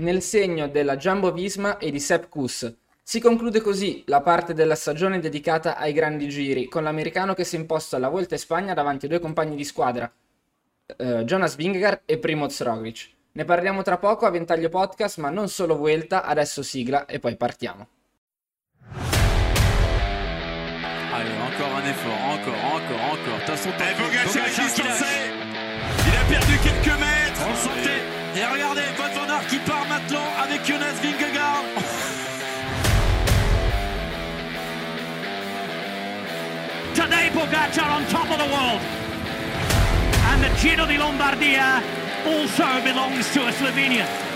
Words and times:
Nel 0.00 0.22
segno 0.22 0.66
della 0.66 0.96
Jumbo 0.96 1.30
Visma 1.30 1.76
e 1.76 1.90
di 1.90 2.00
Sepp 2.00 2.30
Kuss. 2.30 2.72
Si 3.02 3.20
conclude 3.20 3.60
così 3.60 4.02
la 4.06 4.22
parte 4.22 4.54
della 4.54 4.74
stagione 4.74 5.20
dedicata 5.20 5.76
ai 5.76 5.92
grandi 5.92 6.26
giri, 6.30 6.68
con 6.68 6.84
l'americano 6.84 7.34
che 7.34 7.44
si 7.44 7.56
è 7.56 7.58
imposto 7.58 7.96
alla 7.96 8.08
Volta 8.08 8.32
in 8.32 8.40
Spagna 8.40 8.72
davanti 8.72 9.04
ai 9.04 9.10
due 9.10 9.20
compagni 9.20 9.56
di 9.56 9.64
squadra, 9.64 10.10
eh, 10.96 11.24
Jonas 11.24 11.54
Vingegaard 11.54 12.00
e 12.06 12.16
Primoz 12.16 12.62
Roglic. 12.62 13.10
Ne 13.32 13.44
parliamo 13.44 13.82
tra 13.82 13.98
poco 13.98 14.24
a 14.24 14.30
Ventaglio 14.30 14.70
Podcast, 14.70 15.18
ma 15.18 15.28
non 15.28 15.50
solo 15.50 15.76
Vuelta, 15.76 16.24
adesso 16.24 16.62
sigla 16.62 17.04
e 17.04 17.18
poi 17.18 17.36
partiamo. 17.36 17.86
Allez, 21.12 21.36
encore 21.42 21.74
un 21.74 21.86
effort, 21.86 22.20
encore, 22.24 22.64
encore, 22.72 23.00
encore. 23.12 23.38
De 23.38 23.44
toute 23.44 23.54
façon, 23.54 23.68
Et 23.68 23.94
Pogacar 23.96 24.44
qui 24.44 24.68
se 24.70 24.82
lançait. 24.82 25.28
Il 26.06 26.16
a 26.16 26.24
perdu 26.26 26.58
quelques 26.62 26.98
mètres. 26.98 27.46
On 27.46 27.54
sentait. 27.54 28.19
Et 28.40 28.46
regardez, 28.46 28.80
Wout 28.96 29.12
van 29.14 29.28
Aert 29.28 29.46
qui 29.48 29.58
part 29.58 29.84
maintenant 29.86 30.24
avec 30.42 30.64
Jonas 30.66 30.94
Vingegaard. 31.02 31.62
Today 36.94 37.28
Pogacar 37.34 37.98
on 37.98 38.04
top 38.10 38.30
of 38.30 38.38
the 38.38 38.50
world. 38.50 38.80
And 40.32 40.42
the 40.42 40.48
Giro 40.58 40.86
di 40.86 40.96
Lombardia 40.96 41.82
also 42.24 42.64
belongs 42.82 43.30
to 43.34 43.46
a 43.46 43.52
Slovenian. 43.52 44.29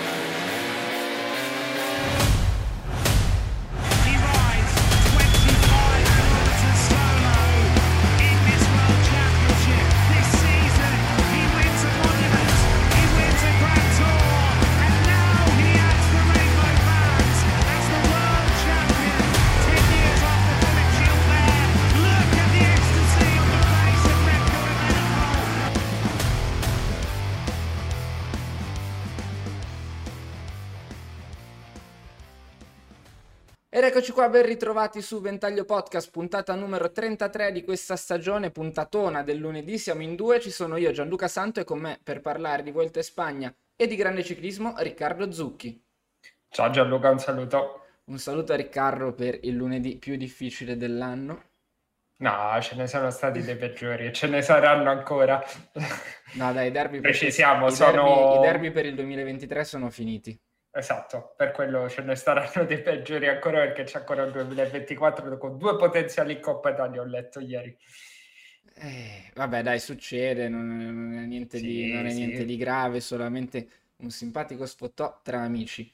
Eccoci 34.05 34.21
qua, 34.21 34.29
ben 34.29 34.45
ritrovati 34.45 35.01
su 35.01 35.19
Ventaglio 35.23 35.65
Podcast, 35.65 36.11
puntata 36.11 36.55
numero 36.55 36.93
33 36.93 37.53
di 37.53 37.65
questa 37.65 37.97
stagione, 37.97 38.51
puntatona 38.51 39.23
del 39.23 39.39
lunedì. 39.39 39.79
Siamo 39.79 40.03
in 40.03 40.15
due, 40.15 40.41
ci 40.41 40.51
sono 40.51 40.77
io, 40.77 40.91
Gianluca 40.93 41.27
Santo, 41.27 41.61
e 41.61 41.65
con 41.65 41.79
me 41.79 41.99
per 42.03 42.21
parlare 42.21 42.63
di 42.63 42.71
Vuelta 42.71 42.99
in 42.99 43.05
Spagna 43.07 43.55
e 43.75 43.87
di 43.87 43.97
grande 43.97 44.23
ciclismo, 44.23 44.75
Riccardo 44.77 45.33
Zucchi. 45.33 45.83
Ciao 46.51 46.69
Gianluca, 46.69 47.09
un 47.09 47.19
saluto. 47.19 47.81
Un 48.05 48.19
saluto 48.19 48.53
a 48.53 48.57
Riccardo 48.57 49.15
per 49.15 49.39
il 49.45 49.55
lunedì 49.55 49.97
più 49.97 50.17
difficile 50.17 50.77
dell'anno. 50.77 51.43
No, 52.19 52.59
ce 52.61 52.75
ne 52.75 52.87
sono 52.87 53.09
stati 53.09 53.41
dei 53.41 53.57
peggiori 53.57 54.05
e 54.09 54.13
ce 54.13 54.27
ne 54.27 54.43
saranno 54.43 54.91
ancora. 54.91 55.43
No, 56.35 56.53
dai, 56.53 56.71
derby, 56.71 57.01
per- 57.01 57.11
Precisiamo, 57.13 57.69
i 57.69 57.73
sono- 57.73 58.03
derby- 58.03 58.37
i 58.37 58.41
derby 58.43 58.71
per 58.71 58.85
il 58.85 58.97
2023 58.97 59.65
sono 59.65 59.89
finiti. 59.89 60.39
Esatto, 60.77 61.33
per 61.37 61.53
quello 61.53 61.89
ce 61.89 62.03
ne 62.03 62.17
saranno 62.17 62.65
dei 62.67 62.83
peggiori 62.83 63.29
ancora 63.29 63.61
perché 63.61 63.85
c'è 63.85 63.99
ancora 64.01 64.25
il 64.25 64.33
2024 64.33 65.39
con 65.39 65.57
due 65.57 65.77
potenziali 65.77 66.39
Coppa 66.41 66.71
Italia, 66.71 67.01
ho 67.01 67.05
letto 67.05 67.41
ieri. 67.41 67.75
Eh, 68.77 69.31
vabbè, 69.35 69.63
dai, 69.63 69.79
succede, 69.79 70.49
non, 70.49 70.67
non 70.77 71.19
è 71.19 71.25
niente 71.27 71.61
di, 71.61 71.87
Sì, 71.87 71.93
non 71.93 72.07
è 72.07 72.11
sì. 72.11 72.17
niente 72.19 72.45
di 72.45 72.57
grave, 72.57 73.01
solamente 73.01 73.69
un 73.97 74.11
simpatico 74.11 74.67
sfottò 74.67 75.21
tra 75.23 75.41
amici. 75.43 75.91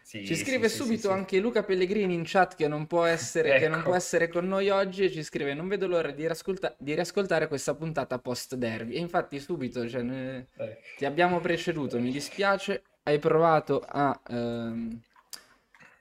Sì, 0.00 0.24
Ci 0.24 0.36
scrive 0.36 0.68
subito 0.68 1.10
anche 1.10 1.38
Luca 1.40 1.64
Pellegrini 1.64 2.14
in 2.14 2.22
chat 2.24 2.54
che 2.56 2.68
non 2.68 2.86
può 2.86 3.04
essere, 3.04 3.54
che 3.54 3.68
non 3.68 3.78
Ecco. 3.78 3.82
può 3.82 3.94
essere 3.94 4.28
con 4.28 4.46
noi 4.46 4.70
oggi 4.70 5.04
e 5.04 5.10
ci 5.10 5.22
scrive 5.22 5.52
non 5.54 5.68
vedo 5.68 5.86
l'ora 5.86 6.10
di, 6.12 6.22
riascolta- 6.22 6.74
di 6.78 6.94
riascoltare 6.94 7.46
questa 7.48 7.74
puntata 7.74 8.18
post 8.18 8.54
derby. 8.54 8.94
E 8.94 9.00
infatti 9.00 9.38
subito 9.40 9.86
cioè, 9.88 10.02
ne- 10.02 10.48
Eh, 10.58 10.78
ti 10.94 11.04
abbiamo 11.04 11.40
preceduto, 11.40 12.00
mi 12.00 12.10
dispiace, 12.10 12.84
hai 13.04 13.18
provato 13.18 13.80
a... 13.86 14.20
ehm, 14.28 15.00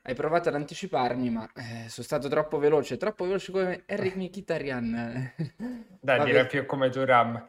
hai 0.06 0.16
provato 0.16 0.50
ad 0.50 0.56
anticiparmi, 0.56 1.30
ma 1.30 1.50
eh, 1.56 1.88
sono 1.88 2.06
stato 2.06 2.28
troppo 2.28 2.58
veloce, 2.58 2.98
troppo 2.98 3.24
veloce 3.24 3.52
come 3.54 3.84
Eric 3.86 4.16
Mkhitaryan. 4.16 5.34
Dai, 6.02 6.26
direi 6.26 6.46
più 6.46 6.66
come 6.66 6.90
Turam. 6.90 7.48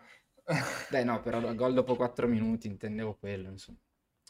Dai, 0.89 1.05
no, 1.05 1.21
però 1.21 1.41
gol 1.55 1.75
dopo 1.75 1.97
4 1.97 2.29
minuti, 2.29 2.69
intendevo 2.69 3.17
quello, 3.17 3.49
insomma. 3.49 3.79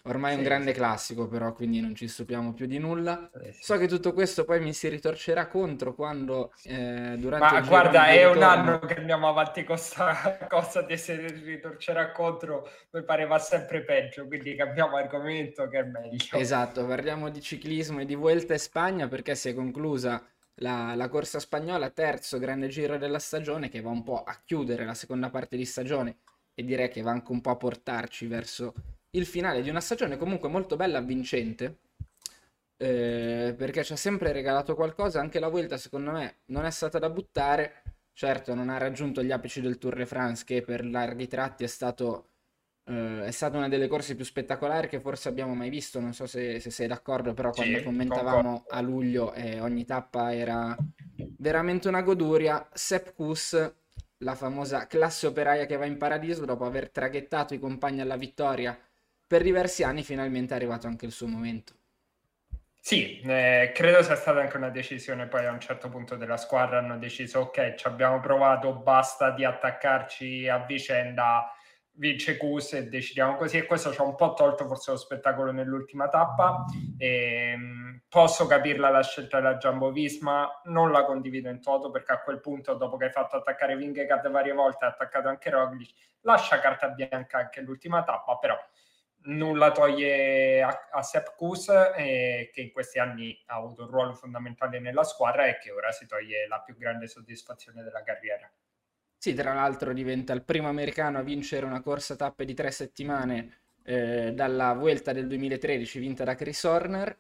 Ormai 0.06 0.32
è 0.32 0.34
un 0.34 0.41
Sì, 0.41 0.44
grande 0.44 0.72
sì. 0.72 0.76
classico, 0.78 1.28
però, 1.28 1.53
quindi 1.54 1.81
non 1.81 1.94
ci 1.94 2.09
stupiamo 2.09 2.53
più 2.53 2.66
di 2.66 2.78
nulla. 2.78 3.31
Eh, 3.42 3.53
sì. 3.53 3.62
So 3.62 3.78
che 3.78 3.88
tutto 3.88 4.12
questo 4.12 4.44
poi 4.44 4.60
mi 4.60 4.72
si 4.75 4.88
ritorcerà 4.88 5.47
contro 5.48 5.94
quando 5.94 6.53
eh, 6.65 7.16
durante 7.19 7.54
Ma 7.54 7.60
guarda, 7.62 8.06
è 8.09 8.25
un 8.26 8.34
ritorno- 8.34 8.50
anno 8.50 8.78
che 8.81 8.94
andiamo 8.97 9.28
avanti 9.28 9.64
con 9.64 9.78
sta 9.78 10.37
cosa 10.48 10.82
di 10.82 10.97
se 10.98 11.16
ritorcerà 11.16 12.12
contro, 12.12 12.69
mi 12.93 13.03
pareva 13.03 13.38
sempre 13.38 13.82
peggio, 13.82 14.26
quindi 14.26 14.54
cambiamo 14.56 14.97
argomento 14.97 15.69
che 15.69 15.78
è 15.78 15.82
meglio. 15.84 16.38
Esatto, 16.38 16.84
parliamo 16.87 17.31
di 17.31 17.41
ciclismo 17.41 18.00
e 18.00 18.04
di 18.04 18.14
Vuelta 18.14 18.53
in 18.53 18.59
Spagna 18.59 19.09
perché 19.09 19.34
si 19.34 19.48
è 19.48 19.54
conclusa 19.54 20.22
la, 20.56 20.94
la 20.94 21.09
corsa 21.09 21.38
spagnola, 21.38 21.91
terzo 21.91 22.38
grande 22.38 22.69
giro 22.69 22.98
della 22.98 23.19
stagione 23.19 23.69
che 23.69 23.81
va 23.81 23.91
un 23.91 24.03
po' 24.03 24.22
a 24.22 24.41
chiudere 24.44 24.84
la 24.84 24.94
seconda 24.94 25.31
parte 25.31 25.56
di 25.56 25.64
stagione 25.64 26.19
e 26.54 26.64
direi 26.64 26.88
che 26.88 27.03
va 27.03 27.10
anche 27.12 27.32
un 27.32 27.41
po' 27.41 27.50
a 27.50 27.56
portarci 27.56 28.26
verso 28.26 28.75
il 29.14 29.26
finale 29.26 29.62
di 29.62 29.70
una 29.70 29.80
stagione 29.80 30.16
comunque 30.16 30.48
molto 30.48 30.76
bella 30.76 31.00
vincente 31.00 31.78
eh, 32.76 33.54
perché 33.56 33.84
ci 33.84 33.92
ha 33.92 33.97
sempre 33.97 34.32
regalato 34.32 34.75
qualcosa, 34.75 35.20
anche 35.20 35.38
la 35.38 35.48
Vuelta 35.48 35.76
secondo 35.76 36.10
me 36.10 36.38
non 36.47 36.64
è 36.64 36.70
stata 36.70 36.98
da 36.98 37.08
buttare, 37.10 37.82
certo 38.12 38.54
non 38.54 38.69
ha 38.69 38.78
raggiunto 38.78 39.22
gli 39.22 39.30
apici 39.32 39.60
del 39.60 39.78
Tour 39.78 39.97
de 39.97 40.06
France 40.06 40.44
che 40.44 40.62
per 40.62 40.84
larghi 40.84 41.26
tratti 41.28 41.64
è 41.64 41.69
stato 41.69 42.28
eh, 42.86 43.25
è 43.26 43.30
stata 43.30 43.56
una 43.56 43.69
delle 43.69 43.88
corse 43.88 44.14
più 44.14 44.25
spettacolari 44.25 44.88
che 44.88 45.00
forse 45.00 45.28
abbiamo 45.28 45.54
mai 45.54 45.70
visto. 45.70 46.00
Non 46.00 46.12
so 46.12 46.26
se, 46.26 46.60
se 46.60 46.70
sei 46.70 46.86
d'accordo, 46.86 47.32
però 47.32 47.50
Sì, 47.50 47.61
quando 47.62 47.82
commentavamo 47.82 48.43
concordo. 48.43 48.64
a 48.69 48.81
luglio 48.82 49.32
eh, 49.32 49.61
ogni 49.61 49.84
tappa 49.87 50.34
era 50.34 50.76
veramente 51.38 51.88
una 51.88 52.02
goduria. 52.02 52.69
Sepp 52.72 53.14
Kuss, 53.14 53.72
la 54.19 54.34
famosa 54.34 54.87
classe 54.87 55.26
operaia 55.26 55.66
che 55.66 55.76
va 55.76 55.87
in 55.87 55.96
paradiso 55.99 56.44
dopo 56.44 56.64
aver 56.64 56.90
traghettato 56.90 57.55
i 57.55 57.58
compagni 57.58 58.00
alla 58.00 58.16
vittoria 58.16 58.78
per 59.34 59.42
diversi 59.42 59.82
anni, 59.82 60.04
finalmente 60.04 60.52
è 60.52 60.56
arrivato 60.56 60.86
anche 60.86 61.06
il 61.06 61.10
suo 61.10 61.26
momento. 61.26 61.75
Sì, 62.81 63.19
eh, 63.19 63.72
credo 63.75 64.00
sia 64.04 64.14
stata 64.14 64.38
anche 64.38 64.56
una 64.56 64.69
decisione. 64.69 65.26
Poi 65.26 65.44
a 65.44 65.50
un 65.50 65.58
certo 65.58 65.88
punto 65.88 66.14
della 66.14 66.36
squadra 66.36 66.78
hanno 66.78 66.98
deciso: 66.98 67.40
ok, 67.40 67.75
ci 67.75 67.88
abbiamo 67.88 68.20
provato, 68.20 68.76
basta 68.76 69.31
di 69.31 69.44
attaccarci 69.44 70.46
a 70.48 70.58
vicenda. 70.58 71.52
Vince 71.96 72.36
Cus 72.36 72.75
e 72.75 72.88
decidiamo 72.88 73.34
così. 73.36 73.56
E 73.58 73.66
questo 73.66 73.92
ci 73.92 74.00
ha 74.00 74.04
un 74.04 74.14
po' 74.14 74.34
tolto 74.34 74.66
forse 74.69 74.92
lo 74.92 74.96
spettacolo 74.96 75.50
nell'ultima 75.50 76.08
tappa. 76.08 76.64
Ehm, 76.96 78.02
posso 78.08 78.46
capirla 78.46 78.90
la 78.90 79.02
scelta 79.02 79.40
della 79.40 79.56
Jumbo 79.56 79.90
Visma, 79.90 80.60
non 80.64 80.92
la 80.92 81.04
condivido 81.04 81.48
in 81.48 81.60
toto 81.60 81.90
perché 81.90 82.12
a 82.12 82.22
quel 82.22 82.38
punto, 82.40 82.75
dopo 82.75 82.96
che 82.96 83.06
hai 83.06 83.10
fatto 83.10 83.37
attaccare 83.37 83.76
Vingegaard 83.76 84.30
varie 84.30 84.52
volte, 84.52 84.84
hai 84.84 84.90
attaccato 84.92 85.26
anche 85.26 85.50
Roglic, 85.50 85.92
lascia 86.20 86.60
carta 86.60 86.88
bianca 86.88 87.38
anche 87.38 87.60
l'ultima 87.62 88.04
tappa, 88.04 88.38
però 88.38 88.56
nulla 89.25 89.73
toglie 89.73 90.62
a, 90.62 90.88
a 90.93 91.03
Sepp 91.03 91.37
Kuss 91.37 91.69
eh, 91.97 92.50
che 92.53 92.61
in 92.61 92.73
questi 92.73 92.99
anni 92.99 93.38
ha 93.47 93.56
avuto 93.56 93.82
un 93.82 93.88
ruolo 93.88 94.15
fondamentale 94.15 94.81
nella 94.81 95.05
squadra 95.05 95.47
e 95.47 95.59
che 95.59 95.71
ora 95.71 95.91
si 95.93 96.06
toglie 96.06 96.47
la 96.47 96.61
più 96.61 96.76
grande 96.76 97.06
soddisfazione 97.06 97.82
della 97.82 98.03
carriera. 98.03 98.50
Sì, 99.17 99.32
tra 99.32 99.55
l'altro 99.55 99.93
diventa 99.93 100.32
il 100.35 100.43
primo 100.43 100.69
americano 100.69 101.19
a 101.19 101.23
vincere 101.23 101.65
una 101.65 101.81
corsa 101.81 102.17
tappe 102.17 102.44
di 102.44 102.53
tre 102.53 102.71
settimane 102.71 103.61
eh, 103.85 104.32
dalla 104.32 104.75
Vuelta 104.75 105.12
del 105.12 105.26
2013 105.29 105.99
vinta 105.99 106.25
da 106.25 106.35
Chris 106.35 106.62
Horner 106.65 107.17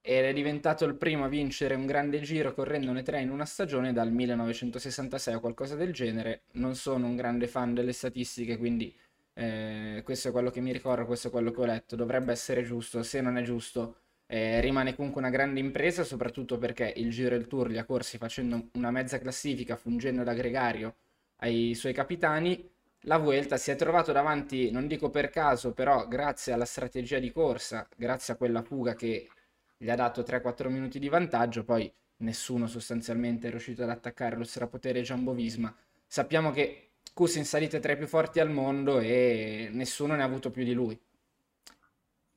ed 0.00 0.24
è 0.24 0.32
diventato 0.32 0.84
il 0.84 0.96
primo 0.96 1.24
a 1.24 1.28
vincere 1.28 1.74
un 1.74 1.86
grande 1.86 2.20
giro 2.20 2.52
correndone 2.52 3.02
tre 3.02 3.22
in 3.22 3.30
una 3.30 3.46
stagione 3.46 3.92
dal 3.92 4.12
1966 4.12 5.34
o 5.34 5.40
qualcosa 5.40 5.76
del 5.76 5.92
genere. 5.92 6.42
Non 6.52 6.74
sono 6.74 7.06
un 7.06 7.16
grande 7.16 7.48
fan 7.48 7.72
delle 7.72 7.92
statistiche, 7.92 8.58
quindi 8.58 8.94
eh, 9.34 10.02
questo 10.04 10.28
è 10.28 10.30
quello 10.32 10.50
che 10.50 10.60
mi 10.60 10.72
ricordo, 10.72 11.06
questo 11.06 11.28
è 11.28 11.30
quello 11.30 11.50
che 11.50 11.60
ho 11.60 11.64
letto. 11.64 11.96
Dovrebbe 11.96 12.32
essere 12.32 12.62
giusto, 12.62 13.02
se 13.02 13.20
non 13.20 13.36
è 13.36 13.42
giusto 13.42 13.96
eh, 14.26 14.60
rimane 14.60 14.94
comunque 14.94 15.20
una 15.20 15.30
grande 15.30 15.60
impresa, 15.60 16.04
soprattutto 16.04 16.58
perché 16.58 16.92
il 16.96 17.10
Giro 17.10 17.34
e 17.34 17.38
il 17.38 17.46
Tour 17.46 17.68
li 17.68 17.78
ha 17.78 17.84
corsi 17.84 18.18
facendo 18.18 18.70
una 18.74 18.90
mezza 18.90 19.18
classifica, 19.18 19.76
fungendo 19.76 20.22
da 20.22 20.34
gregario 20.34 20.96
ai 21.36 21.74
suoi 21.74 21.92
capitani. 21.92 22.70
La 23.06 23.18
Vuelta 23.18 23.56
si 23.58 23.70
è 23.70 23.76
trovato 23.76 24.12
davanti, 24.12 24.70
non 24.70 24.86
dico 24.86 25.10
per 25.10 25.28
caso, 25.28 25.72
però 25.72 26.08
grazie 26.08 26.52
alla 26.52 26.64
strategia 26.64 27.18
di 27.18 27.30
corsa, 27.30 27.86
grazie 27.96 28.34
a 28.34 28.36
quella 28.36 28.62
fuga 28.62 28.94
che 28.94 29.28
gli 29.76 29.90
ha 29.90 29.94
dato 29.94 30.22
3-4 30.22 30.68
minuti 30.70 30.98
di 30.98 31.08
vantaggio, 31.08 31.64
poi 31.64 31.92
nessuno 32.18 32.66
sostanzialmente 32.66 33.48
è 33.48 33.50
riuscito 33.50 33.82
ad 33.82 33.90
attaccare 33.90 34.36
lo 34.36 34.44
strapotere 34.44 35.02
Jumbo 35.02 35.32
Visma. 35.34 35.74
Sappiamo 36.06 36.50
che 36.50 36.93
Kus 37.14 37.36
in 37.36 37.44
salita 37.44 37.76
è 37.76 37.80
tra 37.80 37.92
i 37.92 37.96
più 37.96 38.08
forti 38.08 38.40
al 38.40 38.50
mondo 38.50 38.98
e 38.98 39.68
nessuno 39.70 40.16
ne 40.16 40.22
ha 40.22 40.26
avuto 40.26 40.50
più 40.50 40.64
di 40.64 40.72
lui. 40.72 41.00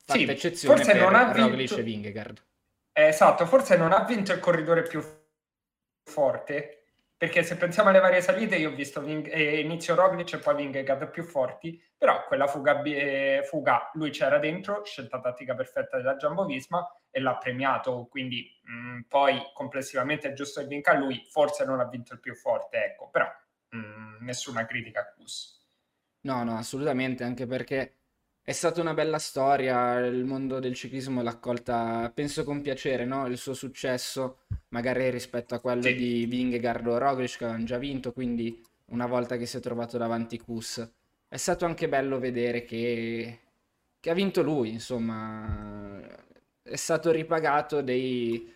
Fatta 0.06 0.20
Sì, 0.20 0.30
eccezione 0.30 0.76
forse 0.76 0.94
non 0.94 1.16
ha 1.16 1.32
Roglic 1.32 1.58
vinto- 1.58 1.78
e 1.78 1.84
Vingegaard. 1.84 2.44
Esatto, 2.94 3.46
forse 3.48 3.76
non 3.76 3.92
ha 3.92 4.04
vinto 4.06 4.32
il 4.34 4.40
corridore 4.40 4.84
più 4.84 5.02
forte, 6.04 6.84
perché 7.18 7.42
se 7.42 7.58
pensiamo 7.58 7.90
alle 7.90 8.00
varie 8.00 8.22
salite, 8.22 8.56
io 8.56 8.70
ho 8.70 8.76
visto 8.76 9.02
Ving- 9.02 9.28
eh, 9.32 9.60
inizio 9.60 9.96
Roglic 9.96 10.34
e 10.34 10.38
poi 10.38 10.56
Vingegaard 10.56 11.10
più 11.10 11.24
forti, 11.24 11.82
però 11.98 12.24
quella 12.28 12.46
fuga, 12.46 12.80
eh, 12.84 13.42
fuga 13.46 13.90
lui 13.96 14.12
c'era 14.12 14.38
dentro, 14.38 14.86
scelta 14.86 15.20
tattica 15.20 15.56
perfetta 15.56 15.98
della 15.98 16.16
Jumbo 16.18 16.46
Visma 16.46 16.88
e 17.10 17.20
l'ha 17.20 17.36
premiato, 17.38 18.06
quindi 18.10 18.48
mh, 18.62 19.02
poi 19.08 19.42
complessivamente 19.54 20.30
è 20.30 20.34
giusto 20.34 20.62
che 20.62 20.68
vinca 20.68 20.94
lui, 20.94 21.26
forse 21.30 21.66
non 21.66 21.80
ha 21.80 21.86
vinto 21.90 22.14
il 22.14 22.20
più 22.20 22.36
forte, 22.36 22.78
ecco, 22.86 23.10
però 23.10 23.28
mh, 23.78 24.18
nessuna 24.26 24.66
critica 24.66 25.02
a 25.02 25.14
Kus. 25.16 25.36
No, 26.22 26.44
no, 26.44 26.58
assolutamente, 26.58 27.24
anche 27.24 27.46
perché 27.46 27.94
è 28.42 28.52
stata 28.52 28.82
una 28.82 28.94
bella 28.94 29.18
storia, 29.20 29.98
il 30.00 30.26
mondo 30.26 30.60
del 30.60 30.74
ciclismo 30.74 31.22
l'ha 31.22 31.30
accolta, 31.32 32.12
penso 32.14 32.44
con 32.44 32.62
piacere, 32.62 33.06
no? 33.06 33.28
Il 33.28 33.38
suo 33.38 33.54
successo, 33.54 34.40
magari 34.70 35.10
rispetto 35.10 35.56
a 35.56 35.60
quello 35.60 35.82
Sì. 35.84 35.96
di 35.96 36.26
Vingegaard 36.26 36.88
o 36.88 36.98
Roglic 36.98 37.38
che 37.38 37.44
avevano 37.46 37.66
già 37.66 37.78
vinto, 37.78 38.12
quindi 38.14 38.62
una 38.88 39.06
volta 39.06 39.38
che 39.38 39.46
si 39.46 39.58
è 39.58 39.60
trovato 39.62 39.98
davanti 39.98 40.38
Kus. 40.40 40.86
È 41.28 41.38
stato 41.38 41.66
anche 41.66 41.88
bello 41.88 42.20
vedere 42.20 42.64
che, 42.64 43.40
che 44.00 44.10
ha 44.10 44.14
vinto 44.14 44.42
lui, 44.44 44.70
insomma, 44.72 46.02
è 46.62 46.76
stato 46.76 47.12
ripagato 47.12 47.82
dei, 47.82 48.54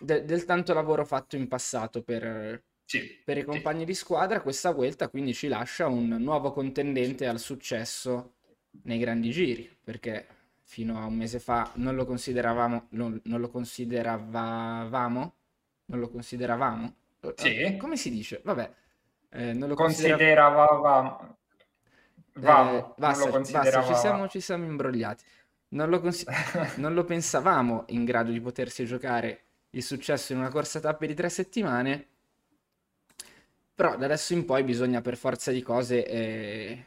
de- 0.00 0.24
del 0.24 0.44
tanto 0.44 0.72
lavoro 0.74 1.04
fatto 1.04 1.36
in 1.36 1.48
passato 1.48 2.02
per, 2.02 2.62
Sì, 2.92 3.00
per 3.24 3.38
i 3.38 3.44
sì. 3.44 3.44
compagni 3.44 3.84
di 3.84 3.94
squadra, 3.94 4.40
questa 4.42 4.70
Vuelta 4.72 5.08
quindi 5.08 5.34
ci 5.34 5.48
lascia 5.48 5.86
un 5.86 6.08
nuovo 6.08 6.52
contendente 6.52 7.26
al 7.26 7.38
successo 7.38 8.34
nei 8.84 8.98
grandi 8.98 9.30
giri, 9.30 9.70
perché 9.82 10.26
fino 10.64 10.98
a 11.00 11.04
un 11.06 11.14
mese 11.16 11.38
fa 11.38 11.70
non 11.76 11.94
lo 11.94 12.04
consideravamo, 12.06 12.86
non, 12.90 13.20
non 13.24 13.40
lo 13.40 13.48
consideravamo, 13.50 15.34
non 15.86 16.00
lo 16.00 16.08
consideravamo, 16.10 16.94
Sì. 17.36 17.76
come 17.76 17.96
si 17.96 18.10
dice? 18.10 18.40
Vabbè, 18.44 18.72
eh, 19.30 19.52
non 19.52 19.68
lo 19.68 19.76
considera- 19.76 20.16
Consideravamo... 20.16 21.36
eh, 22.40 22.40
Vamo, 22.40 22.94
basta, 22.96 23.30
basta, 23.48 23.80
ci 23.80 23.94
siamo, 23.94 24.28
ci 24.28 24.40
siamo 24.40 24.64
imbrogliati. 24.64 25.24
Non 25.68 25.88
lo, 25.88 26.00
consi- 26.00 26.26
non 26.76 26.94
lo 26.94 27.04
pensavamo 27.04 27.84
in 27.88 28.04
grado 28.04 28.30
di 28.32 28.40
potersi 28.40 28.84
giocare 28.84 29.44
il 29.70 29.82
successo 29.82 30.32
in 30.32 30.38
una 30.38 30.50
corsa 30.50 30.80
tappe 30.80 31.06
di 31.06 31.14
tre 31.14 31.28
settimane, 31.28 32.08
però 33.82 33.96
da 33.96 34.04
adesso 34.04 34.32
in 34.32 34.44
poi 34.44 34.62
bisogna 34.62 35.00
per 35.00 35.16
forza 35.16 35.50
di 35.50 35.60
cose 35.60 36.06
eh, 36.06 36.86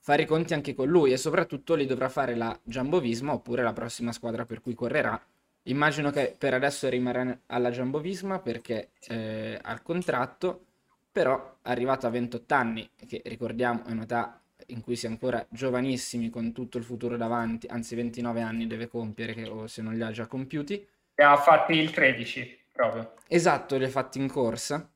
fare 0.00 0.22
i 0.22 0.26
conti 0.26 0.52
anche 0.52 0.74
con 0.74 0.86
lui 0.86 1.12
e 1.12 1.16
soprattutto 1.16 1.74
li 1.74 1.86
dovrà 1.86 2.10
fare 2.10 2.34
la 2.34 2.54
Jumbo 2.62 3.00
Visma 3.00 3.32
oppure 3.32 3.62
la 3.62 3.72
prossima 3.72 4.12
squadra 4.12 4.44
per 4.44 4.60
cui 4.60 4.74
correrà. 4.74 5.18
Immagino 5.62 6.10
che 6.10 6.34
per 6.36 6.52
adesso 6.52 6.90
rimarrà 6.90 7.38
alla 7.46 7.70
Jumbo 7.70 8.00
Visma 8.00 8.38
perché 8.38 8.90
eh, 9.08 9.58
ha 9.62 9.72
il 9.72 9.80
contratto, 9.80 10.66
però 11.10 11.56
arrivato 11.62 12.06
a 12.06 12.10
28 12.10 12.54
anni, 12.54 12.90
che 13.08 13.22
ricordiamo 13.24 13.84
è 13.86 13.90
un'età 13.90 14.42
in 14.66 14.82
cui 14.82 14.96
si 14.96 15.06
è 15.06 15.08
ancora 15.08 15.42
giovanissimi 15.48 16.28
con 16.28 16.52
tutto 16.52 16.76
il 16.76 16.84
futuro 16.84 17.16
davanti, 17.16 17.66
anzi 17.66 17.94
29 17.94 18.42
anni 18.42 18.66
deve 18.66 18.88
compiere, 18.88 19.32
che, 19.32 19.48
o 19.48 19.66
se 19.66 19.80
non 19.80 19.94
li 19.94 20.02
ha 20.02 20.10
già 20.10 20.26
compiuti. 20.26 20.86
Ne 21.14 21.24
ha 21.24 21.38
fatti 21.38 21.72
il 21.78 21.90
13, 21.90 22.58
proprio. 22.72 23.14
Esatto, 23.26 23.78
li 23.78 23.84
ha 23.84 23.88
fatti 23.88 24.18
in 24.18 24.28
corsa, 24.28 24.89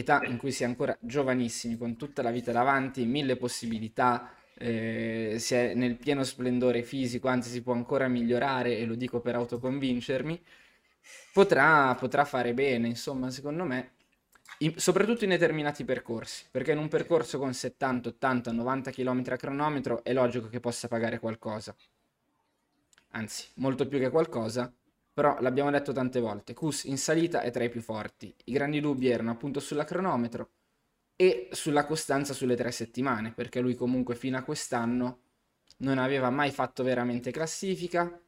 età 0.00 0.22
in 0.24 0.36
cui 0.36 0.52
si 0.52 0.62
è 0.62 0.66
ancora 0.66 0.96
giovanissimi, 1.00 1.76
con 1.76 1.96
tutta 1.96 2.22
la 2.22 2.30
vita 2.30 2.52
davanti, 2.52 3.04
mille 3.06 3.36
possibilità, 3.36 4.34
eh, 4.54 5.36
si 5.38 5.54
è 5.54 5.74
nel 5.74 5.96
pieno 5.96 6.22
splendore 6.24 6.82
fisico, 6.82 7.28
anzi 7.28 7.50
si 7.50 7.62
può 7.62 7.72
ancora 7.72 8.08
migliorare 8.08 8.76
e 8.78 8.84
lo 8.86 8.94
dico 8.94 9.20
per 9.20 9.34
autoconvincermi, 9.36 10.42
potrà, 11.32 11.94
potrà 11.94 12.24
fare 12.24 12.54
bene, 12.54 12.88
insomma, 12.88 13.30
secondo 13.30 13.64
me, 13.64 13.92
in- 14.58 14.74
soprattutto 14.78 15.24
in 15.24 15.30
determinati 15.30 15.84
percorsi, 15.84 16.44
perché 16.50 16.72
in 16.72 16.78
un 16.78 16.88
percorso 16.88 17.38
con 17.38 17.54
70, 17.54 18.08
80, 18.10 18.52
90 18.52 18.90
km 18.90 19.22
a 19.28 19.36
cronometro 19.36 20.04
è 20.04 20.12
logico 20.12 20.48
che 20.48 20.60
possa 20.60 20.88
pagare 20.88 21.18
qualcosa, 21.18 21.74
anzi, 23.12 23.46
molto 23.54 23.86
più 23.88 23.98
che 23.98 24.10
qualcosa, 24.10 24.72
però 25.12 25.38
l'abbiamo 25.40 25.70
detto 25.70 25.92
tante 25.92 26.20
volte, 26.20 26.54
Kus 26.54 26.84
in 26.84 26.98
salita 26.98 27.42
è 27.42 27.50
tra 27.50 27.64
i 27.64 27.68
più 27.68 27.80
forti, 27.80 28.34
i 28.44 28.52
grandi 28.52 28.80
dubbi 28.80 29.08
erano 29.08 29.30
appunto 29.30 29.60
sulla 29.60 29.84
cronometro 29.84 30.50
e 31.16 31.48
sulla 31.52 31.84
costanza 31.84 32.32
sulle 32.32 32.56
tre 32.56 32.70
settimane, 32.72 33.32
perché 33.32 33.60
lui 33.60 33.74
comunque 33.74 34.14
fino 34.14 34.38
a 34.38 34.42
quest'anno 34.42 35.20
non 35.78 35.98
aveva 35.98 36.30
mai 36.30 36.50
fatto 36.50 36.82
veramente 36.82 37.30
classifica, 37.30 38.20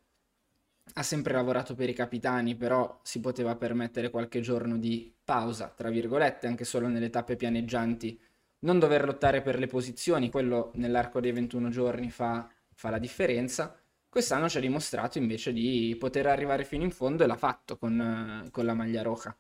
ha 0.95 1.03
sempre 1.03 1.33
lavorato 1.33 1.75
per 1.75 1.89
i 1.89 1.95
capitani, 1.95 2.55
però 2.55 3.01
si 3.03 3.21
poteva 3.21 3.57
permettere 3.57 4.11
qualche 4.11 4.41
giorno 4.41 4.77
di 4.79 5.15
pausa, 5.25 5.69
tra 5.69 5.89
virgolette, 5.91 6.47
anche 6.47 6.65
solo 6.65 6.89
nelle 6.89 7.11
tappe 7.11 7.37
pianeggianti, 7.37 8.21
non 8.61 8.79
dover 8.79 9.05
lottare 9.05 9.43
per 9.43 9.59
le 9.59 9.67
posizioni, 9.67 10.31
quello 10.31 10.71
nell'arco 10.75 11.21
dei 11.21 11.33
21 11.33 11.71
giorni 11.71 12.11
fa, 12.11 12.49
fa 12.75 12.91
la 12.91 12.99
differenza. 12.99 13.82
Quest'anno 14.13 14.47
ci 14.47 14.59
ha 14.59 14.61
dimostrato 14.61 15.17
invece 15.17 15.55
di 15.55 15.97
poter 15.99 16.27
arrivare 16.27 16.67
fino 16.67 16.83
in 16.85 16.91
fondo 16.91 17.25
e 17.25 17.27
l'ha 17.27 17.35
fatto 17.35 17.79
con, 17.79 18.45
eh, 18.45 18.51
con 18.51 18.67
la 18.67 18.75
maglia 18.75 19.01
roja. 19.01 19.35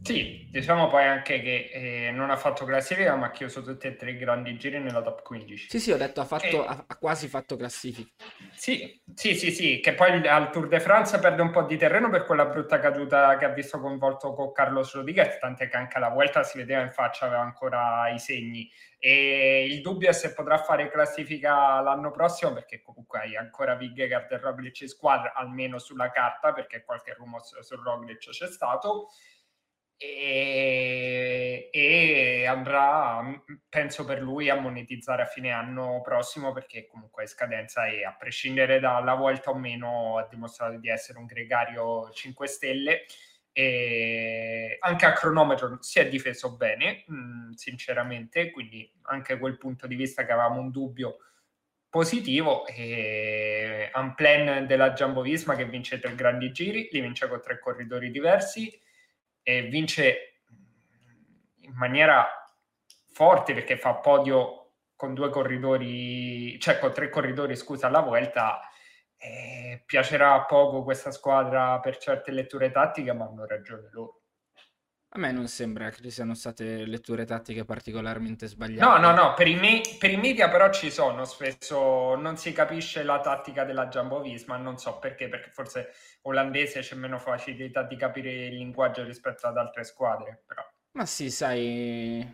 Sì, 0.00 0.46
diciamo 0.50 0.86
poi 0.86 1.04
anche 1.04 1.40
che 1.40 1.70
eh, 1.72 2.10
non 2.12 2.30
ha 2.30 2.36
fatto 2.36 2.64
classifica, 2.64 3.14
ma 3.16 3.26
ha 3.26 3.30
chiuso 3.30 3.62
tutti 3.62 3.88
e 3.88 3.96
tre 3.96 4.12
i 4.12 4.16
grandi 4.16 4.56
giri 4.56 4.78
nella 4.78 5.02
top 5.02 5.22
15. 5.22 5.68
Sì, 5.68 5.80
sì, 5.80 5.90
ho 5.90 5.96
detto, 5.96 6.20
ha, 6.20 6.24
fatto, 6.24 6.64
Eh. 6.64 6.84
ha, 6.86 6.96
quasi 6.98 7.26
fatto 7.26 7.56
classifica. 7.56 8.08
Sì, 8.54 9.02
sì, 9.14 9.34
sì, 9.34 9.50
sì, 9.50 9.80
che 9.80 9.94
poi 9.94 10.26
al 10.26 10.50
Tour 10.50 10.68
de 10.68 10.80
France 10.80 11.18
perde 11.18 11.42
un 11.42 11.50
po' 11.50 11.62
di 11.62 11.76
terreno 11.76 12.08
per 12.10 12.24
quella 12.24 12.46
brutta 12.46 12.78
caduta 12.78 13.36
che 13.36 13.44
ha 13.44 13.50
visto 13.50 13.80
coinvolto 13.80 14.32
con 14.32 14.52
Carlos 14.52 14.94
Rodriguez, 14.94 15.38
tant'è 15.38 15.68
che 15.68 15.76
anche 15.76 15.96
alla 15.96 16.10
Vuelta 16.10 16.42
si 16.42 16.58
vedeva 16.58 16.80
in 16.80 16.92
faccia, 16.92 17.26
aveva 17.26 17.42
ancora 17.42 18.08
i 18.08 18.18
segni. 18.18 18.70
E 19.00 19.66
il 19.68 19.80
dubbio 19.80 20.08
è 20.08 20.12
se 20.12 20.32
potrà 20.32 20.58
fare 20.58 20.90
classifica 20.90 21.80
l'anno 21.80 22.10
prossimo, 22.10 22.52
perché 22.52 22.80
comunque 22.80 23.20
hai 23.20 23.36
ancora 23.36 23.74
Vingegaard 23.74 24.30
e 24.32 24.38
Roglic 24.38 24.80
in 24.80 24.88
squadra, 24.88 25.34
almeno 25.34 25.78
sulla 25.78 26.10
carta, 26.10 26.52
perché 26.52 26.82
qualche 26.82 27.14
rumore 27.14 27.44
su 27.44 27.76
Roglic 27.76 28.30
c'è 28.30 28.46
stato. 28.46 29.10
E, 30.00 31.70
e 31.72 32.46
andrà, 32.46 33.20
penso 33.68 34.04
per 34.04 34.22
lui, 34.22 34.48
a 34.48 34.54
monetizzare 34.54 35.22
a 35.22 35.26
fine 35.26 35.50
anno 35.50 36.00
prossimo 36.02 36.52
perché 36.52 36.86
comunque 36.86 37.24
è 37.24 37.26
scadenza 37.26 37.86
e 37.86 38.04
a 38.04 38.14
prescindere 38.16 38.78
dalla 38.78 39.14
volta 39.14 39.50
o 39.50 39.58
meno 39.58 40.18
ha 40.18 40.28
dimostrato 40.30 40.78
di 40.78 40.88
essere 40.88 41.18
un 41.18 41.26
gregario 41.26 42.10
5 42.10 42.46
stelle. 42.46 43.06
E 43.52 44.76
anche 44.80 45.04
a 45.06 45.12
cronometro 45.12 45.78
si 45.80 45.98
è 45.98 46.08
difeso 46.08 46.56
bene 46.56 47.02
mh, 47.08 47.52
sinceramente 47.54 48.52
quindi 48.52 48.88
anche 49.04 49.36
quel 49.36 49.56
punto 49.58 49.88
di 49.88 49.96
vista 49.96 50.24
che 50.24 50.30
avevamo 50.30 50.60
un 50.60 50.70
dubbio 50.70 51.16
positivo 51.88 52.66
e 52.66 53.90
un 53.94 54.14
plan 54.14 54.64
della 54.66 54.92
Jumbo 54.92 55.22
Visma 55.22 55.56
che 55.56 55.64
vince 55.64 55.98
tre 55.98 56.14
grandi 56.14 56.52
giri 56.52 56.88
li 56.92 57.00
vince 57.00 57.26
con 57.26 57.40
tre 57.40 57.58
corridori 57.58 58.12
diversi 58.12 58.80
e 59.48 59.62
vince 59.62 60.40
in 61.60 61.72
maniera 61.72 62.28
forte 63.14 63.54
perché 63.54 63.78
fa 63.78 63.94
podio 63.94 64.72
con 64.94 65.14
due 65.14 65.30
corridori, 65.30 66.60
cioè 66.60 66.78
con 66.78 66.92
tre 66.92 67.08
corridori, 67.08 67.56
scusa, 67.56 67.86
alla 67.86 68.00
volta, 68.00 68.60
eh, 69.16 69.82
piacerà 69.86 70.42
poco 70.42 70.82
questa 70.82 71.10
squadra 71.10 71.80
per 71.80 71.96
certe 71.96 72.30
letture 72.30 72.70
tattiche, 72.70 73.14
ma 73.14 73.24
hanno 73.24 73.46
ragione 73.46 73.88
loro. 73.90 74.17
A 75.10 75.18
me 75.18 75.32
non 75.32 75.48
sembra 75.48 75.90
che 75.90 76.00
ci 76.00 76.10
siano 76.10 76.32
state 76.32 76.86
letture 76.86 77.26
tattiche 77.26 77.66
particolarmente 77.66 78.46
sbagliate. 78.46 78.88
No, 78.88 78.96
no, 78.96 79.12
no, 79.12 79.34
per 79.34 79.46
i, 79.46 79.54
me- 79.56 79.82
per 79.98 80.10
i 80.10 80.16
media 80.16 80.48
però 80.48 80.70
ci 80.72 80.90
sono, 80.90 81.24
spesso 81.26 82.14
non 82.14 82.38
si 82.38 82.52
capisce 82.52 83.02
la 83.02 83.20
tattica 83.20 83.64
della 83.64 83.88
Jumbo 83.88 84.20
Visma, 84.22 84.56
non 84.56 84.78
so 84.78 84.98
perché, 84.98 85.28
perché 85.28 85.50
forse 85.50 85.92
olandese 86.22 86.80
c'è 86.80 86.94
meno 86.94 87.18
facilità 87.18 87.82
di 87.82 87.96
capire 87.96 88.46
il 88.46 88.56
linguaggio 88.56 89.04
rispetto 89.04 89.46
ad 89.46 89.58
altre 89.58 89.84
squadre, 89.84 90.42
però. 90.46 90.62
Ma 90.92 91.06
sì, 91.06 91.30
sai, 91.30 92.26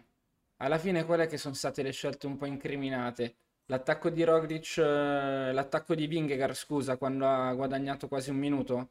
alla 0.58 0.78
fine 0.78 1.04
quelle 1.04 1.26
che 1.26 1.36
sono 1.36 1.54
state 1.54 1.82
le 1.82 1.92
scelte 1.92 2.26
un 2.26 2.36
po' 2.36 2.46
incriminate. 2.46 3.36
L'attacco 3.66 4.10
di 4.10 4.24
Roglic, 4.24 4.78
eh, 4.78 5.52
l'attacco 5.52 5.94
di 5.94 6.06
Vingegaard, 6.06 6.54
scusa, 6.54 6.96
quando 6.96 7.26
ha 7.28 7.52
guadagnato 7.54 8.08
quasi 8.08 8.30
un 8.30 8.36
minuto. 8.36 8.90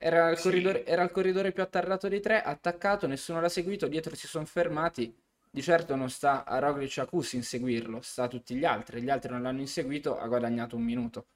Era 0.00 0.30
il, 0.30 0.36
Sì. 0.38 0.44
corridore, 0.44 0.86
era 0.86 1.02
il 1.02 1.10
corridore 1.10 1.52
più 1.52 1.62
attardato 1.62 2.08
dei 2.08 2.20
tre, 2.20 2.40
attaccato, 2.40 3.06
nessuno 3.06 3.40
l'ha 3.40 3.48
seguito, 3.48 3.88
dietro 3.88 4.14
si 4.14 4.26
sono 4.26 4.44
fermati. 4.44 5.12
Di 5.50 5.62
certo 5.62 5.96
non 5.96 6.08
sta 6.10 6.44
a 6.44 6.58
Roglic 6.58 6.96
e 6.98 7.00
a 7.00 7.06
Kus 7.06 7.32
inseguirlo, 7.32 8.00
sta 8.02 8.24
a 8.24 8.28
tutti 8.28 8.54
gli 8.54 8.64
altri. 8.64 9.02
Gli 9.02 9.10
altri 9.10 9.32
non 9.32 9.42
l'hanno 9.42 9.60
inseguito, 9.60 10.18
ha 10.18 10.26
guadagnato 10.28 10.76
un 10.76 10.82
minuto. 10.82 11.26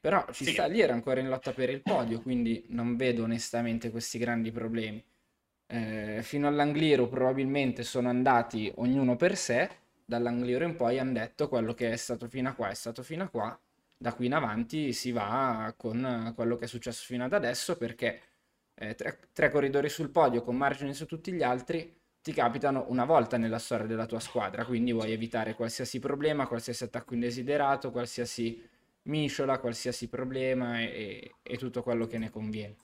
Però 0.00 0.24
ci 0.32 0.44
Sì. 0.44 0.52
sta, 0.52 0.66
lì 0.66 0.80
era 0.80 0.92
ancora 0.92 1.20
in 1.20 1.28
lotta 1.28 1.52
per 1.52 1.70
il 1.70 1.82
podio, 1.82 2.20
quindi 2.20 2.64
non 2.68 2.96
vedo 2.96 3.24
onestamente 3.24 3.90
questi 3.90 4.18
grandi 4.18 4.52
problemi. 4.52 5.02
Eh, 5.66 6.20
fino 6.22 6.46
all'Angliru 6.48 7.08
probabilmente 7.08 7.82
sono 7.82 8.08
andati 8.08 8.70
ognuno 8.76 9.16
per 9.16 9.36
sé, 9.36 9.68
dall'Angliru 10.04 10.64
in 10.64 10.76
poi 10.76 10.98
hanno 10.98 11.12
detto 11.12 11.48
quello 11.48 11.72
che 11.74 11.90
è 11.92 11.96
stato 11.96 12.28
fino 12.28 12.48
a 12.50 12.52
qua 12.54 12.68
è 12.68 12.74
stato 12.74 13.02
fino 13.02 13.24
a 13.24 13.28
qua, 13.28 13.58
da 14.02 14.14
qui 14.14 14.26
in 14.26 14.34
avanti 14.34 14.92
si 14.92 15.12
va 15.12 15.72
con 15.76 16.32
quello 16.34 16.56
che 16.56 16.64
è 16.64 16.68
successo 16.68 17.04
fino 17.04 17.24
ad 17.24 17.32
adesso 17.32 17.76
perché 17.78 18.20
eh, 18.74 18.94
tre, 18.94 19.18
tre 19.32 19.50
corridori 19.50 19.88
sul 19.88 20.10
podio 20.10 20.42
con 20.42 20.56
margini 20.56 20.94
su 20.94 21.06
tutti 21.06 21.32
gli 21.32 21.42
altri 21.42 22.00
ti 22.20 22.32
capitano 22.32 22.86
una 22.88 23.04
volta 23.04 23.36
nella 23.36 23.58
storia 23.58 23.86
della 23.86 24.06
tua 24.06 24.20
squadra, 24.20 24.64
quindi 24.64 24.92
vuoi 24.92 25.10
evitare 25.12 25.54
qualsiasi 25.54 25.98
problema, 25.98 26.46
qualsiasi 26.46 26.84
attacco 26.84 27.14
indesiderato, 27.14 27.90
qualsiasi 27.90 28.62
misciola, 29.04 29.58
qualsiasi 29.58 30.08
problema 30.08 30.80
e, 30.80 31.38
e 31.42 31.56
tutto 31.58 31.82
quello 31.82 32.06
che 32.06 32.18
ne 32.18 32.30
conviene. 32.30 32.76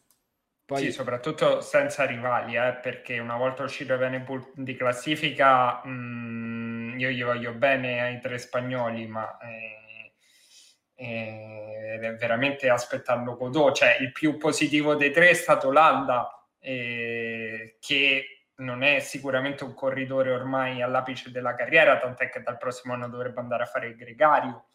Poi 0.64 0.88
Sì, 0.88 0.92
soprattutto 0.92 1.60
senza 1.60 2.04
rivali, 2.04 2.54
eh, 2.56 2.74
perché 2.80 3.18
una 3.18 3.36
volta 3.36 3.64
uscito 3.64 3.94
Evenepoel 3.94 4.52
di 4.54 4.76
classifica, 4.76 5.84
mh, 5.84 6.94
io 6.98 7.10
gli 7.10 7.24
voglio 7.24 7.52
bene 7.54 8.00
ai 8.00 8.20
tre 8.20 8.38
spagnoli, 8.38 9.06
ma 9.08 9.36
eh, 9.38 9.87
eh, 11.00 12.16
veramente 12.18 12.68
aspettando 12.68 13.36
Godot. 13.36 13.74
Cioè, 13.74 13.98
il 14.00 14.10
più 14.10 14.36
positivo 14.36 14.96
dei 14.96 15.12
tre 15.12 15.30
è 15.30 15.34
stato 15.34 15.70
Landa, 15.70 16.44
eh, 16.58 17.76
che 17.78 18.46
non 18.56 18.82
è 18.82 18.98
sicuramente 18.98 19.62
un 19.62 19.74
corridore 19.74 20.32
ormai 20.32 20.82
all'apice 20.82 21.30
della 21.30 21.54
carriera, 21.54 21.98
tant'è 21.98 22.28
che 22.28 22.42
dal 22.42 22.58
prossimo 22.58 22.94
anno 22.94 23.08
dovrebbe 23.08 23.38
andare 23.38 23.62
a 23.62 23.66
fare 23.66 23.86
il 23.88 23.96
gregario. 23.96 24.66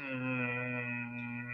Mm, 0.00 0.57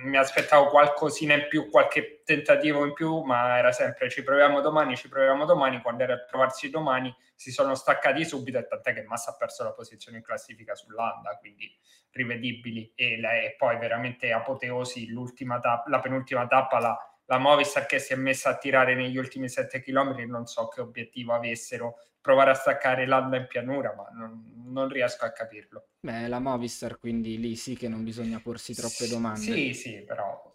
mi 0.04 0.16
aspettavo 0.16 0.68
qualcosina 0.68 1.34
in 1.34 1.46
più, 1.48 1.68
qualche 1.70 2.22
tentativo 2.24 2.84
in 2.84 2.92
più, 2.92 3.22
ma 3.22 3.58
era 3.58 3.72
sempre 3.72 4.08
ci 4.08 4.22
proviamo 4.22 4.60
domani, 4.60 4.96
ci 4.96 5.08
proviamo 5.08 5.44
domani. 5.44 5.80
Quando 5.82 6.02
era 6.02 6.14
a 6.14 6.24
trovarsi 6.24 6.70
domani 6.70 7.14
si 7.34 7.50
sono 7.50 7.74
staccati 7.74 8.24
subito 8.24 8.58
e 8.58 8.66
tant'è 8.66 8.94
che 8.94 9.02
Massa 9.02 9.30
ha 9.32 9.36
perso 9.36 9.64
la 9.64 9.72
posizione 9.72 10.18
in 10.18 10.22
classifica 10.22 10.74
sull'Anda, 10.74 11.36
quindi 11.38 11.74
rivedibili. 12.12 12.92
E, 12.94 13.18
la- 13.20 13.34
e 13.34 13.54
poi 13.56 13.76
veramente 13.78 14.32
apoteosi, 14.32 15.08
l'ultima 15.08 15.58
tappa, 15.58 15.90
la 15.90 16.00
penultima 16.00 16.46
tappa, 16.46 16.78
la, 16.78 17.13
la 17.26 17.38
Movistar 17.38 17.86
che 17.86 17.98
si 17.98 18.12
è 18.12 18.16
messa 18.16 18.50
a 18.50 18.58
tirare 18.58 18.94
negli 18.94 19.16
ultimi 19.16 19.48
7 19.48 19.80
km, 19.80 20.24
non 20.26 20.46
so 20.46 20.68
che 20.68 20.80
obiettivo 20.80 21.32
avessero, 21.32 21.98
provare 22.20 22.50
a 22.50 22.54
staccare 22.54 23.06
l'Anda 23.06 23.36
in 23.36 23.46
pianura, 23.46 23.94
ma 23.94 24.08
non, 24.12 24.64
non 24.66 24.88
riesco 24.88 25.24
a 25.24 25.30
capirlo. 25.32 25.88
Beh, 26.00 26.28
la 26.28 26.38
Movistar, 26.38 26.98
quindi 26.98 27.38
lì 27.38 27.56
sì 27.56 27.76
che 27.76 27.88
non 27.88 28.02
bisogna 28.02 28.40
porsi 28.40 28.74
troppe 28.74 29.08
domande. 29.08 29.40
Sì, 29.40 29.74
sì, 29.74 30.02
però... 30.02 30.52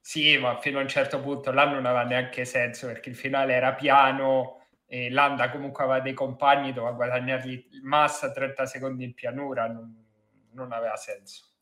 Sì, 0.00 0.36
ma 0.36 0.60
fino 0.60 0.78
a 0.78 0.82
un 0.82 0.88
certo 0.88 1.18
punto 1.20 1.50
là 1.50 1.64
non 1.64 1.86
aveva 1.86 2.02
neanche 2.02 2.44
senso 2.44 2.86
perché 2.86 3.08
il 3.08 3.16
finale 3.16 3.54
era 3.54 3.72
piano 3.72 4.66
e 4.86 5.08
Landa 5.08 5.48
comunque 5.50 5.84
aveva 5.84 6.00
dei 6.00 6.12
compagni, 6.12 6.74
doveva 6.74 6.94
guadagnargli 6.94 7.80
massa 7.82 8.30
30 8.30 8.66
secondi 8.66 9.04
in 9.04 9.14
pianura, 9.14 9.66
non, 9.66 10.06
non 10.50 10.72
aveva 10.72 10.96
senso. 10.96 11.53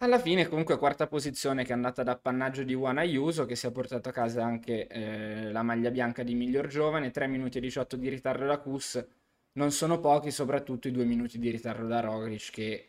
Alla 0.00 0.18
fine, 0.20 0.46
comunque, 0.48 0.76
quarta 0.78 1.06
posizione 1.08 1.64
che 1.64 1.70
è 1.70 1.74
andata 1.74 2.02
ad 2.02 2.08
appannaggio 2.08 2.62
di 2.62 2.72
Juan 2.74 2.98
Ayuso, 2.98 3.46
che 3.46 3.56
si 3.56 3.66
è 3.66 3.72
portato 3.72 4.08
a 4.08 4.12
casa 4.12 4.44
anche 4.44 4.86
eh, 4.86 5.50
la 5.50 5.62
maglia 5.62 5.90
bianca 5.90 6.22
di 6.22 6.34
miglior 6.34 6.66
giovane, 6.68 7.10
3 7.10 7.26
minuti 7.26 7.58
e 7.58 7.60
18 7.60 7.96
di 7.96 8.08
ritardo 8.08 8.46
da 8.46 8.58
Kus. 8.58 9.04
Non 9.52 9.72
sono 9.72 9.98
pochi, 9.98 10.30
soprattutto 10.30 10.86
i 10.88 10.92
2 10.92 11.04
minuti 11.04 11.38
di 11.38 11.50
ritardo 11.50 11.86
da 11.88 11.98
Roglic, 12.00 12.50
che 12.50 12.88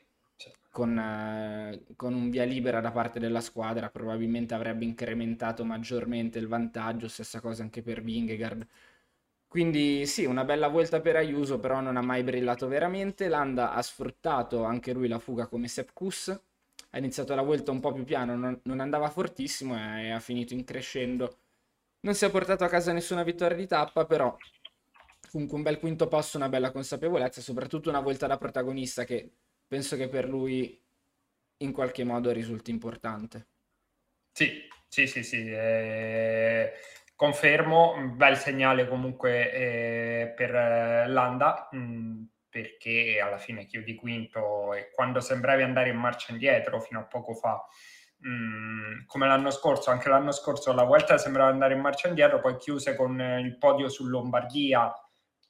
con, 0.69 0.97
eh, 0.99 1.83
con 1.95 2.13
un 2.13 2.29
via 2.29 2.43
libera 2.45 2.79
da 2.79 2.91
parte 2.91 3.19
della 3.19 3.41
squadra 3.41 3.89
probabilmente 3.89 4.53
avrebbe 4.53 4.85
incrementato 4.85 5.65
maggiormente 5.65 6.37
il 6.39 6.47
vantaggio, 6.47 7.07
stessa 7.07 7.39
cosa 7.41 7.63
anche 7.63 7.81
per 7.81 8.01
Vingegaard. 8.03 8.67
Quindi 9.47 10.05
sì, 10.05 10.25
una 10.25 10.45
bella 10.45 10.67
volta 10.67 11.01
per 11.01 11.15
Ayuso, 11.15 11.59
però 11.59 11.81
non 11.81 11.97
ha 11.97 12.01
mai 12.01 12.23
brillato 12.23 12.67
veramente. 12.67 13.27
Landa 13.27 13.73
ha 13.73 13.81
sfruttato 13.81 14.63
anche 14.63 14.93
lui 14.93 15.07
la 15.07 15.19
fuga 15.19 15.47
come 15.47 15.67
Sepp 15.67 15.89
Kuss, 15.93 16.39
ha 16.91 16.97
iniziato 16.97 17.35
la 17.35 17.41
volta 17.41 17.71
un 17.71 17.79
po' 17.79 17.91
più 17.91 18.03
piano, 18.03 18.35
non, 18.35 18.59
non 18.63 18.79
andava 18.79 19.09
fortissimo 19.09 19.75
e, 19.77 20.05
e 20.05 20.11
ha 20.11 20.19
finito 20.19 20.53
in 20.53 20.63
crescendo. 20.63 21.37
Non 22.01 22.15
si 22.15 22.25
è 22.25 22.31
portato 22.31 22.63
a 22.63 22.69
casa 22.69 22.93
nessuna 22.93 23.23
vittoria 23.23 23.57
di 23.57 23.67
tappa, 23.67 24.05
però 24.05 24.35
comunque 25.31 25.57
un 25.57 25.63
bel 25.63 25.79
quinto 25.79 26.07
posto, 26.07 26.37
una 26.37 26.49
bella 26.49 26.71
consapevolezza, 26.71 27.41
soprattutto 27.41 27.89
una 27.89 27.99
volta 27.99 28.27
da 28.27 28.37
protagonista 28.37 29.03
che 29.03 29.31
penso 29.67 29.95
che 29.95 30.07
per 30.07 30.27
lui 30.27 30.81
in 31.57 31.71
qualche 31.71 32.03
modo 32.03 32.31
risulti 32.31 32.71
importante. 32.71 33.47
Sì, 34.31 34.67
sì, 34.87 35.05
sì, 35.05 35.23
sì, 35.23 35.51
eh, 35.51 36.73
confermo, 37.15 38.13
bel 38.15 38.37
segnale 38.37 38.87
comunque 38.87 39.51
eh, 39.51 40.33
per 40.35 40.55
eh, 40.55 41.07
Landa, 41.07 41.67
mh, 41.71 42.23
perché 42.49 43.19
alla 43.21 43.37
fine 43.37 43.65
chiudi 43.65 43.95
quinto 43.95 44.73
e 44.73 44.89
quando 44.91 45.19
sembravi 45.19 45.63
andare 45.63 45.89
in 45.89 45.97
marcia 45.97 46.31
indietro 46.31 46.79
fino 46.81 46.99
a 46.99 47.05
poco 47.05 47.33
fa, 47.33 47.63
mh, 48.17 49.05
come 49.05 49.27
l'anno 49.27 49.51
scorso, 49.51 49.91
anche 49.91 50.09
l'anno 50.09 50.31
scorso 50.31 50.73
la 50.73 50.83
Vuelta 50.83 51.17
sembrava 51.17 51.49
andare 51.49 51.73
in 51.73 51.81
marcia 51.81 52.07
indietro, 52.07 52.39
poi 52.39 52.57
chiuse 52.57 52.95
con 52.95 53.19
il 53.19 53.57
podio 53.57 53.89
su 53.89 54.05
Lombardia 54.05 54.91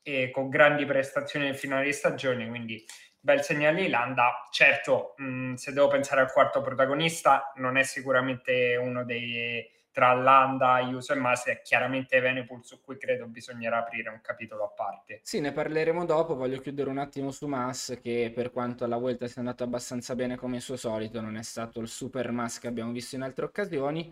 e 0.02 0.32
con 0.32 0.50
grandi 0.50 0.86
prestazioni 0.86 1.46
nel 1.46 1.58
finale 1.58 1.86
di 1.86 1.94
stagione, 1.94 2.48
quindi 2.48 2.84
bel 3.20 3.42
segnale 3.42 3.82
di 3.82 3.90
Landa. 3.90 4.48
Certo, 4.52 5.14
mh, 5.18 5.54
se 5.56 5.74
devo 5.74 5.88
pensare 5.88 6.22
al 6.22 6.32
quarto 6.32 6.62
protagonista, 6.62 7.52
non 7.56 7.78
è 7.78 7.84
sicuramente 7.84 8.76
uno 8.76 9.04
dei 9.04 9.68
tra 9.92 10.14
Landa, 10.14 10.74
Ayuso 10.74 11.14
e 11.14 11.18
Masi, 11.18 11.50
è 11.52 11.62
chiaramente 11.62 12.16
Evenepoel 12.16 12.64
su 12.64 12.82
cui 12.82 12.98
credo 12.98 13.28
bisognerà 13.28 13.80
aprire 13.80 14.10
un 14.10 14.22
capitolo 14.22 14.64
a 14.66 14.70
parte. 14.70 15.26
Sì, 15.26 15.40
ne 15.42 15.52
parleremo 15.52 16.06
dopo, 16.06 16.36
voglio 16.36 16.60
chiudere 16.60 16.90
un 16.90 16.98
attimo 16.98 17.30
su 17.32 17.46
Mas 17.46 18.00
che 18.02 18.32
per 18.34 18.52
quanto 18.52 18.84
alla 18.84 18.98
volta 18.98 19.28
sia 19.28 19.42
andato 19.42 19.64
abbastanza 19.64 20.16
bene 20.16 20.36
come 20.36 20.56
il 20.56 20.62
suo 20.64 20.76
solito, 20.76 21.22
non 21.22 21.36
è 21.38 21.44
stato 21.44 21.80
il 21.82 21.88
super 21.88 22.32
Mas 22.32 22.58
che 22.58 22.68
abbiamo 22.68 22.92
visto 22.92 23.16
in 23.16 23.22
altre 23.22 23.46
occasioni. 23.46 24.12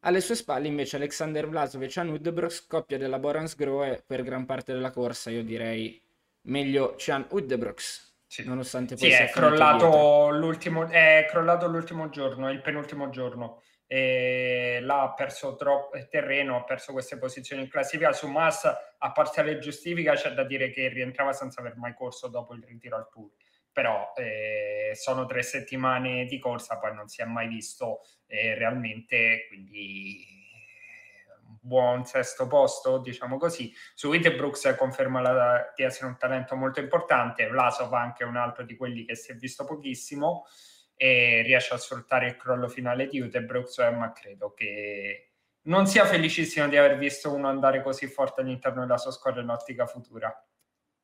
Alle 0.00 0.20
sue 0.20 0.34
spalle 0.34 0.66
invece 0.66 0.96
Alexander 0.96 1.48
Vlasovic 1.48 1.96
a 1.98 2.02
Udebrox, 2.02 2.66
coppia 2.66 2.98
della 2.98 3.18
Borans 3.20 3.54
Groe 3.54 4.02
per 4.04 4.22
gran 4.22 4.44
parte 4.46 4.72
della 4.72 4.90
corsa, 4.90 5.30
io 5.30 5.44
direi 5.44 6.02
meglio 6.48 6.94
Chan 6.96 7.26
Udebrox, 7.30 8.14
Sì. 8.26 8.42
nonostante 8.42 8.96
poi 8.96 9.10
Sì, 9.10 9.12
sia 9.12 9.26
è 9.26 9.30
crollato 9.30 10.30
l'ultimo, 10.30 10.86
è 10.88 11.26
crollato 11.28 11.66
l'ultimo 11.66 12.08
giorno, 12.10 12.50
il 12.50 12.60
penultimo 12.60 13.08
giorno. 13.10 13.60
Là 13.92 15.02
ha 15.02 15.14
perso 15.14 15.56
troppo 15.56 15.98
terreno, 16.08 16.56
ha 16.56 16.64
perso 16.64 16.92
queste 16.92 17.18
posizioni 17.18 17.62
in 17.62 17.68
classifica. 17.68 18.12
Su 18.12 18.28
Massa, 18.28 18.94
a 18.98 19.10
parziale 19.10 19.58
giustifica, 19.58 20.14
c'è 20.14 20.32
da 20.32 20.44
dire 20.44 20.70
che 20.70 20.88
rientrava 20.88 21.32
senza 21.32 21.60
aver 21.60 21.76
mai 21.76 21.94
corso 21.94 22.28
dopo 22.28 22.54
il 22.54 22.62
ritiro 22.62 22.96
al 22.96 23.08
tour. 23.10 23.30
Però 23.72 24.12
eh, 24.16 24.92
sono 24.94 25.26
tre 25.26 25.42
settimane 25.42 26.24
di 26.24 26.38
corsa, 26.38 26.78
poi 26.78 26.94
non 26.94 27.08
si 27.08 27.20
è 27.20 27.24
mai 27.24 27.48
visto 27.48 28.02
eh, 28.26 28.54
realmente, 28.54 29.46
quindi 29.48 30.38
buon 31.60 32.04
sesto 32.04 32.46
posto, 32.46 32.98
diciamo 32.98 33.38
così. 33.38 33.72
Su 33.94 34.08
Wittebrooks 34.08 34.74
conferma 34.76 35.20
la, 35.20 35.72
di 35.74 35.82
essere 35.82 36.06
un 36.06 36.16
talento 36.16 36.54
molto 36.54 36.80
importante, 36.80 37.48
Vlasov 37.48 37.92
anche 37.92 38.24
un 38.24 38.36
altro 38.36 38.64
di 38.64 38.76
quelli 38.76 39.04
che 39.04 39.16
si 39.16 39.32
è 39.32 39.34
visto 39.34 39.64
pochissimo 39.64 40.46
e 41.02 41.40
riesce 41.40 41.72
a 41.72 41.78
sfruttare 41.78 42.26
il 42.26 42.36
crollo 42.36 42.68
finale 42.68 43.06
di 43.06 43.18
Utebrooks, 43.20 43.78
ma 43.96 44.12
credo 44.12 44.52
che 44.52 45.30
non 45.62 45.86
sia 45.86 46.04
felicissimo 46.04 46.68
di 46.68 46.76
aver 46.76 46.98
visto 46.98 47.32
uno 47.32 47.48
andare 47.48 47.82
così 47.82 48.06
forte 48.06 48.42
all'interno 48.42 48.82
della 48.82 48.98
sua 48.98 49.10
squadra 49.10 49.40
in 49.40 49.48
ottica 49.48 49.86
futura. 49.86 50.30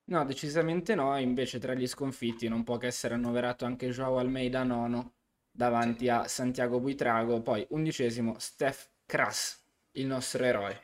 No, 0.09 0.25
decisamente 0.26 0.95
no, 0.95 1.17
invece 1.17 1.59
tra 1.59 1.73
gli 1.73 1.87
sconfitti 1.87 2.47
non 2.47 2.62
può 2.62 2.76
che 2.76 2.88
essere 2.88 3.15
annoverato 3.15 3.65
anche 3.65 3.88
Joao 3.88 4.19
Almeida 4.19 4.65
nono 4.65 5.15
davanti 5.50 6.11
a 6.11 6.29
Santiago 6.29 6.79
Buitrago, 6.79 7.41
poi 7.41 7.67
undicesimo 7.71 8.35
Steph 8.38 8.91
Kras, 9.07 9.65
il 9.93 10.05
nostro 10.05 10.45
eroe. 10.45 10.83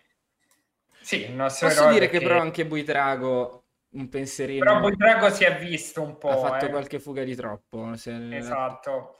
Sì, 1.02 1.26
il 1.26 1.32
nostro 1.32 1.68
Posso 1.68 1.82
eroe 1.82 1.92
dire 1.92 2.08
che 2.08 2.18
però 2.18 2.40
anche 2.40 2.64
Buitrago 2.64 3.61
un 3.92 4.08
pensierino 4.08 4.64
Però 4.64 4.80
Buitrago 4.80 5.30
si 5.30 5.44
è 5.44 5.58
visto 5.58 6.02
un 6.02 6.18
po'. 6.18 6.30
ha 6.30 6.36
fatto 6.36 6.66
eh. 6.66 6.70
qualche 6.70 6.98
fuga 6.98 7.24
di 7.24 7.34
troppo. 7.34 7.92
Esatto. 7.92 9.16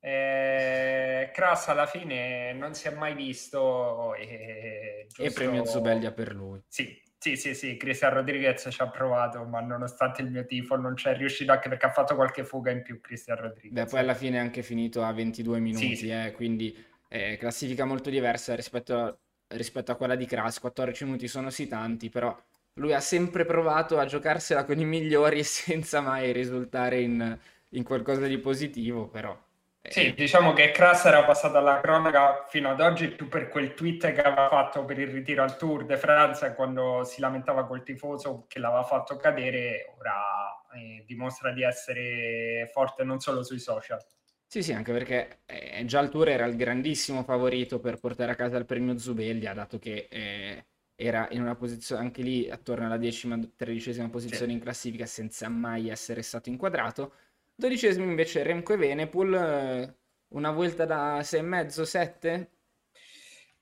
Eh, 0.00 1.32
alla 1.66 1.86
fine 1.86 2.52
non 2.52 2.74
si 2.74 2.86
è 2.86 2.94
mai 2.94 3.14
visto 3.14 4.14
e, 4.14 4.24
E 4.24 5.06
giusto- 5.08 5.32
premio 5.32 5.64
Zubeldia 5.64 6.12
per 6.12 6.34
lui. 6.34 6.62
Sì, 6.68 7.02
sì, 7.18 7.34
sì, 7.36 7.54
sì, 7.54 7.76
Cristian 7.76 8.14
Rodriguez 8.14 8.68
ci 8.70 8.82
ha 8.82 8.88
provato, 8.88 9.42
ma 9.44 9.60
nonostante 9.60 10.22
il 10.22 10.30
mio 10.30 10.44
tifo 10.46 10.76
non 10.76 10.94
c'è 10.94 11.16
riuscito 11.16 11.50
anche 11.50 11.68
perché 11.68 11.86
ha 11.86 11.90
fatto 11.90 12.14
qualche 12.14 12.44
fuga 12.44 12.70
in 12.70 12.82
più 12.82 13.00
Cristian 13.00 13.38
Rodriguez. 13.38 13.72
Beh, 13.72 13.90
poi 13.90 14.00
alla 14.00 14.14
fine 14.14 14.36
è 14.36 14.40
anche 14.40 14.62
finito 14.62 15.02
a 15.02 15.12
22 15.12 15.58
minuti, 15.58 15.96
sì. 15.96 16.10
eh, 16.10 16.32
quindi 16.32 16.76
eh, 17.08 17.36
classifica 17.36 17.84
molto 17.84 18.10
diversa 18.10 18.54
rispetto 18.54 18.96
a, 18.96 19.18
rispetto 19.48 19.90
a 19.90 19.96
quella 19.96 20.14
di 20.14 20.26
Kras. 20.26 20.60
14 20.60 21.04
minuti 21.04 21.26
sono 21.26 21.50
sì 21.50 21.66
tanti, 21.66 22.08
però 22.10 22.36
lui 22.76 22.92
ha 22.94 23.00
sempre 23.00 23.44
provato 23.44 23.98
a 23.98 24.06
giocarsela 24.06 24.64
con 24.64 24.78
i 24.78 24.84
migliori 24.84 25.42
senza 25.44 26.00
mai 26.00 26.32
risultare 26.32 27.00
in, 27.00 27.38
in 27.70 27.84
qualcosa 27.84 28.26
di 28.26 28.38
positivo, 28.38 29.08
però. 29.08 29.36
eh, 29.82 29.94
Sì, 29.94 30.14
diciamo 30.14 30.52
che 30.52 30.70
Kras 30.72 31.04
era 31.06 31.24
passato 31.24 31.56
alla 31.58 31.80
cronaca 31.80 32.44
fino 32.48 32.70
ad 32.70 32.80
oggi 32.80 33.08
più 33.08 33.28
per 33.28 33.48
quel 33.48 33.72
tweet 33.74 34.12
che 34.12 34.20
aveva 34.22 34.48
fatto 34.48 34.84
per 34.84 34.98
il 34.98 35.08
ritiro 35.08 35.42
al 35.42 35.56
Tour 35.56 35.86
de 35.86 35.96
France 35.96 36.54
quando 36.54 37.02
si 37.04 37.20
lamentava 37.20 37.66
col 37.66 37.82
tifoso 37.82 38.44
che 38.48 38.58
l'aveva 38.58 38.82
fatto 38.84 39.16
cadere, 39.16 39.94
ora 39.98 40.60
eh, 40.74 41.04
dimostra 41.06 41.52
di 41.52 41.62
essere 41.62 42.68
forte 42.72 43.04
non 43.04 43.20
solo 43.20 43.42
sui 43.44 43.58
social. 43.60 44.04
Sì, 44.48 44.62
sì, 44.62 44.72
anche 44.72 44.92
perché 44.92 45.40
eh, 45.46 45.84
già 45.84 46.00
il 46.00 46.08
Tour 46.08 46.28
era 46.28 46.46
il 46.46 46.56
grandissimo 46.56 47.22
favorito 47.24 47.80
per 47.80 47.98
portare 47.98 48.32
a 48.32 48.34
casa 48.36 48.56
il 48.56 48.64
premio 48.64 48.96
Zubeldia, 48.98 49.52
dato 49.54 49.78
che 49.78 50.06
eh, 50.10 50.66
era 50.96 51.28
in 51.30 51.42
una 51.42 51.54
posizione 51.54 52.00
anche 52.00 52.22
lì 52.22 52.50
attorno 52.50 52.86
alla 52.86 52.96
decima, 52.96 53.38
tredicesima 53.54 54.08
posizione 54.08 54.52
in 54.52 54.60
classifica 54.60 55.04
senza 55.04 55.48
mai 55.48 55.90
essere 55.90 56.22
stato 56.22 56.48
inquadrato. 56.48 57.12
Dodicesimo 57.54 58.04
invece 58.04 58.42
Remco 58.42 58.72
e 58.72 58.76
Venepool, 58.76 59.34
eh, 59.34 59.94
una 60.28 60.50
volta 60.50 60.86
da 60.86 61.22
6,5, 61.22 61.82
7? 61.82 62.50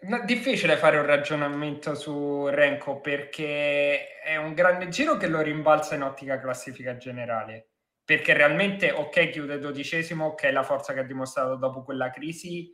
No, 0.06 0.22
difficile 0.24 0.76
fare 0.76 0.98
un 0.98 1.06
ragionamento 1.06 1.94
su 1.94 2.46
Renko 2.46 3.00
perché 3.00 4.18
è 4.20 4.36
un 4.36 4.52
grande 4.52 4.88
giro 4.88 5.16
che 5.16 5.26
lo 5.26 5.40
rimbalza 5.40 5.94
in 5.94 6.02
ottica 6.02 6.38
classifica 6.38 6.96
generale. 6.96 7.68
Perché 8.04 8.34
realmente, 8.34 8.90
ok, 8.92 9.30
chiude 9.30 9.58
dodicesimo, 9.58 10.26
ok, 10.26 10.50
la 10.52 10.62
forza 10.62 10.92
che 10.92 11.00
ha 11.00 11.04
dimostrato 11.04 11.56
dopo 11.56 11.82
quella 11.82 12.10
crisi, 12.10 12.70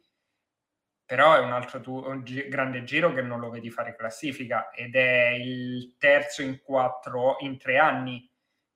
però 1.10 1.34
è 1.34 1.40
un 1.40 1.50
altro 1.50 1.80
tu- 1.80 2.04
un 2.06 2.22
gi- 2.22 2.46
grande 2.46 2.84
giro 2.84 3.12
che 3.12 3.20
non 3.20 3.40
lo 3.40 3.50
vedi 3.50 3.68
fare 3.68 3.96
classifica 3.96 4.70
ed 4.70 4.94
è 4.94 5.30
il 5.30 5.96
terzo 5.98 6.40
in 6.40 6.60
quattro, 6.62 7.34
in 7.40 7.58
tre 7.58 7.78
anni. 7.78 8.30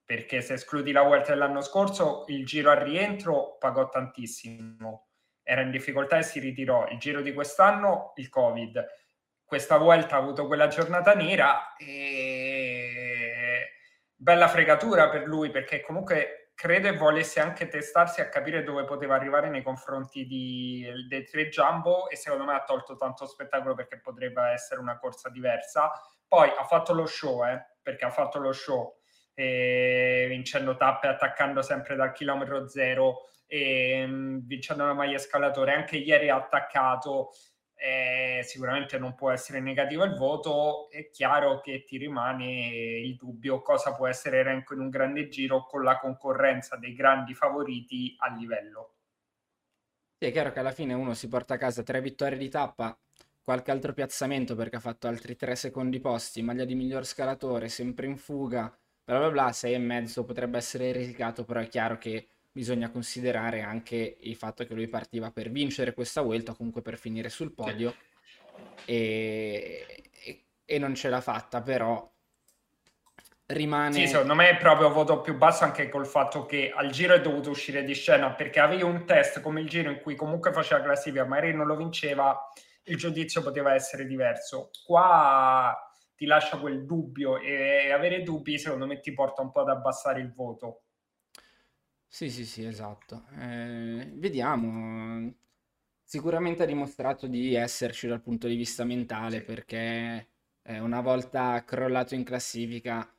Perché 0.04 0.40
se 0.40 0.54
escludi 0.54 0.90
la 0.90 1.02
Vuelta 1.02 1.30
dell'anno 1.30 1.60
scorso, 1.60 2.24
il 2.26 2.44
giro 2.44 2.72
al 2.72 2.78
rientro 2.78 3.56
pagò 3.58 3.88
tantissimo 3.88 5.10
era 5.44 5.60
in 5.60 5.70
difficoltà 5.70 6.18
e 6.18 6.24
si 6.24 6.40
ritirò. 6.40 6.88
Il 6.88 6.98
giro 6.98 7.20
di 7.20 7.32
quest'anno, 7.32 8.14
il 8.16 8.28
Covid. 8.28 8.84
Questa 9.44 9.76
volta 9.76 10.16
ha 10.16 10.18
avuto 10.18 10.48
quella 10.48 10.66
giornata 10.66 11.14
nera 11.14 11.76
e 11.76 13.68
bella 14.12 14.48
fregatura 14.48 15.08
per 15.08 15.22
lui 15.22 15.50
perché 15.50 15.82
comunque 15.82 16.43
credo 16.54 16.88
e 16.88 16.96
volesse 16.96 17.40
anche 17.40 17.68
testarsi 17.68 18.20
a 18.20 18.28
capire 18.28 18.62
dove 18.62 18.84
poteva 18.84 19.14
arrivare 19.14 19.49
nei 19.49 19.62
confronti 19.62 20.25
di, 20.26 20.87
dei 21.08 21.25
tre 21.25 21.49
Jumbo 21.49 22.08
e 22.08 22.16
secondo 22.16 22.44
me 22.44 22.54
ha 22.54 22.64
tolto 22.64 22.96
tanto 22.96 23.26
spettacolo 23.26 23.75
perché 23.75 24.00
potrebbe 24.00 24.42
essere 24.50 24.80
una 24.80 24.99
corsa 24.99 25.28
diversa. 25.28 25.90
Poi 26.26 26.49
ha 26.49 26.64
fatto 26.64 26.93
lo 26.95 27.06
show, 27.06 27.45
eh, 27.45 27.60
perché 27.82 28.04
ha 28.04 28.10
fatto 28.10 28.38
lo 28.38 28.52
show 28.52 28.97
eh, 29.34 30.26
vincendo 30.28 30.76
tappe, 30.76 31.08
attaccando 31.08 31.60
sempre 31.60 31.97
dal 31.97 32.12
chilometro 32.12 32.69
zero 32.69 33.28
e 33.47 34.06
mh, 34.06 34.47
vincendo 34.47 34.86
la 34.86 34.95
maglia 34.95 35.19
scalatore. 35.19 35.75
Anche 35.75 35.97
ieri 35.97 36.30
ha 36.30 36.36
attaccato. 36.36 37.30
Eh, 37.76 38.43
sicuramente 38.45 38.99
non 38.99 39.15
può 39.15 39.30
essere 39.30 39.60
negativo 39.60 40.04
il 40.04 40.15
voto. 40.15 40.89
È 40.91 41.10
chiaro 41.10 41.60
che 41.60 41.84
ti 41.84 41.97
rimane 41.99 42.99
il 43.00 43.17
dubbio 43.17 43.60
cosa 43.63 43.95
può 43.95 44.06
essere 44.06 44.43
Renko 44.43 44.75
in 44.75 44.80
un 44.80 44.89
grande 44.91 45.28
giro 45.28 45.65
con 45.67 45.82
la 45.82 45.99
concorrenza 45.99 46.76
dei 46.76 46.95
grandi 46.95 47.34
favoriti 47.34 48.15
a 48.19 48.34
livello. 48.34 48.95
Sì, 50.19 50.28
è 50.28 50.32
chiaro 50.32 50.50
che 50.52 50.58
alla 50.60 50.73
fine 50.73 50.95
uno 50.95 51.15
si 51.15 51.28
porta 51.28 51.54
a 51.54 51.56
casa 51.58 51.82
tre 51.82 52.00
vittorie 52.00 52.39
di 52.39 52.49
tappa, 52.49 52.99
qualche 53.43 53.71
altro 53.71 53.93
piazzamento 53.93 54.54
perché 54.56 54.76
ha 54.76 54.80
fatto 54.80 55.06
altri 55.06 55.37
tre 55.37 55.54
secondi 55.56 56.00
posti, 56.00 56.43
maglia 56.43 56.65
di 56.65 56.75
miglior 56.75 57.04
scalatore, 57.04 57.69
sempre 57.69 58.06
in 58.06 58.17
fuga, 58.17 58.63
bla 59.04 59.19
bla 59.19 59.30
bla, 59.30 59.52
sei 59.52 59.75
e 59.75 59.78
mezzo 59.78 60.25
potrebbe 60.25 60.56
essere 60.58 60.93
risicato, 60.93 61.45
però 61.45 61.60
è 61.60 61.69
chiaro 61.69 61.99
che 61.99 62.28
bisogna 62.54 62.88
considerare 62.88 63.62
anche 63.62 64.17
il 64.21 64.36
fatto 64.36 64.64
che 64.64 64.75
lui 64.75 64.86
partiva 64.86 65.32
per 65.32 65.50
vincere 65.50 65.93
questa 65.93 66.21
Vuelta, 66.21 66.52
o 66.52 66.54
comunque 66.54 66.82
per 66.82 66.97
finire 66.97 67.28
sul 67.28 67.52
podio, 67.52 67.93
e, 68.84 69.84
e- 70.25 70.45
e 70.64 70.78
non 70.78 70.95
ce 70.95 71.08
l'ha 71.08 71.21
fatta, 71.21 71.60
però 71.62 72.08
rimane... 73.47 73.95
Sì, 73.95 74.06
secondo 74.06 74.36
me 74.36 74.50
è 74.50 74.56
proprio 74.56 74.93
voto 74.93 75.21
più 75.21 75.36
basso 75.36 75.64
anche 75.64 75.88
col 75.88 76.06
fatto 76.06 76.47
che 76.47 76.73
al 76.73 76.90
giro 76.90 77.14
è 77.14 77.21
dovuto 77.21 77.50
uscire 77.50 77.82
di 77.82 77.93
scena 77.93 78.32
perché 78.32 78.60
avevi 78.60 78.82
un 78.82 79.04
test 79.04 79.40
come 79.40 79.60
il 79.60 79.69
giro 79.69 79.90
in 79.90 80.00
cui 80.00 80.14
comunque 80.14 80.52
faceva 80.52 80.80
classifica, 80.80 81.25
magari 81.25 81.52
non 81.52 81.67
lo 81.67 81.75
vinceva, 81.75 82.38
il 82.84 82.97
giudizio 82.97 83.43
poteva 83.43 83.75
essere 83.75 84.06
diverso. 84.06 84.71
Qua 84.86 85.76
ti 86.14 86.25
lascia 86.25 86.58
quel 86.58 86.86
dubbio 86.86 87.38
e 87.38 87.90
avere 87.90 88.23
dubbi 88.23 88.60
secondo 88.60 88.86
me 88.86 89.00
ti 89.00 89.12
porta 89.12 89.43
un 89.43 89.50
po' 89.50 89.62
ad 89.62 89.71
abbassare 89.71 90.21
il 90.21 90.32
voto. 90.32 90.83
Sì, 92.14 92.30
sì, 92.30 92.44
sì, 92.46 92.64
esatto. 92.64 93.24
Eh, 93.40 94.08
vediamo. 94.14 95.32
Sicuramente 96.04 96.62
ha 96.62 96.66
dimostrato 96.66 97.26
di 97.26 97.54
esserci 97.54 98.06
dal 98.06 98.20
punto 98.22 98.46
di 98.46 98.54
vista 98.56 98.84
mentale 98.84 99.42
perché 99.42 100.28
eh, 100.62 100.78
una 100.80 101.00
volta 101.00 101.64
crollato 101.64 102.14
in 102.14 102.22
classifica 102.24 103.12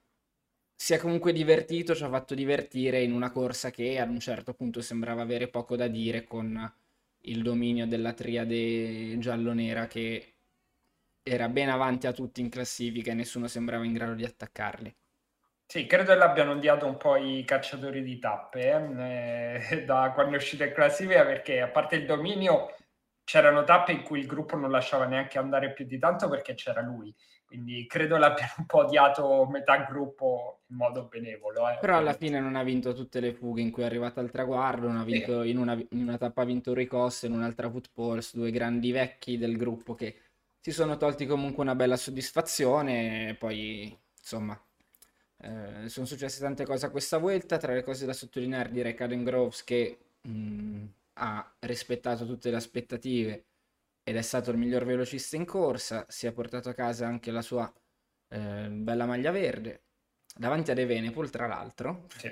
si 0.75 0.93
è 0.93 0.97
comunque 0.99 1.33
divertito, 1.33 1.93
ci 1.95 2.03
ha 2.03 2.09
fatto 2.09 2.35
divertire 2.35 3.03
in 3.03 3.11
una 3.11 3.31
corsa 3.31 3.69
che 3.71 3.99
ad 3.99 4.09
un 4.09 4.19
certo 4.21 4.53
punto 4.53 4.81
sembrava 4.81 5.21
avere 5.23 5.49
poco 5.49 5.75
da 5.75 5.87
dire 5.87 6.23
con 6.23 6.73
il 7.21 7.41
dominio 7.43 7.87
della 7.87 8.13
triade 8.13 9.17
giallo-nera 9.19 9.87
che 9.87 10.35
era 11.23 11.49
ben 11.49 11.69
avanti 11.69 12.07
a 12.07 12.13
tutti 12.13 12.39
in 12.41 12.49
classifica 12.49 13.11
e 13.11 13.15
nessuno 13.15 13.47
sembrava 13.47 13.83
in 13.85 13.93
grado 13.93 14.13
di 14.15 14.23
attaccarli. 14.25 14.95
Sì, 15.67 15.87
credo 15.87 16.13
che 16.13 16.17
l'abbiano 16.17 16.51
odiato 16.51 16.85
un 16.85 16.97
po' 16.97 17.15
i 17.15 17.43
cacciatori 17.43 18.03
di 18.03 18.19
tappe 18.19 18.71
eh, 18.71 19.61
eh, 19.69 19.83
da 19.85 20.11
quando 20.13 20.33
è 20.33 20.37
uscito 20.37 20.63
in 20.63 20.73
classifica 20.73 21.25
perché 21.25 21.61
a 21.61 21.67
parte 21.67 21.95
il 21.95 22.05
dominio 22.05 22.75
c'erano 23.23 23.63
tappe 23.63 23.91
in 23.91 24.03
cui 24.03 24.19
il 24.19 24.27
gruppo 24.27 24.55
non 24.55 24.69
lasciava 24.69 25.05
neanche 25.05 25.39
andare 25.39 25.73
più 25.73 25.85
di 25.85 25.97
tanto 25.97 26.29
perché 26.29 26.53
c'era 26.53 26.81
lui. 26.81 27.13
Quindi 27.43 27.85
credo 27.87 28.17
l'abbiano 28.17 28.53
un 28.59 28.65
po' 28.65 28.85
odiato 28.85 29.47
metà 29.47 29.77
gruppo 29.77 30.61
in 30.67 30.75
modo 30.77 31.05
benevolo. 31.05 31.67
eh. 31.69 31.77
Però 31.79 31.97
alla 31.97 32.13
fine 32.13 32.39
non 32.39 32.55
ha 32.55 32.63
vinto 32.63 32.93
tutte 32.93 33.19
le 33.19 33.33
fughe 33.33 33.61
in 33.61 33.71
cui 33.71 33.83
è 33.83 33.85
arrivata 33.85 34.19
al 34.19 34.29
traguardo, 34.29 34.87
non 34.87 34.97
ha 34.97 35.03
vinto, 35.03 35.41
in, 35.41 35.57
una, 35.57 35.73
in 35.73 36.01
una 36.01 36.17
tappa 36.17 36.41
ha 36.41 36.45
vinto 36.45 36.73
Rui 36.73 36.85
Costa, 36.85 37.25
in 37.25 37.33
un'altra 37.33 37.71
Poels, 37.93 38.35
due 38.35 38.51
grandi 38.51 38.91
vecchi 38.91 39.37
del 39.37 39.57
gruppo 39.57 39.95
che 39.95 40.15
si 40.59 40.71
sono 40.71 40.97
tolti 40.97 41.25
comunque 41.25 41.63
una 41.63 41.75
bella 41.75 41.95
soddisfazione, 41.95 43.29
e 43.29 43.35
poi 43.35 43.97
insomma 44.19 44.59
eh, 45.45 45.89
sono 45.89 46.05
successe 46.05 46.39
tante 46.41 46.65
cose 46.65 46.85
a 46.87 46.89
questa 46.89 47.17
volta, 47.17 47.57
tra 47.57 47.73
le 47.73 47.83
cose 47.83 48.05
da 48.05 48.13
sottolineare 48.13 48.71
direi 48.71 48.93
Caden 48.95 49.23
Groves 49.23 49.63
che 49.63 49.97
mh, 50.21 50.85
ha 51.19 51.55
rispettato 51.59 52.25
tutte 52.25 52.49
le 52.49 52.55
aspettative 52.57 53.45
ed 54.03 54.15
è 54.17 54.21
stato 54.21 54.51
il 54.51 54.57
miglior 54.57 54.85
velocista 54.85 55.35
in 55.35 55.45
corsa, 55.45 56.05
si 56.09 56.27
è 56.27 56.31
portato 56.31 56.69
a 56.69 56.73
casa 56.73 57.07
anche 57.07 57.31
la 57.31 57.41
sua 57.41 57.71
eh, 58.29 58.67
bella 58.69 59.05
maglia 59.05 59.31
verde, 59.31 59.83
davanti 60.35 60.71
ad 60.71 60.77
Evenepoel 60.79 61.29
tra 61.29 61.47
l'altro, 61.47 62.05
Sì. 62.17 62.29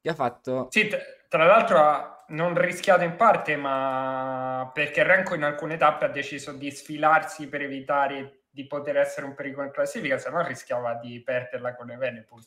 che 0.00 0.08
ha 0.08 0.14
fatto... 0.14 0.68
Sì, 0.70 0.88
t- 0.88 1.26
tra 1.28 1.44
l'altro 1.44 1.78
ha 1.78 2.24
non 2.28 2.56
rischiato 2.60 3.04
in 3.04 3.16
parte, 3.16 3.56
ma 3.56 4.70
perché 4.72 5.02
Renko 5.02 5.34
in 5.34 5.42
alcune 5.44 5.76
tappe 5.76 6.06
ha 6.06 6.08
deciso 6.08 6.52
di 6.52 6.70
sfilarsi 6.70 7.48
per 7.48 7.62
evitare 7.62 8.39
di 8.50 8.66
poter 8.66 8.96
essere 8.98 9.26
un 9.26 9.34
pericolo 9.34 9.66
in 9.66 9.72
classifica, 9.72 10.18
se 10.18 10.30
no 10.30 10.42
rischiava 10.46 10.94
di 10.94 11.22
perderla 11.22 11.74
con 11.76 11.90
Evenepoel. 11.90 12.44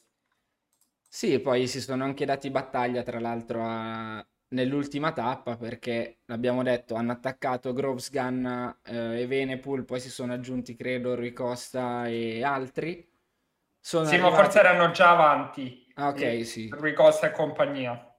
Sì, 1.07 1.39
poi 1.39 1.67
si 1.67 1.79
sono 1.79 2.03
anche 2.03 2.25
dati 2.25 2.49
battaglia 2.49 3.03
tra 3.03 3.19
l'altro 3.19 3.63
a- 3.63 4.25
nell'ultima 4.49 5.11
tappa 5.13 5.55
perché 5.57 6.21
l'abbiamo 6.25 6.63
detto, 6.63 6.95
hanno 6.95 7.11
attaccato 7.11 7.71
Groves, 7.73 8.09
Ganna 8.09 8.79
eh, 8.83 9.21
e 9.21 9.27
Venepool, 9.27 9.85
poi 9.85 9.99
si 9.99 10.09
sono 10.09 10.33
aggiunti 10.33 10.75
credo 10.75 11.15
Rui 11.15 11.31
Costa 11.31 12.07
e 12.07 12.43
altri 12.43 13.07
sono 13.79 14.09
Sì, 14.09 14.17
ma 14.17 14.29
arrivati- 14.29 14.35
forse 14.43 14.59
erano 14.59 14.91
già 14.91 15.09
avanti. 15.09 15.91
Ah, 15.95 16.09
ok, 16.09 16.45
sì. 16.45 16.69
Rui 16.69 16.93
Costa 16.93 17.25
e 17.27 17.31
compagnia. 17.31 18.12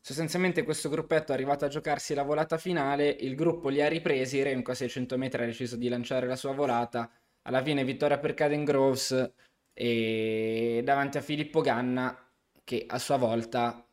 Sostanzialmente 0.00 0.62
questo 0.62 0.88
gruppetto 0.88 1.32
è 1.32 1.34
arrivato 1.34 1.64
a 1.64 1.68
giocarsi 1.68 2.14
la 2.14 2.22
volata 2.22 2.56
finale, 2.56 3.08
il 3.20 3.34
gruppo 3.34 3.68
li 3.68 3.82
ha 3.82 3.88
ripresi, 3.88 4.42
Remco 4.42 4.70
a 4.70 4.74
600 4.74 5.18
metri 5.18 5.42
ha 5.42 5.46
deciso 5.46 5.76
di 5.76 5.88
lanciare 5.88 6.26
la 6.26 6.36
sua 6.36 6.52
volata, 6.52 7.10
alla 7.42 7.62
fine 7.62 7.84
vittoria 7.84 8.18
per 8.18 8.32
Caden 8.34 8.64
Groves 8.64 9.32
e 9.74 10.80
davanti 10.84 11.18
a 11.18 11.20
Filippo 11.20 11.60
Ganna 11.60 12.16
che 12.64 12.84
a 12.88 12.98
sua 12.98 13.16
volta 13.16 13.84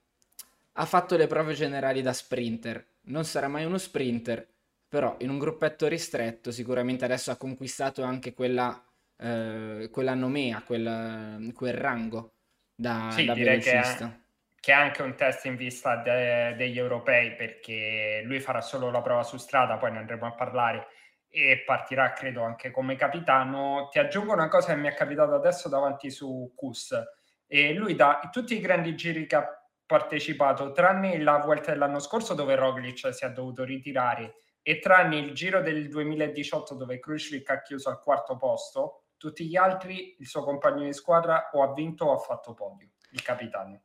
ha 0.78 0.86
fatto 0.86 1.18
le 1.18 1.28
prove 1.28 1.54
generali 1.54 2.02
da 2.02 2.14
sprinter. 2.14 2.86
Non 3.08 3.26
sarà 3.26 3.48
mai 3.48 3.66
uno 3.66 3.78
sprinter, 3.78 4.48
però 4.88 5.16
in 5.20 5.30
un 5.30 5.38
gruppetto 5.38 5.88
ristretto 5.88 6.52
sicuramente 6.52 7.06
adesso 7.06 7.32
ha 7.32 7.36
conquistato 7.38 8.04
anche 8.04 8.34
quella, 8.34 8.82
eh, 9.18 9.90
quella 9.92 10.14
nomea, 10.14 10.64
quel, 10.64 11.52
quel 11.54 11.74
rango 11.74 12.32
da, 12.76 13.08
Sì, 13.08 13.26
da 13.26 13.34
direi 13.34 13.60
che 13.60 13.72
velocista. 13.72 14.08
è, 14.08 14.25
che 14.66 14.72
è 14.72 14.76
anche 14.76 15.04
un 15.04 15.14
test 15.14 15.46
in 15.46 15.56
vista 15.56 15.98
de- 15.98 16.56
degli 16.56 16.80
europei 16.80 17.36
perché 17.36 18.24
lui 18.26 18.40
farà 18.40 18.62
solo 18.62 18.90
la 18.90 19.04
prova 19.04 19.22
su 19.22 19.38
strada, 19.38 19.78
poi 19.78 19.92
ne 19.92 20.00
andremo 20.00 20.26
a 20.26 20.34
parlare 20.34 20.88
e 21.30 21.62
partirà 21.64 22.14
credo 22.14 22.42
anche 22.42 22.72
come 22.72 22.96
capitano. 22.96 23.90
Ti 23.92 24.00
aggiungo 24.00 24.34
una 24.34 24.48
cosa 24.48 24.74
che 24.74 24.80
mi 24.80 24.88
è 24.88 24.96
capitato 24.96 25.36
adesso 25.36 25.70
davanti 25.70 26.10
su 26.10 26.52
Kus 26.56 27.00
e 27.46 27.74
lui 27.76 27.94
da 27.94 28.28
tutti 28.32 28.56
i 28.56 28.60
grandi 28.60 28.96
giri 28.96 29.28
che 29.28 29.36
ha 29.36 29.48
partecipato, 29.86 30.72
tranne 30.72 31.20
la 31.20 31.38
Vuelta 31.38 31.70
dell'anno 31.70 32.00
scorso 32.00 32.34
dove 32.34 32.56
Roglic 32.56 33.14
si 33.14 33.24
è 33.24 33.30
dovuto 33.30 33.64
ritirare 33.64 34.34
e 34.64 34.80
tranne 34.80 35.18
il 35.18 35.34
giro 35.34 35.62
del 35.62 35.88
2018 35.90 36.74
dove 36.74 36.98
Krušvik 36.98 37.48
ha 37.52 37.62
chiuso 37.62 37.90
al 37.90 38.00
quarto 38.00 38.36
posto, 38.36 39.04
tutti 39.16 39.46
gli 39.46 39.58
altri 39.58 40.16
il 40.18 40.26
suo 40.26 40.44
compagno 40.44 40.86
di 40.86 40.94
squadra 40.94 41.52
o 41.52 41.62
ha 41.62 41.72
vinto 41.72 42.06
o 42.06 42.14
ha 42.16 42.18
fatto 42.18 42.56
podio, 42.56 42.90
il 43.12 43.22
capitano. 43.22 43.85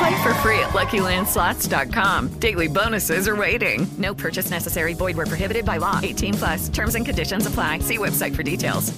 Play 0.00 0.22
for 0.22 0.32
free 0.42 0.58
at 0.60 0.70
LuckyLandSlots.com. 0.72 2.28
Daily 2.40 2.68
bonuses 2.68 3.28
are 3.28 3.36
waiting. 3.36 3.86
No 3.98 4.14
purchase 4.14 4.50
necessary. 4.50 4.94
Void 4.94 5.16
were 5.16 5.26
prohibited 5.26 5.64
by 5.64 5.78
law. 5.78 5.98
18 6.02 6.34
plus. 6.34 6.68
Terms 6.70 6.94
and 6.94 7.04
conditions 7.04 7.46
apply. 7.46 7.80
See 7.80 7.98
website 7.98 8.34
for 8.34 8.42
details. 8.42 8.92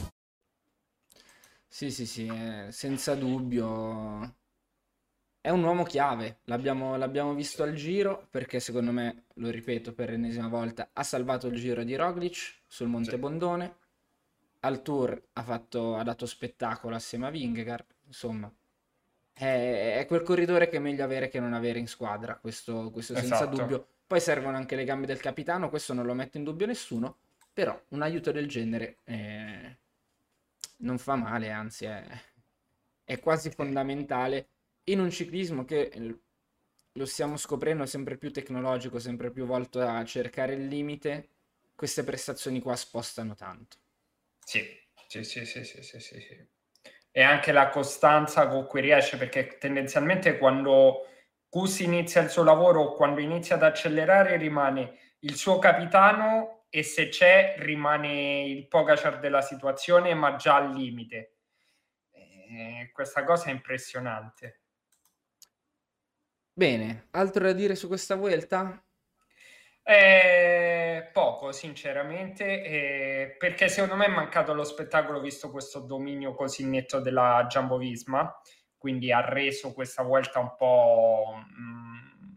sì, 1.69 1.91
sì, 1.91 2.07
sì, 2.07 2.27
eh, 2.27 2.67
senza 2.71 3.15
dubbio 3.17 4.35
è 5.41 5.51
un 5.51 5.65
uomo 5.65 5.83
chiave. 5.85 6.41
L'abbiamo 6.45 6.97
l'abbiamo 6.97 7.35
visto 7.35 7.63
al 7.65 7.73
giro 7.75 8.29
perché 8.31 8.61
secondo 8.61 8.93
me, 8.93 9.25
lo 9.37 9.51
ripeto 9.51 9.93
per 9.95 10.11
l'ennesima 10.11 10.47
volta, 10.49 10.91
ha 10.93 11.03
salvato 11.03 11.49
il 11.49 11.59
giro 11.59 11.83
di 11.83 11.97
Roglic 11.97 12.61
sul 12.69 12.87
Monte 12.89 13.13
Sì. 13.13 13.17
Bondone. 13.19 13.77
Al 14.61 14.83
Tour 14.83 15.21
ha 15.33 15.43
fatto, 15.43 15.97
ha 15.97 16.03
dato 16.05 16.27
spettacolo 16.27 16.95
assieme 16.95 17.27
a 17.27 17.31
Vingegaard. 17.31 17.87
Insomma, 18.07 18.53
è, 19.33 19.99
è 19.99 20.07
quel 20.07 20.23
corridore 20.23 20.69
che 20.69 20.77
è 20.77 20.81
meglio 20.81 21.05
avere 21.05 21.29
che 21.29 21.41
non 21.41 21.53
avere 21.55 21.79
in 21.79 21.89
squadra, 21.89 22.37
questo, 22.37 22.91
questo 22.91 23.15
senza 23.15 23.45
Esatto. 23.45 23.57
dubbio. 23.63 23.87
Poi 24.07 24.21
servono 24.21 24.57
anche 24.57 24.77
le 24.77 24.85
gambe 24.85 25.07
del 25.07 25.21
capitano, 25.21 25.71
questo 25.71 25.95
non 25.95 26.05
lo 26.07 26.15
mette 26.15 26.39
in 26.39 26.45
dubbio 26.45 26.67
nessuno, 26.67 27.17
però 27.53 27.81
un 27.89 28.03
aiuto 28.03 28.31
del 28.31 28.47
genere 28.49 28.99
eh, 29.05 29.77
non 30.79 30.99
fa 30.99 31.15
male, 31.17 31.51
anzi 31.51 31.85
è, 31.87 32.05
è 33.05 33.19
quasi 33.21 33.51
fondamentale 33.51 34.49
in 34.85 35.01
un 35.01 35.11
ciclismo 35.11 35.65
che 35.65 35.83
eh, 35.83 36.19
lo 36.93 37.07
stiamo 37.07 37.37
scoprendo 37.37 37.87
sempre 37.87 38.17
più 38.19 38.33
tecnologico, 38.33 38.99
sempre 38.99 39.31
più 39.31 39.47
volto 39.47 39.81
a 39.81 40.05
cercare 40.05 40.55
il 40.55 40.67
limite, 40.67 41.29
queste 41.75 42.05
prestazioni 42.05 42.61
qua 42.61 42.77
spostano 42.77 43.35
tanto. 43.35 43.77
Sì, 44.45 44.63
sì, 45.09 45.25
sì, 45.25 45.45
sì, 45.45 45.65
sì, 45.65 45.83
sì, 45.83 45.99
sì, 46.01 46.21
sì. 46.21 46.47
E 47.13 47.23
anche 47.23 47.53
la 47.53 47.69
costanza 47.69 48.49
con 48.49 48.67
cui 48.67 48.81
riesce, 48.81 49.19
perché 49.19 49.59
tendenzialmente 49.59 50.39
quando 50.39 51.07
Kus 51.49 51.81
inizia 51.81 52.23
il 52.23 52.31
suo 52.31 52.43
lavoro, 52.43 52.95
quando 52.95 53.21
inizia 53.21 53.57
ad 53.57 53.63
accelerare, 53.63 54.39
rimane 54.39 54.99
il 55.21 55.35
suo 55.37 55.59
capitano 55.59 56.65
e 56.71 56.83
se 56.83 57.11
c'è 57.11 57.57
rimane 57.59 58.45
il 58.45 58.67
Pogacar 58.67 59.21
della 59.21 59.43
situazione, 59.43 60.15
ma 60.15 60.37
già 60.37 60.57
al 60.57 60.73
limite. 60.73 61.37
E 62.11 62.91
questa 62.93 63.25
cosa 63.25 63.49
è 63.49 63.51
impressionante. 63.51 64.63
Bene, 66.55 67.09
altro 67.11 67.45
da 67.45 67.53
dire 67.53 67.75
su 67.75 67.89
questa 67.89 68.15
Vuelta? 68.15 68.83
Eh, 69.85 71.11
poco, 71.13 71.51
sinceramente, 71.51 72.63
eh, 72.63 73.35
perché 73.37 73.69
secondo 73.69 73.97
me 73.97 74.07
è 74.07 74.09
mancato 74.09 74.55
lo 74.55 74.63
spettacolo 74.63 75.21
visto 75.21 75.51
questo 75.51 75.81
dominio 75.81 76.35
così 76.35 76.69
netto 76.69 77.01
della 77.01 77.47
Jumbo 77.49 77.79
Visma, 77.79 78.33
quindi 78.79 79.11
ha 79.11 79.21
reso 79.29 79.73
questa 79.73 80.03
volta 80.05 80.39
un 80.39 80.55
po' 80.57 81.35
mm, 81.37 82.35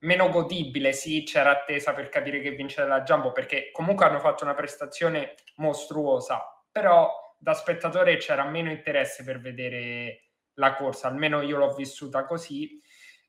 meno 0.00 0.28
godibile. 0.30 0.92
Sì, 0.92 1.22
c'era 1.22 1.50
attesa 1.50 1.92
per 1.94 2.08
capire 2.08 2.40
che 2.40 2.50
vincere 2.50 2.88
la 2.88 3.02
Jumbo, 3.02 3.30
perché 3.32 3.70
comunque 3.70 4.06
hanno 4.06 4.18
fatto 4.20 4.42
una 4.44 4.54
prestazione 4.54 5.34
mostruosa, 5.56 6.42
però 6.70 7.08
da 7.38 7.54
spettatore 7.54 8.16
c'era 8.16 8.44
meno 8.48 8.70
interesse 8.70 9.22
per 9.22 9.40
vedere 9.40 10.30
la 10.54 10.74
corsa, 10.74 11.06
almeno 11.08 11.40
io 11.40 11.56
l'ho 11.56 11.72
vissuta 11.74 12.24
così 12.24 12.80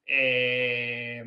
e, 0.03 1.23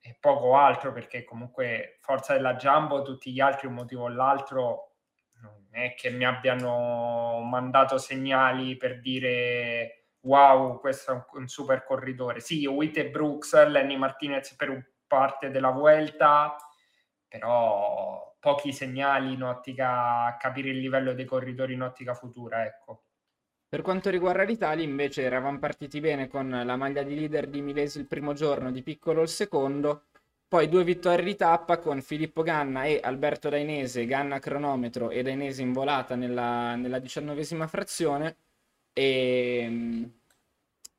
e 0.00 0.16
poco 0.18 0.56
altro 0.56 0.92
perché 0.92 1.24
comunque 1.24 1.98
forza 2.00 2.32
della 2.32 2.54
Jumbo 2.54 3.02
tutti 3.02 3.32
gli 3.32 3.40
altri 3.40 3.66
un 3.66 3.74
motivo 3.74 4.04
o 4.04 4.08
l'altro 4.08 4.94
non 5.42 5.68
è 5.70 5.94
che 5.94 6.10
mi 6.10 6.24
abbiano 6.24 7.40
mandato 7.40 7.98
segnali 7.98 8.76
per 8.76 9.00
dire 9.00 10.06
wow 10.20 10.80
questo 10.80 11.10
è 11.10 11.14
un, 11.14 11.24
un 11.32 11.48
super 11.48 11.84
corridore 11.84 12.40
sì 12.40 12.66
Witte 12.66 13.10
Brooks 13.10 13.66
Lenny 13.66 13.96
Martinez 13.96 14.54
per 14.54 14.92
parte 15.06 15.50
della 15.50 15.70
Vuelta 15.70 16.56
però 17.28 18.36
pochi 18.40 18.72
segnali 18.72 19.34
in 19.34 19.42
ottica 19.42 20.34
capire 20.38 20.70
il 20.70 20.78
livello 20.78 21.12
dei 21.12 21.26
corridori 21.26 21.74
in 21.74 21.82
ottica 21.82 22.14
futura 22.14 22.64
ecco 22.64 23.02
Per 23.70 23.82
quanto 23.82 24.10
riguarda 24.10 24.42
l'Italia, 24.42 24.84
invece, 24.84 25.22
eravamo 25.22 25.60
partiti 25.60 26.00
bene 26.00 26.26
con 26.26 26.50
la 26.50 26.74
maglia 26.74 27.04
di 27.04 27.14
leader 27.14 27.46
di 27.46 27.62
Milesi 27.62 28.00
il 28.00 28.06
primo 28.06 28.32
giorno, 28.32 28.72
di 28.72 28.82
Piccolo 28.82 29.22
il 29.22 29.28
secondo, 29.28 30.06
poi 30.48 30.68
due 30.68 30.82
vittorie 30.82 31.24
di 31.24 31.36
tappa 31.36 31.78
con 31.78 32.02
Filippo 32.02 32.42
Ganna 32.42 32.82
e 32.86 32.98
Alberto 33.00 33.48
Dainese, 33.48 34.06
Ganna 34.06 34.40
cronometro 34.40 35.10
e 35.10 35.22
Dainese 35.22 35.62
in 35.62 35.72
volata 35.72 36.16
nella, 36.16 36.74
nella 36.74 36.98
diciannovesima 36.98 37.68
frazione 37.68 38.36
e, 38.92 40.10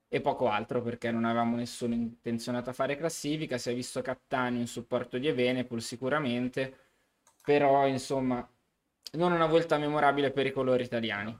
e 0.07 0.21
poco 0.21 0.47
altro 0.47 0.81
perché 0.81 1.11
non 1.11 1.25
avevamo 1.25 1.57
nessuno 1.57 1.93
intenzionato 1.93 2.69
a 2.69 2.73
fare 2.73 2.95
classifica, 2.95 3.57
si 3.57 3.69
è 3.69 3.73
visto 3.75 4.01
Cattani 4.01 4.59
in 4.61 4.67
supporto 4.67 5.17
di 5.17 5.27
Evenepoel 5.27 5.81
sicuramente, 5.81 6.73
però 7.43 7.85
insomma 7.85 8.47
non 9.13 9.33
una 9.33 9.47
volta 9.47 9.77
memorabile 9.77 10.31
per 10.31 10.45
i 10.45 10.51
colori 10.51 10.83
italiani. 10.83 11.37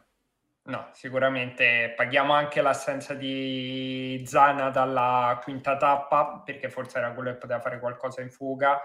No, 0.64 0.90
sicuramente 0.94 1.94
paghiamo 1.96 2.34
anche 2.34 2.62
l'assenza 2.62 3.16
di 3.16 4.24
Zana 4.28 4.70
dalla 4.70 5.40
quinta 5.44 5.76
tappa, 5.76 6.44
perché 6.46 6.70
forse 6.70 7.00
era 7.00 7.14
quello 7.14 7.32
che 7.32 7.38
poteva 7.38 7.60
fare 7.60 7.80
qualcosa 7.80 8.22
in 8.22 8.30
fuga. 8.30 8.80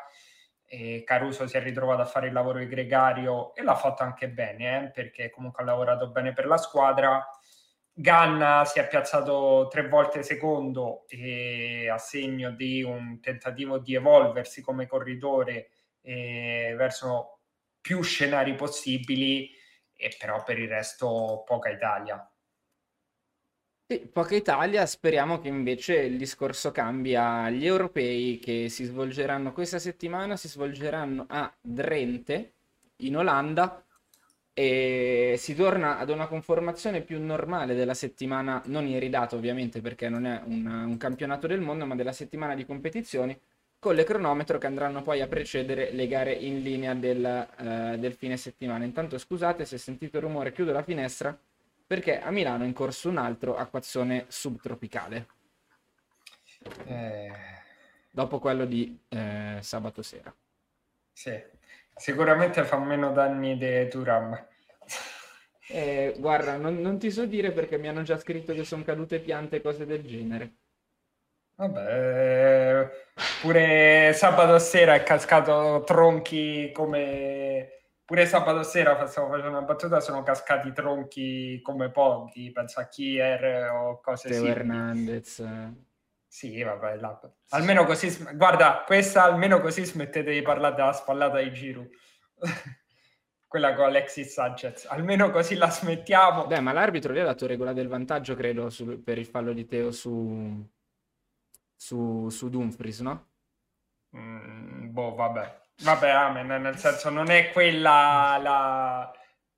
E 0.64 1.02
Caruso 1.04 1.46
si 1.46 1.56
è 1.56 1.62
ritrovato 1.62 2.00
a 2.00 2.06
fare 2.06 2.28
il 2.28 2.32
lavoro 2.32 2.58
di 2.58 2.66
gregario 2.66 3.54
e 3.54 3.62
l'ha 3.62 3.74
fatto 3.74 4.02
anche 4.02 4.30
bene, 4.30 4.86
eh, 4.86 4.90
perché 4.90 5.28
comunque 5.30 5.62
ha 5.62 5.66
lavorato 5.66 6.08
bene 6.08 6.32
per 6.32 6.46
la 6.46 6.56
squadra. 6.56 7.24
Ganna 7.92 8.64
si 8.64 8.78
è 8.78 8.88
piazzato 8.88 9.68
tre 9.70 9.86
volte 9.88 10.22
secondo 10.22 11.04
e 11.08 11.88
a 11.90 11.98
segno 11.98 12.50
di 12.50 12.82
un 12.82 13.20
tentativo 13.20 13.78
di 13.78 13.94
evolversi 13.94 14.62
come 14.62 14.86
corridore 14.86 15.70
eh, 16.02 16.74
verso 16.76 17.40
più 17.80 18.02
scenari 18.02 18.54
possibili 18.54 19.50
e 19.96 20.14
però 20.18 20.42
per 20.42 20.58
il 20.58 20.68
resto 20.68 21.42
poca 21.46 21.70
Italia. 21.70 22.30
Sì, 23.88 24.00
poca 24.12 24.34
Italia, 24.34 24.84
speriamo 24.84 25.38
che 25.38 25.46
invece 25.48 25.94
il 25.98 26.18
discorso 26.18 26.72
cambia. 26.72 27.48
Gli 27.50 27.64
europei 27.64 28.38
che 28.38 28.68
si 28.68 28.82
svolgeranno 28.84 29.52
questa 29.52 29.78
settimana 29.78 30.36
si 30.36 30.48
svolgeranno 30.48 31.24
a 31.28 31.52
Drenthe 31.60 32.54
in 32.98 33.16
Olanda 33.16 33.80
e 34.52 35.36
si 35.38 35.54
torna 35.54 35.98
ad 35.98 36.08
una 36.10 36.26
conformazione 36.26 37.02
più 37.02 37.20
normale 37.22 37.74
della 37.74 37.94
settimana, 37.94 38.60
non 38.66 38.86
iridata 38.88 39.36
ovviamente 39.36 39.80
perché 39.80 40.08
non 40.08 40.26
è 40.26 40.42
un, 40.44 40.66
un 40.66 40.96
campionato 40.96 41.46
del 41.46 41.60
mondo, 41.60 41.86
ma 41.86 41.94
della 41.94 42.12
settimana 42.12 42.54
di 42.56 42.64
competizioni, 42.66 43.38
con 43.86 43.94
le 43.94 44.02
cronometro 44.02 44.58
che 44.58 44.66
andranno 44.66 45.00
poi 45.00 45.20
a 45.20 45.28
precedere 45.28 45.92
le 45.92 46.08
gare 46.08 46.32
in 46.32 46.60
linea 46.60 46.92
del, 46.92 47.24
eh, 47.24 47.96
del 47.96 48.14
fine 48.14 48.36
settimana. 48.36 48.84
Intanto 48.84 49.16
scusate 49.16 49.64
se 49.64 49.78
sentite 49.78 50.16
il 50.16 50.24
rumore, 50.24 50.50
chiudo 50.50 50.72
la 50.72 50.82
finestra 50.82 51.38
perché 51.86 52.20
a 52.20 52.32
Milano 52.32 52.64
è 52.64 52.66
in 52.66 52.72
corso 52.72 53.08
un 53.08 53.18
altro 53.18 53.54
acquazzone 53.56 54.24
subtropicale. 54.26 55.28
Eh, 56.86 57.30
Dopo 58.10 58.40
quello 58.40 58.64
di 58.64 58.98
eh, 59.08 59.58
sabato 59.60 60.02
sera. 60.02 60.34
sì, 61.12 61.32
sicuramente 61.94 62.64
fa 62.64 62.78
meno 62.78 63.12
danni 63.12 63.56
di 63.58 63.88
Turam. 63.88 64.46
Eh, 65.68 66.14
guarda, 66.18 66.56
non, 66.56 66.80
non 66.80 66.98
ti 66.98 67.10
so 67.10 67.24
dire 67.26 67.52
perché 67.52 67.78
mi 67.78 67.88
hanno 67.88 68.02
già 68.02 68.18
scritto 68.18 68.52
che 68.54 68.64
sono 68.64 68.82
cadute 68.84 69.20
piante 69.20 69.56
e 69.56 69.60
cose 69.60 69.86
del 69.86 70.04
genere. 70.04 70.54
Vabbè, 71.56 72.90
pure 73.40 74.12
sabato 74.12 74.58
sera 74.58 74.94
è 74.94 75.02
cascato 75.02 75.82
tronchi 75.84 76.70
come... 76.72 77.70
Pure 78.04 78.24
sabato 78.26 78.62
sera 78.62 79.04
stavo 79.06 79.30
facendo 79.30 79.56
una 79.56 79.62
battuta, 79.62 79.98
sono 79.98 80.22
cascati 80.22 80.72
tronchi 80.72 81.60
come 81.60 81.90
pochi, 81.90 82.52
penso 82.52 82.78
a 82.78 82.84
Kier 82.86 83.70
o 83.72 84.00
cose 84.00 84.28
Teo 84.28 84.38
simili. 84.38 84.52
Hernandez. 84.52 85.44
Sì, 86.28 86.62
vabbè, 86.62 86.96
là. 86.96 87.18
almeno 87.48 87.84
così, 87.84 88.10
sm- 88.10 88.36
guarda, 88.36 88.84
questa 88.86 89.24
almeno 89.24 89.60
così 89.60 89.84
smettete 89.84 90.30
di 90.30 90.42
parlare 90.42 90.76
della 90.76 90.92
spallata 90.92 91.40
di 91.40 91.52
Giroud. 91.52 91.88
Quella 93.48 93.74
con 93.74 93.86
Alexis 93.86 94.32
Sanchez, 94.32 94.86
almeno 94.88 95.30
così 95.30 95.56
la 95.56 95.70
smettiamo. 95.70 96.46
Beh, 96.46 96.60
ma 96.60 96.72
l'arbitro 96.72 97.12
lì 97.12 97.20
ha 97.20 97.24
dato 97.24 97.46
regola 97.46 97.72
del 97.72 97.88
vantaggio, 97.88 98.36
credo, 98.36 98.70
sul- 98.70 99.02
per 99.02 99.18
il 99.18 99.26
fallo 99.26 99.52
di 99.52 99.66
Teo 99.66 99.90
su, 99.90 100.64
su, 101.76 102.28
su 102.30 102.48
Dumfries, 102.48 103.00
no? 103.00 103.28
Mm, 104.16 104.92
boh, 104.92 105.14
vabbè. 105.14 105.60
Vabbè, 105.82 106.08
amen, 106.08 106.62
nel 106.62 106.78
senso 106.78 107.10
non 107.10 107.30
è 107.30 107.50
quella 107.52 108.38
la... 108.42 109.12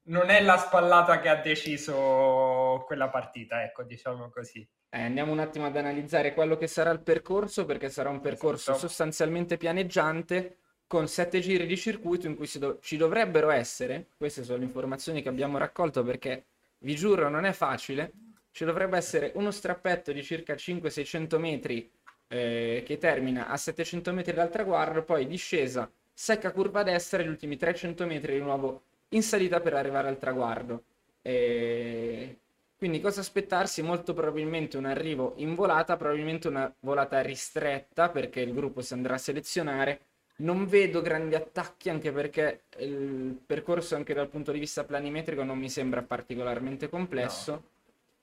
non 0.04 0.30
è 0.30 0.42
la 0.42 0.56
spallata 0.56 1.20
che 1.20 1.28
ha 1.28 1.36
deciso 1.36 2.82
quella 2.86 3.08
partita, 3.08 3.62
ecco, 3.62 3.84
diciamo 3.84 4.28
così. 4.30 4.68
Eh, 4.90 5.02
andiamo 5.02 5.32
un 5.32 5.38
attimo 5.38 5.66
ad 5.66 5.76
analizzare 5.76 6.32
quello 6.34 6.56
che 6.56 6.66
sarà 6.66 6.90
il 6.90 7.00
percorso, 7.00 7.64
perché 7.66 7.88
sarà 7.90 8.08
un 8.08 8.20
percorso 8.20 8.70
Esatto. 8.72 8.78
sostanzialmente 8.78 9.56
pianeggiante, 9.56 10.58
con 10.86 11.06
sette 11.06 11.40
giri 11.40 11.66
di 11.66 11.76
circuito 11.76 12.26
in 12.26 12.34
cui 12.34 12.50
do- 12.58 12.78
ci 12.80 12.96
dovrebbero 12.96 13.50
essere, 13.50 14.08
queste 14.16 14.42
sono 14.42 14.58
le 14.58 14.64
informazioni 14.64 15.22
che 15.22 15.28
abbiamo 15.28 15.58
raccolto 15.58 16.02
perché 16.02 16.46
vi 16.78 16.94
giuro 16.96 17.28
non 17.28 17.44
è 17.44 17.52
facile, 17.52 18.12
ci 18.50 18.64
dovrebbe 18.64 18.96
essere 18.96 19.32
uno 19.34 19.50
strappetto 19.50 20.10
di 20.10 20.22
circa 20.24 20.54
500-600 20.54 21.38
metri 21.38 21.90
eh, 22.28 22.82
che 22.86 22.98
termina 22.98 23.48
a 23.48 23.56
700 23.56 24.12
metri 24.12 24.34
dal 24.34 24.50
traguardo, 24.50 25.02
poi 25.02 25.26
discesa, 25.26 25.90
secca 26.12 26.52
curva 26.52 26.80
a 26.80 26.84
destra 26.84 27.22
e 27.22 27.24
gli 27.24 27.28
ultimi 27.28 27.56
300 27.56 28.06
metri 28.06 28.34
di 28.34 28.40
nuovo 28.40 28.82
in 29.10 29.22
salita 29.22 29.60
per 29.60 29.74
arrivare 29.74 30.08
al 30.08 30.18
traguardo. 30.18 30.82
E... 31.22 32.38
Quindi 32.76 33.00
cosa 33.00 33.20
aspettarsi? 33.20 33.82
Molto 33.82 34.14
probabilmente 34.14 34.76
un 34.76 34.84
arrivo 34.84 35.32
in 35.36 35.56
volata, 35.56 35.96
probabilmente 35.96 36.46
una 36.46 36.72
volata 36.80 37.20
ristretta 37.22 38.08
perché 38.08 38.40
il 38.40 38.54
gruppo 38.54 38.82
si 38.82 38.92
andrà 38.92 39.14
a 39.14 39.18
selezionare. 39.18 40.00
Non 40.36 40.66
vedo 40.66 41.02
grandi 41.02 41.34
attacchi 41.34 41.90
anche 41.90 42.12
perché 42.12 42.62
il 42.78 43.36
percorso 43.44 43.96
anche 43.96 44.14
dal 44.14 44.28
punto 44.28 44.52
di 44.52 44.60
vista 44.60 44.84
planimetrico 44.84 45.42
non 45.42 45.58
mi 45.58 45.68
sembra 45.68 46.02
particolarmente 46.02 46.88
complesso. 46.88 47.62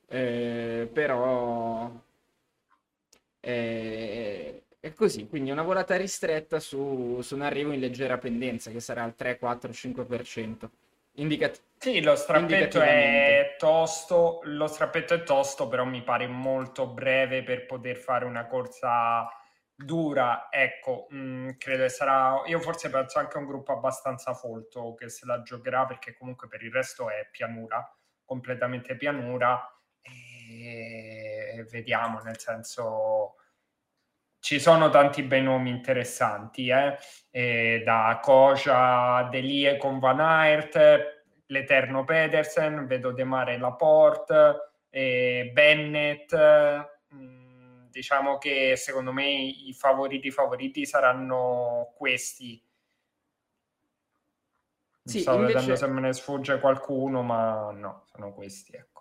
Eh, 0.08 0.90
però 0.94 1.92
è 3.46 4.94
così, 4.94 5.28
quindi 5.28 5.52
una 5.52 5.62
volata 5.62 5.96
ristretta 5.96 6.60
su, 6.60 7.20
su 7.22 7.36
un 7.36 7.42
arrivo 7.42 7.72
in 7.72 7.80
leggera 7.80 8.18
pendenza 8.18 8.72
che 8.72 8.80
sarà 8.80 9.04
al 9.04 9.16
3, 9.16 9.38
4, 9.38 9.72
5%. 9.72 10.70
Indicat- 11.18 11.62
Sì, 11.78 12.02
lo 12.02 12.16
strappetto 12.16 12.82
è 12.82 13.56
tosto, 13.58 14.42
lo 14.44 14.68
strappetto 14.68 15.14
è 15.14 15.24
tosto, 15.24 15.68
però 15.68 15.86
mi 15.86 16.04
pare 16.04 16.28
molto 16.28 16.88
breve 16.88 17.44
per 17.44 17.66
poter 17.66 17.98
fare 17.98 18.26
una 18.26 18.48
corsa 18.48 19.30
dura. 19.74 20.48
Ecco, 20.52 21.08
mh, 21.10 21.52
credo 21.58 21.84
che 21.84 21.90
sarà, 21.90 22.42
io 22.46 22.60
forse 22.60 22.90
penso 22.90 23.20
anche 23.20 23.38
a 23.38 23.40
un 23.40 23.46
gruppo 23.46 23.72
abbastanza 23.72 24.34
folto 24.34 24.94
che 24.96 25.08
se 25.10 25.26
la 25.26 25.42
giocherà 25.42 25.86
perché 25.86 26.14
comunque 26.14 26.48
per 26.48 26.64
il 26.64 26.72
resto 26.72 27.10
è 27.10 27.28
pianura, 27.32 27.88
completamente 28.26 28.96
pianura 28.98 29.70
e 30.02 31.66
vediamo, 31.70 32.20
nel 32.22 32.38
senso 32.38 33.35
ci 34.46 34.60
sono 34.60 34.92
tanti 34.92 35.24
bei 35.24 35.42
nomi 35.42 35.72
interessanti, 35.72 36.68
eh? 36.68 36.96
Eh, 37.32 37.82
da 37.84 38.20
Koja, 38.22 39.28
Delie 39.32 39.76
con 39.78 39.98
Van 39.98 40.20
Aert, 40.20 41.24
l'Eterno 41.48 42.04
Pedersen, 42.04 42.86
vedo 42.86 43.12
De 43.12 43.24
Mare 43.24 43.58
Laporte, 43.58 44.84
eh, 44.92 45.50
Bennett. 45.52 46.32
mm, 47.16 47.88
diciamo 47.90 48.38
che 48.38 48.76
secondo 48.76 49.12
me 49.12 49.28
i 49.28 49.74
favoriti 49.76 50.30
favoriti 50.30 50.86
saranno 50.86 51.92
questi. 51.98 52.64
Sì, 55.04 55.22
Stavo 55.22 55.40
invece- 55.40 55.58
vedendo 55.58 55.76
se 55.76 55.88
me 55.88 56.02
ne 56.02 56.14
sfugge 56.14 56.60
qualcuno, 56.60 57.24
ma 57.24 57.72
no, 57.72 58.04
sono 58.12 58.32
questi, 58.32 58.76
ecco. 58.76 58.95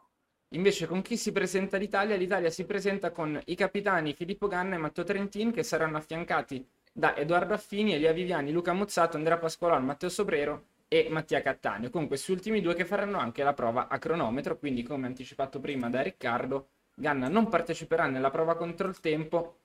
Invece 0.54 0.86
con 0.86 1.02
chi 1.02 1.16
si 1.16 1.32
presenta 1.32 1.76
l'Italia? 1.76 2.16
L'Italia 2.16 2.48
si 2.48 2.64
presenta 2.64 3.10
con 3.10 3.40
i 3.46 3.56
capitani 3.56 4.14
Filippo 4.14 4.46
Ganna 4.46 4.76
e 4.76 4.78
Matteo 4.78 5.02
Trentin 5.02 5.52
che 5.52 5.64
saranno 5.64 5.96
affiancati 5.96 6.64
da 6.92 7.16
Edoardo 7.16 7.54
Affini, 7.54 7.94
Elia 7.94 8.12
Viviani, 8.12 8.52
Luca 8.52 8.72
Muzzato, 8.72 9.16
Andrea 9.16 9.36
Pasqualone, 9.36 9.84
Matteo 9.84 10.08
Sobrero 10.08 10.66
e 10.86 11.08
Mattia 11.10 11.42
Cattaneo. 11.42 11.90
Con 11.90 12.06
questi 12.06 12.30
ultimi 12.30 12.60
due 12.60 12.74
che 12.74 12.84
faranno 12.84 13.18
anche 13.18 13.42
la 13.42 13.52
prova 13.52 13.88
a 13.88 13.98
cronometro, 13.98 14.56
quindi 14.56 14.84
come 14.84 15.06
anticipato 15.06 15.58
prima 15.58 15.90
da 15.90 16.02
Riccardo, 16.02 16.68
Ganna 16.94 17.26
non 17.26 17.48
parteciperà 17.48 18.06
nella 18.06 18.30
prova 18.30 18.54
contro 18.54 18.86
il 18.86 19.00
tempo 19.00 19.56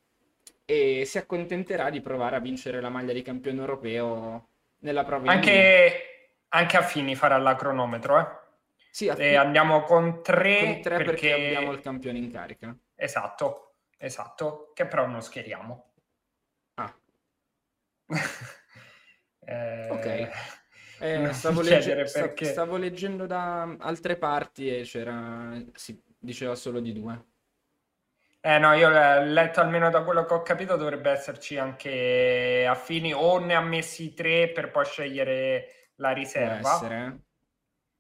e 0.66 1.04
si 1.06 1.20
accontenterà 1.20 1.92
di 1.92 2.02
provare 2.02 2.38
a 2.38 2.40
vincere 2.40 2.82
la 2.82 2.90
maglia 2.90 3.14
di 3.14 3.22
campione 3.22 3.60
europeo 3.60 4.48
nella 4.80 5.04
prova. 5.04 5.32
Anche, 5.32 6.32
anche 6.48 6.78
Affini 6.78 7.14
farà 7.14 7.38
la 7.38 7.54
cronometro, 7.54 8.20
eh? 8.20 8.39
Sì, 8.92 9.08
Affini- 9.08 9.30
E 9.30 9.36
andiamo 9.36 9.82
con 9.84 10.22
tre, 10.24 10.60
con 10.60 10.82
tre 10.82 10.98
perché... 10.98 11.12
perché 11.12 11.34
abbiamo 11.34 11.72
il 11.72 11.82
campione 11.82 12.18
in 12.18 12.32
carica. 12.32 12.76
Esatto, 12.96 13.76
esatto, 13.98 14.72
che 14.74 14.86
però 14.86 15.06
non 15.08 15.22
schieriamo. 15.22 15.94
Ah. 16.76 16.94
Eh, 19.42 19.88
Ok. 19.90 20.30
Eh, 21.02 21.32
stavo, 21.32 21.62
legge- 21.62 21.96
perché. 22.12 22.44
stavo 22.44 22.76
leggendo 22.76 23.26
da 23.26 23.62
altre 23.80 24.18
parti 24.18 24.68
e 24.68 24.82
c'era, 24.82 25.58
si 25.74 25.98
diceva 26.18 26.56
solo 26.56 26.82
di 26.82 26.92
due. 26.92 27.24
Eh 28.42 28.60
no, 28.60 28.74
io 28.74 28.90
ho 28.90 29.22
letto 29.24 29.62
almeno 29.62 29.90
da 29.90 30.04
quello 30.04 30.26
che 30.26 30.34
ho 30.34 30.42
capito 30.42 30.76
dovrebbe 30.76 31.12
esserci 31.12 31.58
anche 31.58 32.66
Affini 32.68 33.14
o 33.14 33.40
ne 33.40 33.56
ha 33.56 33.62
messi 33.62 34.14
tre 34.14 34.50
per 34.50 34.72
poi 34.72 34.84
scegliere 34.84 35.92
la 35.96 36.12
riserva. 36.12 37.18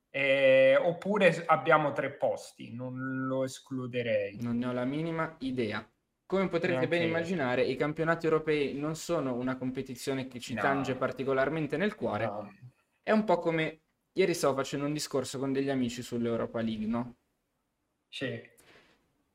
Eh. 0.10 0.76
Oppure 0.82 1.43
abbiamo 1.45 1.91
tre 1.91 2.12
posti, 2.12 2.74
non 2.74 3.26
lo 3.28 3.43
escluderei. 3.43 4.41
Non 4.41 4.58
ne 4.58 4.65
ho 4.67 4.72
la 4.72 4.86
minima 4.86 5.36
idea. 5.39 5.88
Come 6.26 6.48
potrete 6.48 6.74
Neanche 6.74 6.88
ben 6.88 7.02
io. 7.02 7.08
immaginare, 7.08 7.63
i 7.63 7.76
campionati 7.76 8.26
europei 8.26 8.76
non 8.76 8.95
sono 8.95 9.34
una 9.34 9.58
competizione 9.58 10.28
che 10.28 10.39
ci 10.39 10.54
No. 10.54 10.62
tange 10.62 10.95
particolarmente 10.95 11.76
nel 11.76 11.95
cuore. 11.95 12.26
No. 12.26 12.54
È 13.02 13.12
un 13.12 13.24
po' 13.24 13.39
come 13.39 13.82
ieri 14.13 14.34
stavo 14.36 14.56
facendo 14.56 14.86
un 14.86 14.93
discorso 14.93 15.39
con 15.39 15.52
degli 15.52 15.69
amici 15.69 16.04
sull'Europa 16.04 16.62
League, 16.62 16.86
no? 16.86 17.17
Sì. 18.08 18.39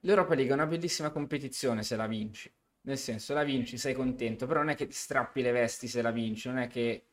L'Europa 0.00 0.34
League 0.34 0.52
è 0.52 0.54
una 0.54 0.66
bellissima 0.66 1.10
competizione 1.10 1.82
se 1.82 1.96
la 1.96 2.06
vinci. 2.06 2.52
Nel 2.82 2.98
senso, 2.98 3.32
la 3.34 3.42
vinci, 3.44 3.78
sei 3.78 3.94
contento, 3.94 4.46
però 4.46 4.60
non 4.60 4.68
è 4.68 4.74
che 4.76 4.86
ti 4.86 4.92
strappi 4.92 5.40
le 5.42 5.52
vesti 5.52 5.88
se 5.88 6.02
la 6.02 6.10
vinci, 6.10 6.48
non 6.48 6.58
è 6.58 6.68
che 6.68 7.06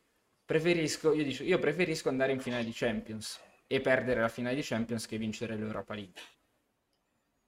preferisco, 0.44 1.12
io, 1.14 1.24
dico, 1.24 1.42
io 1.42 1.58
preferisco 1.58 2.08
andare 2.10 2.32
in 2.32 2.40
finale 2.40 2.62
di 2.64 2.72
Champions 2.72 3.40
e 3.72 3.80
perdere 3.80 4.20
la 4.20 4.28
finale 4.28 4.54
di 4.54 4.62
Champions 4.62 5.06
che 5.06 5.16
vincere 5.16 5.56
l'Europa 5.56 5.94
League. 5.94 6.20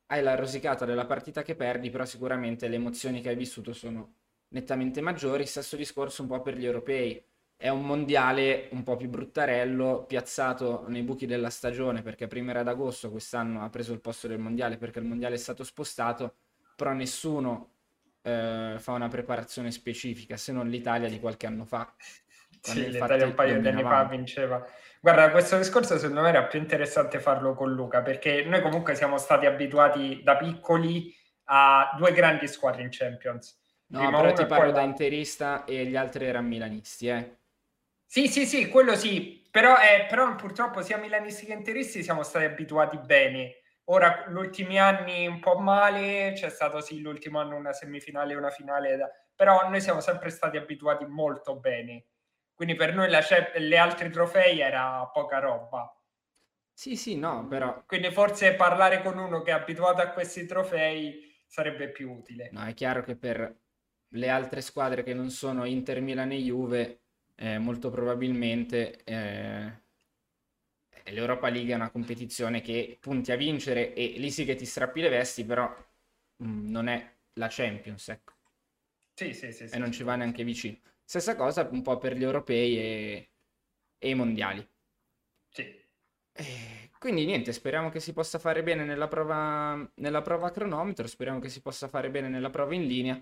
Hai 0.06 0.22
la 0.22 0.34
rosicata 0.34 0.86
della 0.86 1.04
partita 1.04 1.42
che 1.42 1.54
perdi, 1.54 1.90
però 1.90 2.06
sicuramente 2.06 2.66
le 2.68 2.76
emozioni 2.76 3.20
che 3.20 3.28
hai 3.28 3.36
vissuto 3.36 3.74
sono 3.74 4.14
nettamente 4.48 5.02
maggiori. 5.02 5.44
Stesso 5.44 5.76
discorso 5.76 6.22
un 6.22 6.28
po' 6.28 6.40
per 6.40 6.56
gli 6.56 6.64
europei. 6.64 7.22
È 7.54 7.68
un 7.68 7.84
mondiale 7.84 8.68
un 8.72 8.82
po' 8.82 8.96
più 8.96 9.08
bruttarello, 9.10 10.04
piazzato 10.06 10.86
nei 10.88 11.02
buchi 11.02 11.26
della 11.26 11.50
stagione, 11.50 12.00
perché 12.00 12.26
prima 12.26 12.52
era 12.52 12.60
ad 12.60 12.68
agosto, 12.68 13.10
quest'anno 13.10 13.62
ha 13.62 13.68
preso 13.68 13.92
il 13.92 14.00
posto 14.00 14.26
del 14.26 14.38
mondiale 14.38 14.78
perché 14.78 15.00
il 15.00 15.04
mondiale 15.04 15.34
è 15.34 15.38
stato 15.38 15.62
spostato, 15.62 16.36
però 16.74 16.92
nessuno 16.92 17.72
eh, 18.22 18.76
fa 18.78 18.92
una 18.92 19.08
preparazione 19.08 19.70
specifica, 19.70 20.38
se 20.38 20.52
non 20.52 20.68
l'Italia 20.70 21.08
di 21.10 21.20
qualche 21.20 21.46
anno 21.46 21.66
fa. 21.66 21.94
Sì, 22.66 22.90
l'Italia 22.90 23.26
un 23.26 23.34
paio 23.34 23.60
di 23.60 23.68
anni 23.68 23.84
fa 23.84 24.04
vinceva. 24.06 24.64
Guarda, 25.00 25.30
questo 25.30 25.58
discorso 25.58 25.98
secondo 25.98 26.22
me 26.22 26.30
era 26.30 26.44
più 26.46 26.58
interessante 26.58 27.20
farlo 27.20 27.54
con 27.54 27.72
Luca, 27.74 28.00
perché 28.02 28.42
noi 28.44 28.62
comunque 28.62 28.94
siamo 28.94 29.18
stati 29.18 29.44
abituati 29.44 30.22
da 30.22 30.36
piccoli 30.36 31.14
a 31.44 31.94
due 31.98 32.12
grandi 32.12 32.48
squadre 32.48 32.82
in 32.82 32.88
Champions. 32.90 33.60
No, 33.92 34.12
Prima 34.12 34.16
però 34.16 34.32
ti 34.34 34.44
parlo 34.46 34.72
da 34.72 34.82
interista 34.82 35.64
e 35.64 35.86
gli 35.86 35.96
altri 35.96 36.26
erano 36.26 36.48
milanisti, 36.48 37.08
eh. 37.08 37.38
Sì, 38.06 38.28
sì, 38.28 38.46
sì, 38.46 38.68
quello 38.68 38.94
sì, 38.94 39.46
però, 39.50 39.74
eh, 39.76 40.06
però 40.08 40.34
purtroppo 40.36 40.82
sia 40.82 40.98
milanisti 40.98 41.46
che 41.46 41.52
interisti 41.52 42.02
siamo 42.02 42.22
stati 42.22 42.44
abituati 42.44 42.96
bene. 42.98 43.56
Ora, 43.86 44.26
gli 44.28 44.34
ultimi 44.34 44.78
anni 44.78 45.26
un 45.26 45.40
po' 45.40 45.58
male, 45.58 46.32
c'è 46.34 46.48
stato 46.48 46.80
sì 46.80 47.00
l'ultimo 47.00 47.40
anno 47.40 47.56
una 47.56 47.72
semifinale 47.72 48.32
e 48.32 48.36
una 48.36 48.50
finale, 48.50 48.96
da- 48.96 49.10
però 49.34 49.68
noi 49.68 49.80
siamo 49.80 50.00
sempre 50.00 50.30
stati 50.30 50.56
abituati 50.56 51.04
molto 51.06 51.58
bene. 51.58 52.06
Quindi 52.54 52.74
per 52.74 52.94
noi 52.94 53.10
la 53.10 53.22
ce- 53.22 53.52
le 53.58 53.76
altri 53.78 54.10
trofei 54.10 54.60
era 54.60 55.04
poca 55.12 55.38
roba. 55.38 55.94
Sì, 56.72 56.94
sì, 56.96 57.16
no, 57.16 57.46
però 57.48 57.84
Quindi 57.86 58.10
forse 58.10 58.56
parlare 58.56 59.00
con 59.00 59.16
uno 59.16 59.40
che 59.40 59.50
è 59.50 59.54
abituato 59.54 60.02
a 60.02 60.10
questi 60.10 60.44
trofei 60.44 61.34
sarebbe 61.46 61.88
più 61.90 62.12
utile. 62.12 62.52
no, 62.52 62.62
è 62.64 62.74
chiaro 62.74 63.02
che 63.02 63.16
per 63.16 63.60
le 64.08 64.28
altre 64.28 64.60
squadre 64.60 65.02
che 65.02 65.14
non 65.14 65.30
sono 65.30 65.64
Inter, 65.64 66.00
Milan 66.00 66.32
e 66.32 66.36
Juve, 66.38 67.02
eh, 67.34 67.58
molto 67.58 67.90
probabilmente 67.90 69.02
eh, 69.04 69.82
l'Europa 71.12 71.48
League 71.50 71.72
è 71.72 71.76
una 71.76 71.90
competizione 71.90 72.60
che 72.60 72.96
punti 73.00 73.30
a 73.32 73.36
vincere 73.36 73.94
e 73.94 74.14
lì 74.18 74.30
sì 74.30 74.44
che 74.44 74.54
ti 74.56 74.64
strappi 74.66 75.00
le 75.02 75.08
vesti, 75.10 75.44
però 75.44 75.68
mm, 76.44 76.68
non 76.70 76.88
è 76.88 77.16
la 77.34 77.48
Champions, 77.50 78.08
ecco. 78.08 78.33
Sì, 79.14 79.32
sì, 79.32 79.52
sì. 79.52 79.68
sì, 79.68 79.74
e 79.74 79.78
non 79.78 79.92
sì. 79.92 79.98
ci 79.98 80.02
va 80.04 80.16
neanche 80.16 80.44
vicino. 80.44 80.78
Stessa 81.04 81.36
cosa 81.36 81.68
un 81.70 81.82
po' 81.82 81.98
per 81.98 82.16
gli 82.16 82.22
europei 82.22 82.78
e, 82.78 83.30
e 83.98 84.08
i 84.08 84.14
mondiali. 84.14 84.66
Sì. 85.48 85.62
Eh, 86.32 86.90
Quindi 86.98 87.24
niente, 87.24 87.52
speriamo 87.52 87.90
che 87.90 88.00
si 88.00 88.12
possa 88.12 88.38
fare 88.38 88.62
bene 88.62 88.84
nella 88.84 89.08
prova, 89.08 89.88
nella 89.96 90.22
prova 90.22 90.50
cronometro, 90.50 91.06
speriamo 91.06 91.38
che 91.38 91.48
si 91.48 91.60
possa 91.60 91.88
fare 91.88 92.10
bene 92.10 92.28
nella 92.28 92.50
prova 92.50 92.74
in 92.74 92.86
linea. 92.86 93.20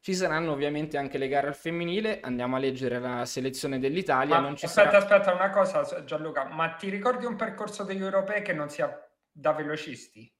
Ci 0.00 0.14
saranno 0.14 0.52
ovviamente 0.52 0.96
anche 0.98 1.16
le 1.18 1.28
gare 1.28 1.46
al 1.48 1.54
femminile, 1.54 2.20
andiamo 2.20 2.56
a 2.56 2.58
leggere 2.58 2.98
la 2.98 3.24
selezione 3.24 3.78
dell'Italia, 3.78 4.40
Ma 4.40 4.48
aspetta, 4.48 4.68
sarà... 4.68 4.96
aspetta, 4.98 5.32
una 5.32 5.50
cosa, 5.50 6.04
Gianluca, 6.04 6.44
ma 6.44 6.74
ti 6.74 6.88
ricordi 6.90 7.24
un 7.24 7.36
percorso 7.36 7.84
degli 7.84 8.02
europei 8.02 8.42
che 8.42 8.52
non 8.52 8.68
sia 8.68 8.90
da 9.30 9.52
velocisti? 9.52 10.30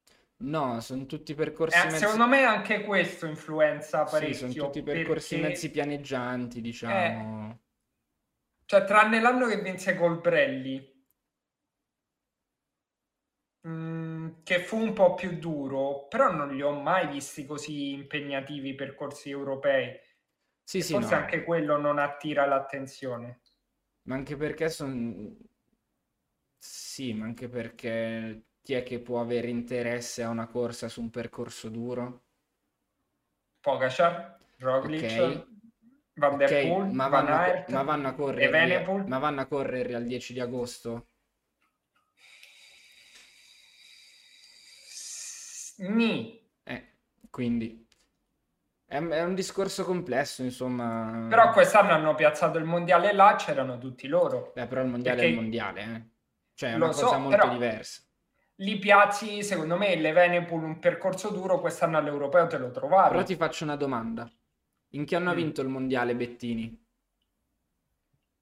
No, 0.42 0.80
sono 0.80 1.06
tutti 1.06 1.34
percorsi 1.34 1.78
Eh, 1.78 1.90
mezzi... 1.90 1.98
secondo 2.00 2.26
me 2.26 2.44
anche 2.44 2.82
questo 2.84 3.26
influenza 3.26 4.04
Sì, 4.04 4.10
parecchio. 4.10 4.36
sono 4.38 4.52
tutti 4.52 4.82
percorsi 4.82 5.36
perché- 5.36 5.48
mezzi 5.48 5.70
pianeggianti, 5.70 6.60
diciamo. 6.60 7.60
Cioè, 8.64 8.84
tranne 8.84 9.20
l'anno 9.20 9.46
che 9.46 9.60
vinse 9.60 9.94
Colbrelli, 9.94 11.06
mm, 13.66 14.42
che 14.44 14.60
fu 14.60 14.76
un 14.78 14.92
po' 14.92 15.14
più 15.14 15.38
duro, 15.38 16.06
però 16.08 16.30
non 16.32 16.54
li 16.54 16.62
ho 16.62 16.70
mai 16.80 17.08
visti 17.08 17.44
così 17.46 17.92
impegnativi 17.92 18.70
i 18.70 18.74
percorsi 18.74 19.30
europei. 19.30 19.98
Sì, 20.64 20.78
E 20.78 20.84
sì, 20.84 20.92
forse 20.92 21.14
no. 21.14 21.20
anche 21.20 21.44
quello 21.44 21.76
non 21.76 21.98
attira 21.98 22.46
l'attenzione. 22.46 23.40
Ma 24.04 24.14
anche 24.14 24.36
perché 24.36 24.68
sono... 24.68 25.36
Sì, 26.58 27.12
ma 27.12 27.24
anche 27.26 27.48
perché 27.48 28.44
chi 28.62 28.74
è 28.74 28.82
che 28.82 29.00
può 29.00 29.20
avere 29.20 29.48
interesse 29.48 30.22
a 30.22 30.28
una 30.28 30.46
corsa 30.46 30.88
su 30.88 31.00
un 31.00 31.10
percorso 31.10 31.68
duro? 31.68 32.22
Pogacar, 33.60 34.38
Roglic, 34.58 35.02
Ok. 35.04 35.50
Van 36.14 36.36
der 36.36 36.48
Ok, 36.52 36.68
Poel, 36.68 36.90
ma 36.92 37.08
Van 37.08 37.24
vanno, 37.24 37.34
a, 37.36 37.40
Aert 37.42 37.68
ma 37.70 37.82
vanno 37.82 38.14
correre, 38.14 38.84
ma 39.06 39.18
vanno 39.18 39.40
a 39.40 39.46
correre 39.46 39.94
al 39.94 40.04
10 40.04 40.32
di 40.34 40.40
agosto? 40.40 41.06
Nì. 45.78 46.40
Eh, 46.64 46.92
quindi 47.30 47.86
è, 48.84 48.98
è 48.98 49.22
un 49.24 49.34
discorso 49.34 49.84
complesso, 49.84 50.42
insomma. 50.42 51.26
Però 51.28 51.50
quest'anno 51.50 51.92
hanno 51.92 52.14
piazzato 52.14 52.58
il 52.58 52.64
mondiale 52.64 53.12
là, 53.12 53.34
c'erano 53.36 53.78
tutti 53.78 54.06
loro. 54.06 54.52
Beh, 54.54 54.66
però 54.66 54.82
il 54.82 54.88
mondiale 54.88 55.16
è 55.16 55.20
Perché- 55.22 55.34
il 55.34 55.40
mondiale, 55.40 55.82
eh. 55.82 56.10
Cioè, 56.54 56.72
è 56.74 56.76
Lo 56.76 56.84
una 56.84 56.92
so, 56.92 57.04
cosa 57.04 57.18
molto 57.18 57.38
però- 57.38 57.52
diversa. 57.52 58.02
Li 58.62 58.78
piazzi, 58.78 59.42
secondo 59.42 59.76
me, 59.76 59.96
le 59.96 60.12
Venepool 60.12 60.62
un 60.62 60.78
percorso 60.78 61.30
duro, 61.30 61.60
quest'anno 61.60 61.98
all'Europeo 61.98 62.46
te 62.46 62.58
lo 62.58 62.70
trovavi. 62.70 63.10
Però 63.10 63.22
ti 63.24 63.34
faccio 63.36 63.64
una 63.64 63.76
domanda. 63.76 64.30
In 64.90 65.04
che 65.04 65.16
anno 65.16 65.30
ha 65.30 65.32
Mm. 65.32 65.36
vinto 65.36 65.62
il 65.62 65.68
mondiale 65.68 66.14
Bettini? 66.14 66.80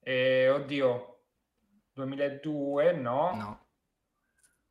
Eh, 0.02 0.48
oddio, 0.50 1.18
2002, 1.92 2.92
no? 2.92 3.35
No. 3.35 3.66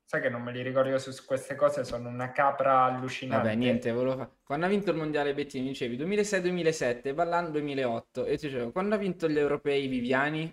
Sai 0.04 0.22
che 0.22 0.30
non 0.30 0.42
me 0.42 0.52
li 0.52 0.62
ricordo 0.64 0.98
su 0.98 1.12
queste 1.26 1.56
cose, 1.56 1.84
sono 1.84 2.10
una 2.10 2.32
capra 2.32 2.84
allucinante. 2.84 3.44
Vabbè, 3.48 3.56
niente, 3.58 3.92
volevo 3.92 4.18
fa- 4.18 4.30
Quando 4.44 4.66
ha 4.66 4.70
vinto 4.70 4.90
il 4.92 4.98
mondiale 4.98 5.34
Bettini, 5.36 5.68
dicevi 5.68 5.96
2006-2007, 5.96 7.14
Ballan 7.14 7.52
2008. 7.52 8.26
E 8.26 8.38
ti 8.38 8.48
dicevo, 8.48 8.72
quando 8.72 8.96
ha 8.96 8.98
vinto 8.98 9.30
gli 9.30 9.38
europei 9.38 9.88
Viviani? 9.88 10.52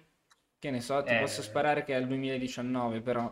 Che 0.59 0.71
ne 0.71 0.81
so, 0.81 1.03
ti 1.03 1.13
Eh. 1.15 1.19
posso 1.21 1.43
sparare 1.43 1.85
che 1.85 1.95
è 1.95 1.99
il 1.99 2.07
2019, 2.07 3.01
però 3.01 3.31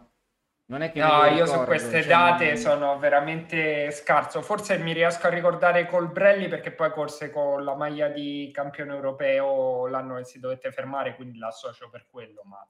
non 0.67 0.81
è 0.83 0.91
che 0.91 1.01
No, 1.01 1.25
io 1.27 1.45
su 1.45 1.53
ricordo, 1.53 1.65
queste 1.65 2.01
cioè, 2.01 2.09
date 2.09 2.47
non- 2.47 2.57
sono 2.57 2.99
veramente 2.99 3.91
scarso. 3.91 4.41
Forse 4.43 4.79
mi 4.79 4.93
riesco 4.93 5.27
a 5.27 5.31
ricordare 5.31 5.87
Colbrelli 5.87 6.49
perché 6.49 6.71
poi 6.73 6.91
corse 6.91 7.31
con 7.31 7.65
la 7.65 7.75
maglia 7.75 8.09
di 8.09 8.51
campione 8.53 8.95
europeo 8.95 9.87
l'anno 9.87 10.17
che 10.17 10.25
si 10.25 10.41
dovette 10.41 10.73
fermare, 10.73 11.15
quindi 11.17 11.39
l'associo 11.39 11.91
per 11.91 12.07
quello. 12.11 12.43
Ma 12.45 12.67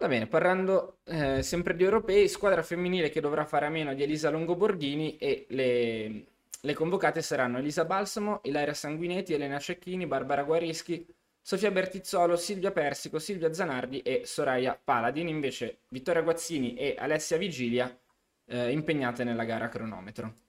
Va 0.00 0.08
bene, 0.08 0.26
parlando 0.28 1.00
eh, 1.04 1.42
sempre 1.42 1.76
di 1.76 1.84
europei, 1.84 2.26
squadra 2.26 2.62
femminile 2.62 3.10
che 3.10 3.20
dovrà 3.20 3.44
fare 3.44 3.66
a 3.66 3.68
meno 3.68 3.92
di 3.92 4.02
Elisa 4.02 4.30
Longoborghini 4.30 5.18
e 5.18 5.44
le, 5.50 6.24
le 6.58 6.74
convocate 6.74 7.20
saranno 7.20 7.58
Elisa 7.58 7.84
Balsamo, 7.84 8.40
Ilaria 8.44 8.72
Sanguinetti, 8.72 9.34
Elena 9.34 9.58
Cecchini, 9.58 10.06
Barbara 10.06 10.42
Guarischi, 10.44 11.06
Sofia 11.40 11.70
Bertizzolo, 11.70 12.36
Silvia 12.36 12.70
Persico, 12.70 13.18
Silvia 13.18 13.52
Zanardi 13.52 14.00
e 14.02 14.22
Soraya 14.24 14.78
Paladin. 14.82 15.28
Invece 15.28 15.80
Vittoria 15.88 16.22
Guazzini 16.22 16.74
e 16.74 16.94
Alessia 16.98 17.38
Vigilia 17.38 17.98
eh, 18.46 18.70
impegnate 18.70 19.24
nella 19.24 19.44
gara 19.44 19.68
cronometro. 19.68 20.48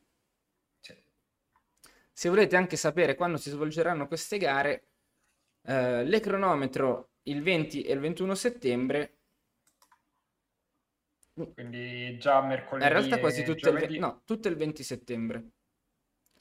Se 2.13 2.29
volete 2.29 2.55
anche 2.55 2.75
sapere 2.75 3.15
quando 3.15 3.37
si 3.37 3.49
svolgeranno 3.49 4.07
queste 4.07 4.37
gare, 4.37 4.87
eh, 5.63 6.03
le 6.03 6.19
cronometro 6.19 7.11
il 7.23 7.41
20 7.41 7.83
e 7.83 7.93
il 7.93 7.99
21 7.99 8.35
settembre 8.35 9.15
quindi 11.33 12.17
già 12.17 12.41
mercoledì. 12.41 12.85
in 12.85 12.91
realtà 12.91 13.19
quasi 13.19 13.43
tutto 13.43 13.69
il, 13.69 13.99
no, 13.99 14.21
tutto 14.25 14.47
il 14.47 14.55
20 14.55 14.83
settembre. 14.83 15.51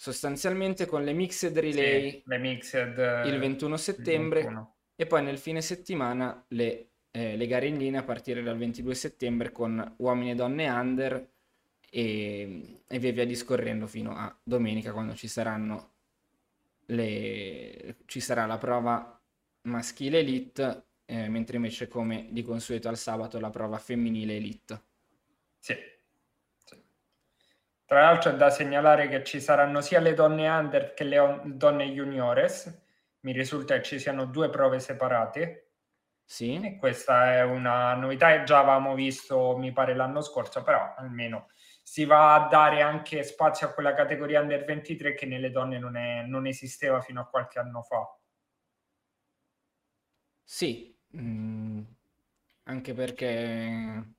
Sostanzialmente 0.01 0.87
con 0.87 1.05
le 1.05 1.13
mixed 1.13 1.59
relay 1.59 2.11
Sì, 2.11 2.23
le 2.25 2.39
mixed 2.39 2.99
eh, 2.99 3.29
il 3.29 3.39
21 3.39 3.75
il 3.75 3.79
settembre 3.79 4.41
21. 4.41 4.77
e 4.97 5.07
poi 5.07 5.23
nel 5.23 5.37
fine 5.37 5.61
settimana 5.61 6.43
le, 6.49 6.93
eh, 7.11 7.37
le 7.37 7.47
gare 7.47 7.67
in 7.67 7.77
linea 7.77 8.01
a 8.01 8.05
partire 8.05 8.43
dal 8.43 8.57
22 8.57 8.95
settembre 8.95 9.53
con 9.53 9.95
uomini 9.99 10.31
e 10.31 10.35
donne 10.35 10.71
under 10.71 11.31
e, 11.91 12.81
e 12.89 12.99
via 12.99 13.13
via 13.13 13.27
discorrendo 13.27 13.87
fino 13.87 14.17
a 14.17 14.35
domenica 14.43 14.93
quando 14.93 15.15
ci 15.15 15.29
saranno 15.29 15.93
le, 16.87 17.97
ci 18.07 18.21
sarà 18.21 18.47
la 18.47 18.57
prova 18.57 19.23
maschile 19.65 20.21
elite 20.21 20.87
eh, 21.05 21.29
mentre 21.29 21.57
invece 21.57 21.89
come 21.89 22.29
di 22.31 22.41
consueto 22.43 22.89
al 22.89 22.97
sabato 22.97 23.39
la 23.39 23.51
prova 23.51 23.77
femminile 23.77 24.37
elite. 24.37 24.83
Sì. 25.59 25.75
Tra 27.91 28.03
l'altro 28.03 28.31
è 28.31 28.37
da 28.37 28.51
segnalare 28.51 29.09
che 29.09 29.25
ci 29.25 29.41
saranno 29.41 29.81
sia 29.81 29.99
le 29.99 30.15
donne 30.15 30.49
under 30.49 30.95
che 30.95 31.03
le 31.03 31.19
on- 31.19 31.59
donne 31.59 31.87
juniores. 31.91 32.83
Mi 33.23 33.33
risulta 33.33 33.75
che 33.75 33.83
ci 33.83 33.99
siano 33.99 34.27
due 34.27 34.49
prove 34.49 34.79
separate. 34.79 35.73
Sì. 36.25 36.55
E 36.63 36.77
questa 36.77 37.33
è 37.35 37.43
una 37.43 37.93
novità 37.95 38.31
che 38.31 38.45
già 38.45 38.61
avevamo 38.61 38.95
visto, 38.95 39.57
mi 39.57 39.73
pare, 39.73 39.97
l'anno 39.97 40.21
scorso, 40.21 40.63
però 40.63 40.95
almeno 40.97 41.49
si 41.83 42.05
va 42.05 42.35
a 42.35 42.47
dare 42.47 42.81
anche 42.81 43.25
spazio 43.25 43.67
a 43.67 43.73
quella 43.73 43.93
categoria 43.93 44.41
under 44.41 44.65
23 44.65 45.15
che 45.15 45.27
nelle 45.27 45.51
donne 45.51 45.81
non, 45.81 45.97
è- 45.97 46.23
non 46.23 46.47
esisteva 46.47 47.01
fino 47.01 47.21
a 47.21 47.27
qualche 47.27 47.59
anno 47.59 47.83
fa. 47.83 48.07
Sì, 50.45 50.97
mm, 51.17 51.83
anche 52.65 52.95
perché 52.95 54.15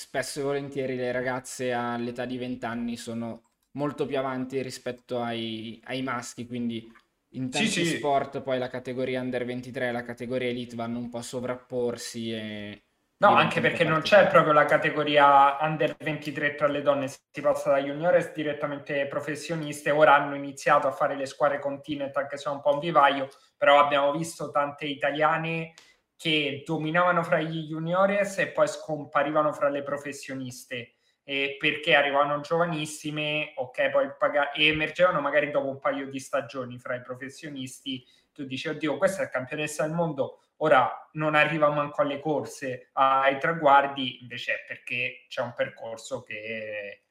spesso 0.00 0.40
e 0.40 0.42
volentieri 0.42 0.96
le 0.96 1.12
ragazze 1.12 1.72
all'età 1.72 2.24
di 2.24 2.36
20 2.38 2.64
anni 2.64 2.96
sono 2.96 3.42
molto 3.72 4.06
più 4.06 4.18
avanti 4.18 4.62
rispetto 4.62 5.20
ai, 5.22 5.80
ai 5.84 6.02
maschi, 6.02 6.46
quindi 6.46 6.90
in 7.34 7.50
Sì, 7.50 7.66
tanti 7.66 7.84
sì. 7.84 7.84
sport 7.84 8.40
poi 8.42 8.58
la 8.58 8.68
categoria 8.68 9.20
under 9.20 9.44
23 9.44 9.88
e 9.88 9.92
la 9.92 10.02
categoria 10.02 10.48
elite 10.48 10.74
vanno 10.76 10.98
un 10.98 11.08
po' 11.10 11.18
a 11.18 11.22
sovrapporsi 11.22 12.32
e, 12.32 12.84
No, 13.22 13.34
anche 13.34 13.60
perché 13.60 13.84
non 13.84 14.00
c'è 14.00 14.28
proprio 14.28 14.54
la 14.54 14.64
categoria 14.64 15.58
under 15.60 15.94
23 15.98 16.54
tra 16.54 16.66
le 16.68 16.80
donne, 16.80 17.06
si 17.06 17.42
passa 17.42 17.68
da 17.70 17.78
juniores 17.78 18.32
direttamente 18.32 19.06
professioniste, 19.08 19.90
ora 19.90 20.14
hanno 20.14 20.34
iniziato 20.34 20.86
a 20.86 20.92
fare 20.92 21.16
le 21.16 21.26
squadre 21.26 21.58
continent 21.58 22.16
anche 22.16 22.38
se 22.38 22.48
è 22.48 22.52
un 22.52 22.62
po' 22.62 22.72
un 22.72 22.78
vivaio, 22.78 23.28
però 23.58 23.78
abbiamo 23.78 24.10
visto 24.12 24.50
tante 24.50 24.86
italiane 24.86 25.74
che 26.20 26.64
dominavano 26.66 27.22
fra 27.22 27.40
gli 27.40 27.66
juniores 27.66 28.36
e 28.36 28.48
poi 28.48 28.68
scomparivano 28.68 29.54
fra 29.54 29.70
le 29.70 29.82
professioniste 29.82 30.96
e 31.22 31.56
perché 31.58 31.94
arrivavano 31.94 32.42
giovanissime, 32.42 33.54
ok, 33.56 33.88
poi 33.88 34.12
paga- 34.18 34.52
e 34.52 34.66
emergevano 34.66 35.22
magari 35.22 35.50
dopo 35.50 35.68
un 35.68 35.78
paio 35.78 36.10
di 36.10 36.20
stagioni 36.20 36.78
fra 36.78 36.94
i 36.94 37.00
professionisti. 37.00 38.04
Tu 38.34 38.44
dici, 38.44 38.68
oddio, 38.68 38.98
questa 38.98 39.22
è 39.22 39.30
campionessa 39.30 39.86
del 39.86 39.94
mondo, 39.94 40.42
ora 40.56 41.08
non 41.12 41.34
arriva 41.34 41.70
manco 41.70 42.02
alle 42.02 42.20
corse, 42.20 42.90
ai 42.92 43.38
traguardi, 43.38 44.20
invece 44.20 44.52
è 44.56 44.64
perché 44.68 45.24
c'è 45.26 45.40
un 45.40 45.54
percorso 45.54 46.22
che 46.22 47.04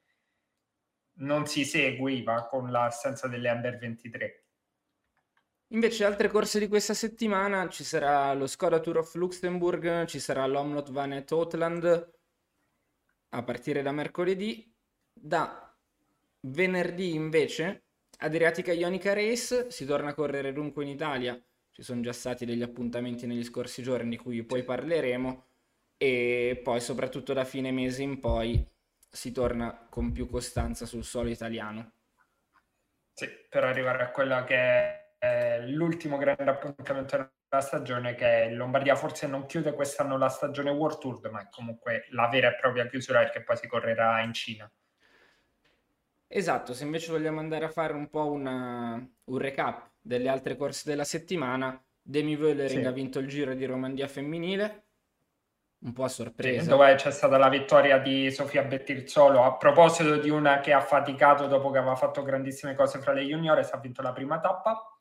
non 1.14 1.47
si 1.47 1.66
seguiva 1.66 2.45
con 2.45 2.70
l'assenza 2.70 3.28
delle 3.28 3.49
under 3.49 3.76
23. 3.80 4.49
Invece 5.72 6.04
altre 6.04 6.30
corse 6.30 6.58
di 6.58 6.68
questa 6.68 6.96
settimana 6.96 7.70
ci 7.70 7.84
sarà 7.84 8.34
lo 8.34 8.48
Skoda 8.48 8.80
Tour 8.80 8.98
of 8.98 9.14
Luxembourg, 9.14 10.06
ci 10.06 10.20
sarà 10.20 10.46
l'Omlot 10.48 10.92
Van 10.92 11.24
Totland 11.26 12.14
a 13.30 13.44
partire 13.44 13.84
da 13.84 13.92
mercoledì. 13.92 14.74
Da 15.14 15.72
venerdì 16.42 17.14
invece 17.14 17.84
Adriatica 18.22 18.74
Ionica 18.74 19.14
Race, 19.14 19.70
si 19.70 19.86
torna 19.86 20.10
a 20.10 20.14
correre 20.16 20.54
dunque 20.54 20.84
in 20.84 20.90
Italia, 20.90 21.40
ci 21.70 21.84
sono 21.84 22.02
già 22.02 22.14
stati 22.14 22.46
degli 22.46 22.64
appuntamenti 22.64 23.28
negli 23.28 23.44
scorsi 23.44 23.84
giorni 23.84 24.10
di 24.10 24.18
cui 24.18 24.44
poi 24.44 24.64
parleremo 24.64 25.46
e 25.98 26.60
poi 26.64 26.82
soprattutto 26.82 27.34
da 27.34 27.46
fine 27.46 27.72
mese 27.72 28.02
in 28.02 28.20
poi 28.20 28.68
si 29.08 29.32
torna 29.32 29.88
con 29.90 30.12
più 30.12 30.28
costanza 30.28 30.88
sul 30.88 31.04
suolo 31.04 31.30
italiano. 31.30 31.92
Sì, 33.14 33.28
per 33.48 33.66
arrivare 33.66 34.04
a 34.04 34.12
quella 34.12 34.44
che 34.44 34.56
è 34.56 34.99
l'ultimo 35.66 36.18
grande 36.18 36.50
appuntamento 36.50 37.16
della 37.50 37.62
stagione 37.62 38.16
che 38.16 38.44
è 38.44 38.50
Lombardia 38.52 38.96
forse 38.96 39.28
non 39.28 39.46
chiude 39.46 39.74
quest'anno 39.74 40.18
la 40.18 40.30
stagione 40.30 40.70
World 40.70 41.00
Tour, 41.00 41.30
ma 41.32 41.42
è 41.42 41.50
comunque 41.50 42.06
la 42.12 42.28
vera 42.28 42.50
e 42.50 42.56
propria 42.56 42.88
chiusura 42.88 43.20
perché 43.20 43.44
poi 43.44 43.58
si 43.58 43.68
correrà 43.68 44.22
in 44.22 44.34
Cina. 44.34 44.72
Esatto, 46.32 46.74
se 46.74 46.84
invece 46.84 47.12
vogliamo 47.12 47.40
andare 47.40 47.66
a 47.66 47.70
fare 47.70 47.94
un 47.94 48.08
po' 48.10 48.32
una, 48.32 48.94
un 48.94 49.38
recap 49.38 49.90
delle 50.00 50.30
altre 50.30 50.56
corse 50.56 50.88
della 50.88 51.04
settimana, 51.04 51.84
Demi 52.02 52.36
Wöllering 52.36 52.82
Sì. 52.82 52.86
ha 52.86 52.92
vinto 52.92 53.20
il 53.20 53.28
Giro 53.28 53.54
di 53.56 53.66
Romandia 53.66 54.08
femminile, 54.08 54.84
un 55.80 55.94
po' 55.94 56.04
a 56.04 56.08
Sì, 56.08 56.14
sorpresa. 56.24 56.70
dove 56.70 56.94
c'è 56.96 57.10
stata 57.12 57.38
la 57.38 57.50
vittoria 57.50 57.98
di 57.98 58.30
Sofia 58.32 58.64
Bettirzolo 58.64 59.44
a 59.44 59.58
proposito 59.58 60.18
di 60.18 60.30
una 60.30 60.60
che 60.60 60.72
ha 60.72 60.82
faticato 60.82 61.48
dopo 61.48 61.72
che 61.72 61.80
aveva 61.80 61.96
fatto 61.96 62.22
grandissime 62.22 62.76
cose 62.76 63.00
fra 63.00 63.12
le 63.12 63.24
juniores, 63.24 63.72
ha 63.74 63.78
vinto 63.80 64.02
la 64.04 64.14
prima 64.14 64.40
tappa. 64.40 64.99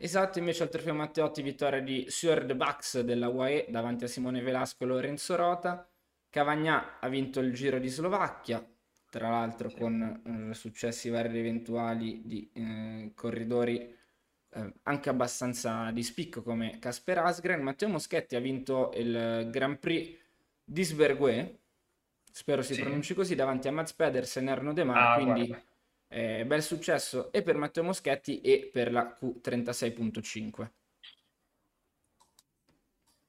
Esatto, 0.00 0.38
invece 0.38 0.62
al 0.62 0.68
trofeo 0.68 0.94
Matteotti 0.94 1.42
vittoria 1.42 1.80
di 1.80 2.06
de 2.22 2.54
Bax 2.54 3.00
della 3.00 3.28
UAE 3.28 3.66
davanti 3.68 4.04
a 4.04 4.06
Simone 4.06 4.40
Velasco 4.40 4.84
e 4.84 4.86
Lorenzo 4.86 5.34
Rota. 5.34 5.88
Cavagnà 6.30 7.00
ha 7.00 7.08
vinto 7.08 7.40
il 7.40 7.52
Giro 7.52 7.78
di 7.80 7.88
Slovacchia, 7.88 8.64
tra 9.10 9.28
l'altro 9.30 9.70
con 9.72 10.50
eh, 10.50 10.54
successi 10.54 11.08
vari 11.08 11.28
ed 11.30 11.36
eventuali 11.36 12.22
di 12.24 12.48
eh, 12.52 13.12
corridori 13.14 13.92
eh, 14.50 14.72
anche 14.84 15.08
abbastanza 15.08 15.90
di 15.90 16.02
spicco 16.04 16.42
come 16.42 16.78
Casper 16.78 17.18
Asgren. 17.18 17.60
Matteo 17.62 17.88
Moschetti 17.88 18.36
ha 18.36 18.40
vinto 18.40 18.92
il 18.94 19.48
Grand 19.50 19.78
Prix 19.78 20.16
di 20.62 20.82
Sbergue, 20.84 21.60
spero 22.30 22.62
si 22.62 22.74
Sì. 22.74 22.82
pronunci 22.82 23.14
così, 23.14 23.34
davanti 23.34 23.66
a 23.68 23.72
Mats 23.72 23.94
Pedersen 23.94 24.46
e 24.46 24.50
Arnaud 24.52 24.76
Demar, 24.76 25.08
Ah, 25.08 25.14
quindi 25.14 25.46
guarda. 25.46 25.64
Eh, 26.08 26.44
bel 26.44 26.62
successo 26.62 27.30
e 27.32 27.42
per 27.42 27.56
Matteo 27.56 27.84
Moschetti 27.84 28.40
e 28.40 28.70
per 28.72 28.90
la 28.90 29.16
Q36.5. 29.20 30.70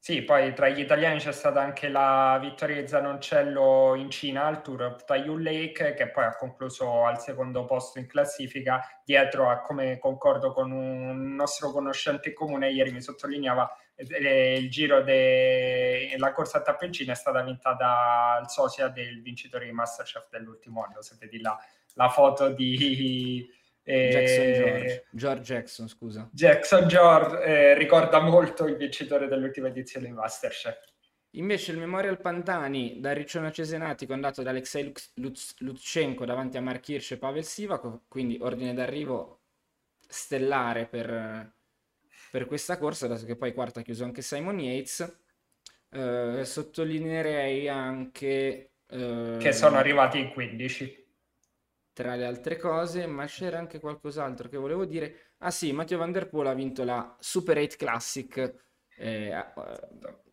Sì, 0.01 0.23
poi 0.23 0.53
tra 0.55 0.69
gli 0.69 0.80
italiani 0.80 1.19
c'è 1.19 1.34
stata 1.34 1.61
anche 1.61 1.89
la 1.89 2.39
vittoria 2.41 2.82
di 2.82 2.88
Zanoncello 2.88 3.95
in 3.95 4.09
Cina 4.09 4.45
al 4.45 4.61
Tour 4.61 4.84
of 4.84 5.03
Taiyou 5.03 5.38
Lake, 5.38 5.93
che 5.93 6.09
poi 6.09 6.23
ha 6.23 6.36
concluso 6.38 7.05
al 7.05 7.19
secondo 7.19 7.65
posto 7.65 7.99
in 7.99 8.07
classifica, 8.07 8.82
dietro 9.03 9.49
a, 9.49 9.59
come 9.61 9.99
concordo 9.99 10.53
con 10.53 10.71
un 10.71 11.36
nostro 11.36 11.71
conoscente 11.71 12.32
comune, 12.32 12.71
ieri 12.71 12.91
mi 12.91 13.01
sottolineava, 13.01 13.69
eh, 13.95 14.57
il 14.57 14.69
giro 14.69 15.03
della 15.03 16.32
corsa 16.32 16.59
a 16.59 16.61
tappe 16.61 16.86
in 16.86 16.93
Cina 16.93 17.11
è 17.11 17.15
stata 17.15 17.43
vinta 17.43 17.73
dal 17.73 18.49
sosia 18.49 18.88
del 18.88 19.21
vincitore 19.21 19.65
di 19.65 19.73
Masterchef 19.73 20.30
dell'ultimo 20.30 20.82
anno, 20.82 21.01
se 21.01 21.17
vedi 21.19 21.41
la, 21.41 21.55
la 22.00 22.08
foto 22.10 22.50
di... 22.50 23.45
eh, 23.84 24.10
Jackson 24.10 24.54
George, 24.54 25.06
George 25.12 25.41
Jackson, 25.41 25.88
scusa. 25.89 26.30
Jackson 26.32 26.88
George 26.88 27.43
eh, 27.43 27.78
ricorda 27.78 28.22
molto 28.22 28.66
il 28.66 28.78
vincitore 28.78 29.28
dell'ultima 29.28 29.68
edizione 29.68 30.06
di 30.08 30.14
Masterchef. 30.14 30.78
Invece 31.34 31.74
il 31.74 31.78
Memorial 31.78 32.20
Pantani 32.20 33.00
da 33.02 33.12
Riccione 33.12 33.52
Cesenatico 33.52 34.14
andato 34.14 34.41
da 34.41 34.50
Alexei 34.50 34.86
Lux- 34.86 35.12
Lutz- 35.16 35.56
Lutsenko 35.60 36.26
davanti 36.26 36.58
a 36.58 36.62
Mark 36.62 36.88
Hirsch 36.88 37.12
e 37.12 37.18
Pavel 37.18 37.43
Sivakov, 37.43 38.00
quindi 38.08 38.38
ordine 38.41 38.74
d'arrivo 38.74 39.41
stellare 40.08 40.86
per, 40.88 41.52
per 42.32 42.45
questa 42.47 42.78
corsa, 42.78 43.08
dato 43.08 43.26
che 43.26 43.36
poi 43.36 43.54
quarto 43.54 43.80
ha 43.80 43.84
chiuso 43.84 44.06
anche 44.06 44.22
Simon 44.22 44.60
Yates. 44.60 45.20
Eh, 45.91 46.41
sottolineerei 46.45 47.68
anche... 47.68 48.72
eh, 48.88 49.36
che 49.39 49.52
sono 49.52 49.78
arrivati 49.78 50.20
in 50.20 50.30
15. 50.32 50.99
Tra 52.00 52.16
le 52.16 52.26
altre 52.26 52.56
cose, 52.56 53.08
ma 53.08 53.26
c'era 53.26 53.58
anche 53.58 53.78
qualcos'altro 53.78 54.47
che 54.47 54.56
volevo 54.56 54.86
dire. 54.86 55.34
Ah 55.39 55.52
sì, 55.52 55.74
Matteo 55.74 55.97
Van 55.97 56.14
Der 56.14 56.30
Poel 56.30 56.47
ha 56.47 56.54
vinto 56.54 56.86
la 56.86 57.14
Super 57.20 57.58
8 57.58 57.76
Classic, 57.76 58.38
eh, 58.95 59.28
eh, 59.28 59.45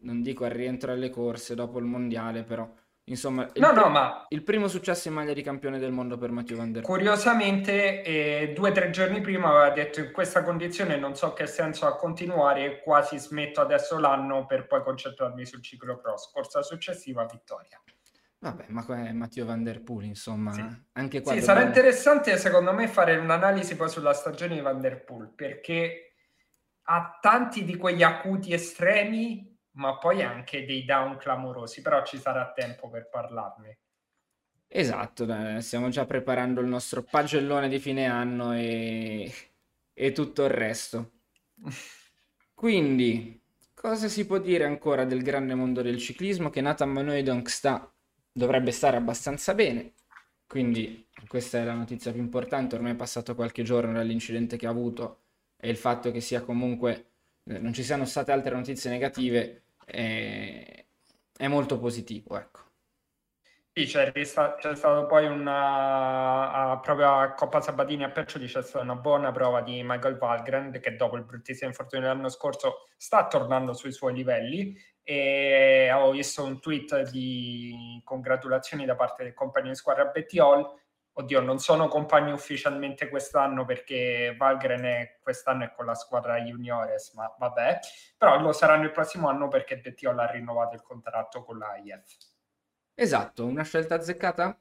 non 0.02 0.22
dico 0.22 0.44
al 0.44 0.52
rientro 0.52 0.92
alle 0.92 1.10
corse 1.10 1.56
dopo 1.56 1.80
il 1.80 1.84
mondiale, 1.84 2.44
però 2.44 2.72
insomma 3.06 3.50
il, 3.52 3.60
No, 3.60 3.72
no, 3.72 3.88
ma 3.88 4.26
il 4.28 4.44
primo 4.44 4.68
successo 4.68 5.08
in 5.08 5.14
maglia 5.14 5.32
di 5.32 5.42
campione 5.42 5.80
del 5.80 5.90
mondo 5.90 6.16
per 6.16 6.30
Matteo 6.30 6.56
Van 6.56 6.70
Der 6.70 6.82
Poel. 6.82 6.98
curiosamente 6.98 8.04
eh, 8.04 8.52
due 8.54 8.70
o 8.70 8.72
tre 8.72 8.90
giorni 8.90 9.20
prima 9.20 9.48
aveva 9.48 9.70
detto 9.70 9.98
in 9.98 10.12
questa 10.12 10.44
condizione 10.44 10.96
non 10.96 11.16
so 11.16 11.32
che 11.32 11.48
senso 11.48 11.86
ha 11.86 11.96
continuare, 11.96 12.80
quasi 12.80 13.18
smetto 13.18 13.60
adesso 13.60 13.98
l'anno 13.98 14.46
per 14.46 14.68
poi 14.68 14.84
concentrarmi 14.84 15.44
sul 15.44 15.62
ciclocross. 15.62 16.30
Corsa 16.30 16.62
successiva, 16.62 17.24
vittoria. 17.24 17.82
Vabbè, 18.46 18.66
ma 18.68 18.84
qua 18.84 19.04
è 19.08 19.12
Matteo 19.12 19.44
Van 19.44 19.64
Der 19.64 19.82
Poel, 19.82 20.06
insomma, 20.06 20.52
anche 20.92 21.20
qua 21.20 21.32
Sì, 21.32 21.40
sarà 21.40 21.62
dobbiamo- 21.62 21.74
interessante 21.74 22.36
secondo 22.36 22.72
me 22.72 22.86
fare 22.86 23.16
un'analisi 23.16 23.74
poi 23.74 23.88
sulla 23.88 24.12
stagione 24.12 24.54
di 24.54 24.60
Van 24.60 24.80
Der 24.80 25.02
Poel 25.02 25.32
perché 25.34 26.14
ha 26.82 27.18
tanti 27.20 27.64
di 27.64 27.76
quegli 27.76 28.04
acuti 28.04 28.52
estremi, 28.52 29.52
ma 29.72 29.98
poi 29.98 30.22
anche 30.22 30.64
dei 30.64 30.84
down 30.84 31.16
clamorosi, 31.16 31.82
però 31.82 32.04
ci 32.04 32.18
sarà 32.18 32.52
tempo 32.52 32.88
per 32.88 33.08
parlarne. 33.08 33.78
Esatto, 34.68 35.26
stiamo 35.60 35.88
già 35.88 36.06
preparando 36.06 36.60
il 36.60 36.68
nostro 36.68 37.02
pagellone 37.02 37.68
di 37.68 37.80
fine 37.80 38.06
anno 38.06 38.52
e, 38.52 39.32
e 39.92 40.12
tutto 40.12 40.44
il 40.44 40.50
resto. 40.50 41.14
Quindi, 42.54 43.42
cosa 43.74 44.06
si 44.06 44.24
può 44.24 44.38
dire 44.38 44.64
ancora 44.64 45.04
del 45.04 45.22
grande 45.22 45.54
mondo 45.54 45.82
del 45.82 45.98
ciclismo? 45.98 46.48
Che 46.50 46.60
Nathan 46.60 46.90
Manoidonk 46.90 47.48
sta, 47.48 47.92
dovrebbe 48.36 48.70
stare 48.70 48.98
abbastanza 48.98 49.54
bene, 49.54 49.94
quindi 50.46 51.08
questa 51.26 51.58
è 51.58 51.64
la 51.64 51.72
notizia 51.72 52.12
più 52.12 52.20
importante. 52.20 52.74
Ormai 52.76 52.92
è 52.92 52.96
passato 52.96 53.34
qualche 53.34 53.62
giorno 53.62 53.94
dall'incidente 53.94 54.58
che 54.58 54.66
ha 54.66 54.70
avuto 54.70 55.22
e 55.56 55.70
il 55.70 55.76
fatto 55.78 56.10
che 56.10 56.20
sia 56.20 56.42
comunque, 56.42 57.12
eh, 57.44 57.58
non 57.58 57.72
ci 57.72 57.82
siano 57.82 58.04
state 58.04 58.32
altre 58.32 58.54
notizie 58.54 58.90
negative 58.90 59.62
è, 59.86 60.84
è 61.38 61.48
molto 61.48 61.78
positivo, 61.78 62.36
ecco. 62.36 62.60
Sì, 63.72 63.84
c'è, 63.84 64.10
c'è 64.12 64.24
stato 64.24 65.06
poi 65.06 65.26
una 65.26 66.72
a- 66.72 66.78
proprio 66.80 67.14
a 67.14 67.32
Coppa 67.34 67.60
Sabatini 67.60 68.04
a 68.04 68.10
Percioli 68.10 68.46
c'è 68.46 68.62
stata 68.62 68.82
una 68.82 68.94
buona 68.96 69.32
prova 69.32 69.60
di 69.60 69.82
Michael 69.84 70.16
Valgren 70.16 70.78
che 70.80 70.96
dopo 70.96 71.16
il 71.16 71.24
bruttissimo 71.24 71.68
infortunio 71.68 72.06
dell'anno 72.08 72.30
scorso 72.30 72.86
sta 72.96 73.26
tornando 73.26 73.74
sui 73.74 73.92
suoi 73.92 74.14
livelli 74.14 74.74
e 75.08 75.88
ho 75.92 76.10
visto 76.10 76.42
un 76.42 76.58
tweet 76.58 77.10
di 77.10 78.02
congratulazioni 78.02 78.84
da 78.84 78.96
parte 78.96 79.22
del 79.22 79.34
compagno 79.34 79.68
di 79.68 79.76
squadra 79.76 80.06
Betty 80.06 80.40
Hall. 80.40 80.68
Oddio, 81.12 81.40
non 81.42 81.60
sono 81.60 81.86
compagni 81.86 82.32
ufficialmente 82.32 83.08
quest'anno 83.08 83.64
perché 83.64 84.34
Valgren 84.36 84.82
è, 84.82 85.18
quest'anno 85.22 85.62
è 85.62 85.72
con 85.72 85.86
la 85.86 85.94
squadra 85.94 86.40
juniores, 86.40 87.12
ma 87.14 87.32
vabbè, 87.38 87.78
però 88.18 88.40
lo 88.40 88.50
saranno 88.50 88.82
il 88.82 88.90
prossimo 88.90 89.28
anno 89.28 89.46
perché 89.46 89.78
Betty 89.78 90.06
Hall 90.06 90.18
ha 90.18 90.28
rinnovato 90.28 90.74
il 90.74 90.82
contratto 90.82 91.44
con 91.44 91.58
la 91.58 91.76
IF. 91.76 92.16
Esatto, 92.92 93.46
una 93.46 93.62
scelta 93.62 93.94
azzeccata? 93.94 94.58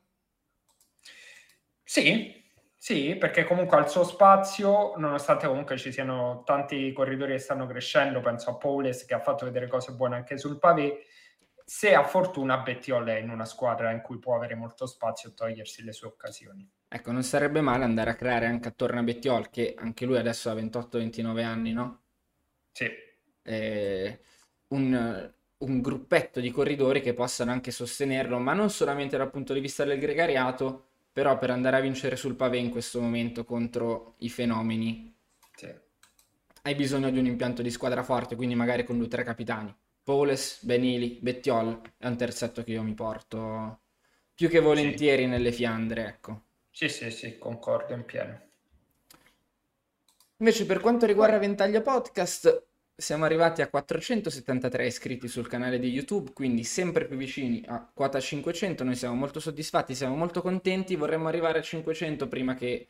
Sì, 1.83 2.44
sì, 2.85 3.15
perché 3.15 3.45
comunque 3.45 3.77
ha 3.77 3.79
il 3.79 3.89
suo 3.89 4.03
spazio, 4.03 4.95
nonostante 4.97 5.47
comunque 5.47 5.75
ci 5.75 5.91
siano 5.91 6.43
tanti 6.45 6.93
corridori 6.93 7.31
che 7.31 7.39
stanno 7.39 7.65
crescendo, 7.65 8.21
penso 8.21 8.51
a 8.51 8.57
Paules 8.57 9.05
che 9.05 9.15
ha 9.15 9.19
fatto 9.19 9.43
vedere 9.43 9.65
cose 9.65 9.93
buone 9.93 10.17
anche 10.17 10.37
sul 10.37 10.59
pavé, 10.59 10.99
se 11.65 11.95
ha 11.95 12.03
fortuna 12.03 12.59
Bettiol 12.59 13.07
è 13.07 13.17
in 13.17 13.31
una 13.31 13.45
squadra 13.45 13.89
in 13.89 14.01
cui 14.01 14.19
può 14.19 14.35
avere 14.35 14.53
molto 14.53 14.85
spazio 14.85 15.29
e 15.29 15.33
togliersi 15.33 15.83
le 15.83 15.93
sue 15.93 16.09
occasioni. 16.09 16.69
Ecco, 16.87 17.11
non 17.11 17.23
sarebbe 17.23 17.59
male 17.59 17.85
andare 17.85 18.11
a 18.11 18.15
creare 18.15 18.45
anche 18.45 18.67
attorno 18.67 18.99
a 18.99 19.03
Bettiol, 19.03 19.49
che 19.49 19.73
anche 19.75 20.05
lui 20.05 20.17
adesso 20.17 20.51
ha 20.51 20.53
28-29 20.53 21.43
anni, 21.43 21.73
no? 21.73 22.03
Sì. 22.71 22.87
Eh, 23.41 24.19
un, 24.67 25.33
un 25.57 25.81
gruppetto 25.81 26.39
di 26.39 26.51
corridori 26.51 27.01
che 27.01 27.15
possano 27.15 27.49
anche 27.49 27.71
sostenerlo, 27.71 28.37
ma 28.37 28.53
non 28.53 28.69
solamente 28.69 29.17
dal 29.17 29.31
punto 29.31 29.53
di 29.53 29.59
vista 29.59 29.83
del 29.83 29.97
gregariato, 29.97 30.89
però 31.15 31.37
per 31.37 31.49
andare 31.49 31.77
a 31.77 31.79
vincere 31.79 32.17
sul 32.17 32.35
pavé 32.35 32.57
in 32.57 32.69
questo 32.69 32.99
momento 32.99 33.45
contro 33.45 34.15
i 34.17 34.29
fenomeni. 34.29 35.15
Sì. 35.55 35.73
Hai 36.63 36.75
bisogno 36.75 37.09
di 37.09 37.17
un 37.17 37.25
impianto 37.25 37.61
di 37.61 37.71
squadra 37.71 38.03
forte, 38.03 38.35
quindi 38.35 38.53
magari 38.53 38.83
con 38.83 38.97
due 38.97 39.05
o 39.05 39.09
tre 39.09 39.23
capitani. 39.23 39.73
Poles, 40.03 40.61
Benili, 40.63 41.17
Bettiol 41.21 41.79
è 41.97 42.07
un 42.07 42.17
terzetto 42.17 42.65
che 42.65 42.73
io 42.73 42.83
mi 42.83 42.93
porto 42.93 43.79
più 44.35 44.49
che 44.49 44.59
volentieri 44.59 45.21
sì. 45.21 45.29
nelle 45.29 45.53
Fiandre, 45.53 46.05
ecco. 46.05 46.41
Sì, 46.69 46.89
sì, 46.89 47.09
sì, 47.11 47.37
concordo 47.37 47.93
in 47.93 48.03
pieno. 48.03 48.41
Invece 50.39 50.65
per 50.65 50.81
quanto 50.81 51.05
riguarda 51.05 51.37
Ventaglio 51.37 51.81
Podcast, 51.81 52.64
siamo 52.97 53.25
arrivati 53.25 53.61
a 53.61 53.67
473 53.67 54.85
iscritti 54.85 55.27
sul 55.27 55.47
canale 55.47 55.79
di 55.79 55.89
YouTube, 55.89 56.31
quindi 56.31 56.63
sempre 56.63 57.05
più 57.05 57.17
vicini 57.17 57.61
a 57.67 57.85
quota 57.93 58.19
500. 58.19 58.83
Noi 58.85 58.95
siamo 58.95 59.15
molto 59.15 59.39
soddisfatti, 59.39 59.93
siamo 59.93 60.15
molto 60.15 60.41
contenti. 60.41 60.95
Vorremmo 60.95 61.27
arrivare 61.27 61.59
a 61.59 61.61
500 61.61 62.27
prima 62.29 62.55
che, 62.55 62.87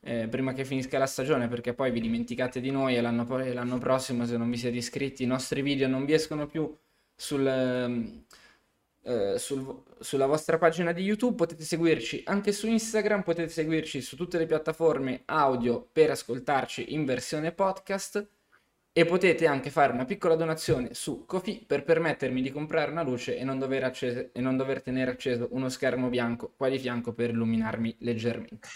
eh, 0.00 0.28
prima 0.28 0.52
che 0.52 0.64
finisca 0.64 0.98
la 0.98 1.06
stagione, 1.06 1.48
perché 1.48 1.74
poi 1.74 1.90
vi 1.90 2.00
dimenticate 2.00 2.60
di 2.60 2.70
noi 2.70 2.96
e 2.96 3.00
l'anno, 3.00 3.26
l'anno, 3.52 3.78
prossimo, 3.78 4.24
se 4.26 4.36
non 4.36 4.48
vi 4.48 4.56
siete 4.56 4.76
iscritti, 4.76 5.24
i 5.24 5.26
nostri 5.26 5.60
video 5.60 5.88
non 5.88 6.04
vi 6.04 6.12
escono 6.12 6.46
più 6.46 6.72
sul, 7.16 7.46
eh, 9.02 9.38
sul, 9.38 9.82
sulla 9.98 10.26
vostra 10.26 10.58
pagina 10.58 10.92
di 10.92 11.02
YouTube. 11.02 11.34
Potete 11.34 11.64
seguirci 11.64 12.22
anche 12.26 12.52
su 12.52 12.68
Instagram, 12.68 13.22
potete 13.22 13.48
seguirci 13.48 14.02
su 14.02 14.14
tutte 14.14 14.38
le 14.38 14.46
piattaforme 14.46 15.22
audio 15.24 15.84
per 15.90 16.10
ascoltarci 16.10 16.94
in 16.94 17.04
versione 17.04 17.50
podcast 17.50 18.37
e 18.98 19.04
potete 19.04 19.46
anche 19.46 19.70
fare 19.70 19.92
una 19.92 20.04
piccola 20.04 20.34
donazione 20.34 20.92
su 20.92 21.24
Kofi 21.24 21.62
per 21.64 21.84
permettermi 21.84 22.42
di 22.42 22.50
comprare 22.50 22.90
una 22.90 23.04
luce 23.04 23.36
e 23.36 23.44
non 23.44 23.56
dover, 23.56 23.84
accese, 23.84 24.30
e 24.32 24.40
non 24.40 24.56
dover 24.56 24.82
tenere 24.82 25.12
acceso 25.12 25.46
uno 25.52 25.68
schermo 25.68 26.08
bianco 26.08 26.52
qua 26.56 26.68
di 26.68 26.80
fianco 26.80 27.12
per 27.12 27.30
illuminarmi 27.30 27.94
leggermente. 28.00 28.68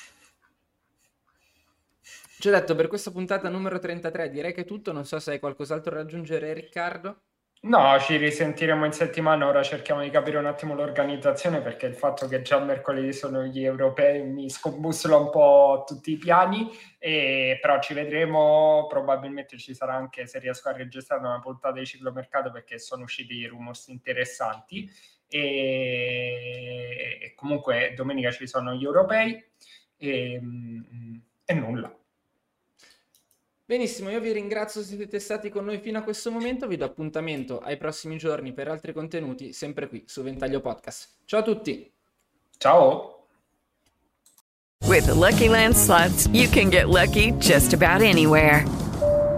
Ci 2.38 2.48
ho 2.48 2.52
detto 2.52 2.76
per 2.76 2.86
questa 2.86 3.10
puntata 3.10 3.48
numero 3.48 3.80
33 3.80 4.30
direi 4.30 4.54
che 4.54 4.60
è 4.60 4.64
tutto, 4.64 4.92
non 4.92 5.04
so 5.04 5.18
se 5.18 5.32
hai 5.32 5.40
qualcos'altro 5.40 5.92
da 5.96 6.02
aggiungere 6.02 6.52
Riccardo. 6.52 7.20
No, 7.64 7.96
ci 8.00 8.16
risentiremo 8.16 8.84
in 8.84 8.90
settimana, 8.90 9.46
ora 9.46 9.62
cerchiamo 9.62 10.02
di 10.02 10.10
capire 10.10 10.36
un 10.36 10.46
attimo 10.46 10.74
l'organizzazione 10.74 11.60
perché 11.60 11.86
il 11.86 11.94
fatto 11.94 12.26
che 12.26 12.42
già 12.42 12.58
mercoledì 12.58 13.12
sono 13.12 13.44
gli 13.44 13.62
europei 13.62 14.24
mi 14.24 14.50
scombussola 14.50 15.16
un 15.16 15.30
po' 15.30 15.84
tutti 15.86 16.10
i 16.10 16.16
piani, 16.16 16.68
e, 16.98 17.58
però 17.60 17.80
ci 17.80 17.94
vedremo, 17.94 18.88
probabilmente 18.88 19.58
ci 19.58 19.74
sarà 19.74 19.94
anche 19.94 20.26
se 20.26 20.40
riesco 20.40 20.70
a 20.70 20.72
registrare 20.72 21.24
una 21.24 21.38
puntata 21.38 21.78
di 21.78 21.86
ciclomercato 21.86 22.50
perché 22.50 22.80
sono 22.80 23.04
usciti 23.04 23.46
rumors 23.46 23.86
interessanti 23.86 24.90
e, 25.28 27.18
e 27.22 27.34
comunque 27.36 27.94
domenica 27.94 28.32
ci 28.32 28.48
sono 28.48 28.74
gli 28.74 28.82
europei 28.82 29.40
e, 29.96 30.40
e 31.44 31.54
nulla. 31.54 31.96
Benissimo, 33.72 34.10
io 34.10 34.20
vi 34.20 34.32
ringrazio 34.32 34.82
se 34.82 34.96
siete 34.96 35.18
stati 35.18 35.48
con 35.48 35.64
noi 35.64 35.78
fino 35.78 35.96
a 35.96 36.02
questo 36.02 36.30
momento, 36.30 36.66
vi 36.66 36.76
do 36.76 36.84
appuntamento 36.84 37.58
ai 37.58 37.78
prossimi 37.78 38.18
giorni 38.18 38.52
per 38.52 38.68
altri 38.68 38.92
contenuti, 38.92 39.54
sempre 39.54 39.88
qui 39.88 40.04
su 40.06 40.22
Ventaglio 40.22 40.60
Podcast. 40.60 41.14
Ciao 41.24 41.40
a 41.40 41.42
tutti! 41.42 41.90
Ciao! 42.58 43.28
With 44.84 45.06
the 45.06 45.14
Lucky 45.14 45.48
Land 45.48 45.74
slots, 45.74 46.28
you 46.34 46.50
can 46.50 46.68
get 46.68 46.90
lucky 46.90 47.32
just 47.38 47.72
about 47.72 48.02
anywhere. 48.02 48.62